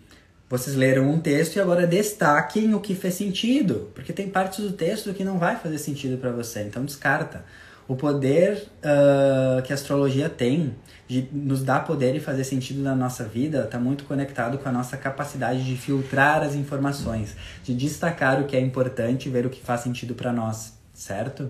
Vocês 0.50 0.76
leram 0.76 1.10
um 1.10 1.20
texto 1.20 1.56
e 1.56 1.62
agora 1.62 1.88
destaquem 1.88 2.74
o 2.74 2.80
que 2.82 2.94
fez 2.94 3.14
sentido, 3.14 3.90
porque 3.96 4.12
tem 4.12 4.30
partes 4.30 4.60
do 4.60 4.74
texto 4.74 5.14
que 5.14 5.24
não 5.24 5.38
vai 5.38 5.56
fazer 5.56 5.78
sentido 5.78 6.18
para 6.18 6.32
você, 6.32 6.64
então 6.64 6.84
descarta. 6.84 7.46
O 7.88 7.96
poder 7.96 8.68
uh, 8.84 9.62
que 9.64 9.72
a 9.72 9.76
astrologia 9.76 10.30
tem 10.30 10.76
de 11.08 11.28
nos 11.32 11.62
dar 11.62 11.86
poder 11.86 12.16
e 12.16 12.20
fazer 12.20 12.46
sentido 12.46 12.82
na 12.82 12.96
nossa 12.96 13.26
vida 13.26 13.64
está 13.64 13.78
muito 13.78 14.06
conectado 14.06 14.58
com 14.58 14.70
a 14.70 14.72
nossa 14.72 14.96
capacidade 14.96 15.64
de 15.64 15.76
filtrar 15.76 16.42
as 16.42 16.56
informações, 16.56 17.36
de 17.64 17.74
destacar 17.74 18.42
o 18.42 18.46
que 18.46 18.56
é 18.56 18.62
importante 18.62 19.28
e 19.28 19.32
ver 19.32 19.46
o 19.46 19.50
que 19.50 19.62
faz 19.62 19.82
sentido 19.82 20.16
para 20.16 20.32
nós, 20.32 20.74
certo? 20.94 21.50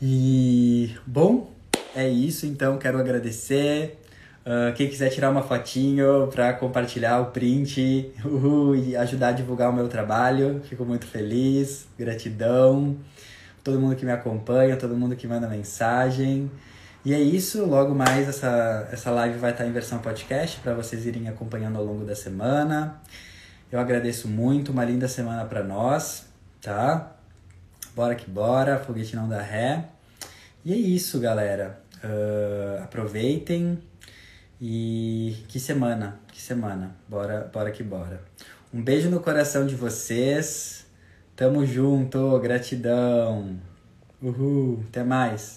E 0.00 0.94
bom, 1.06 1.53
é 1.94 2.08
isso. 2.08 2.46
Então 2.46 2.78
quero 2.78 2.98
agradecer 2.98 3.98
Uh, 4.44 4.74
quem 4.74 4.90
quiser 4.90 5.08
tirar 5.08 5.30
uma 5.30 5.42
fotinho 5.42 6.28
para 6.30 6.52
compartilhar 6.52 7.18
o 7.18 7.26
print 7.30 8.12
uhul, 8.22 8.76
e 8.76 8.94
ajudar 8.94 9.28
a 9.28 9.32
divulgar 9.32 9.70
o 9.70 9.72
meu 9.72 9.88
trabalho, 9.88 10.60
fico 10.68 10.84
muito 10.84 11.06
feliz. 11.06 11.86
Gratidão. 11.98 12.94
Todo 13.62 13.80
mundo 13.80 13.96
que 13.96 14.04
me 14.04 14.12
acompanha, 14.12 14.76
todo 14.76 14.94
mundo 14.94 15.16
que 15.16 15.26
manda 15.26 15.48
mensagem. 15.48 16.50
E 17.02 17.14
é 17.14 17.20
isso, 17.20 17.64
logo 17.64 17.94
mais 17.94 18.28
essa, 18.28 18.88
essa 18.92 19.10
live 19.10 19.38
vai 19.38 19.52
estar 19.52 19.66
em 19.66 19.72
versão 19.72 19.98
podcast 19.98 20.60
para 20.60 20.74
vocês 20.74 21.06
irem 21.06 21.28
acompanhando 21.28 21.78
ao 21.78 21.84
longo 21.84 22.04
da 22.04 22.14
semana. 22.14 23.00
Eu 23.72 23.80
agradeço 23.80 24.28
muito, 24.28 24.72
uma 24.72 24.84
linda 24.84 25.08
semana 25.08 25.46
para 25.46 25.62
nós, 25.62 26.26
tá? 26.60 27.12
Bora 27.96 28.14
que 28.14 28.30
bora, 28.30 28.78
foguete 28.78 29.16
não 29.16 29.26
dá 29.26 29.40
ré. 29.40 29.86
E 30.64 30.72
é 30.72 30.76
isso, 30.76 31.18
galera. 31.18 31.83
Uh, 32.04 32.82
aproveitem, 32.82 33.78
e 34.60 35.44
que 35.48 35.58
semana, 35.58 36.20
que 36.32 36.40
semana. 36.40 36.94
Bora, 37.08 37.50
bora 37.52 37.70
que 37.70 37.82
bora. 37.82 38.22
Um 38.72 38.82
beijo 38.82 39.10
no 39.10 39.20
coração 39.20 39.66
de 39.66 39.74
vocês. 39.74 40.86
Tamo 41.34 41.64
junto, 41.66 42.38
gratidão. 42.40 43.58
Uhul, 44.22 44.84
até 44.88 45.02
mais. 45.02 45.52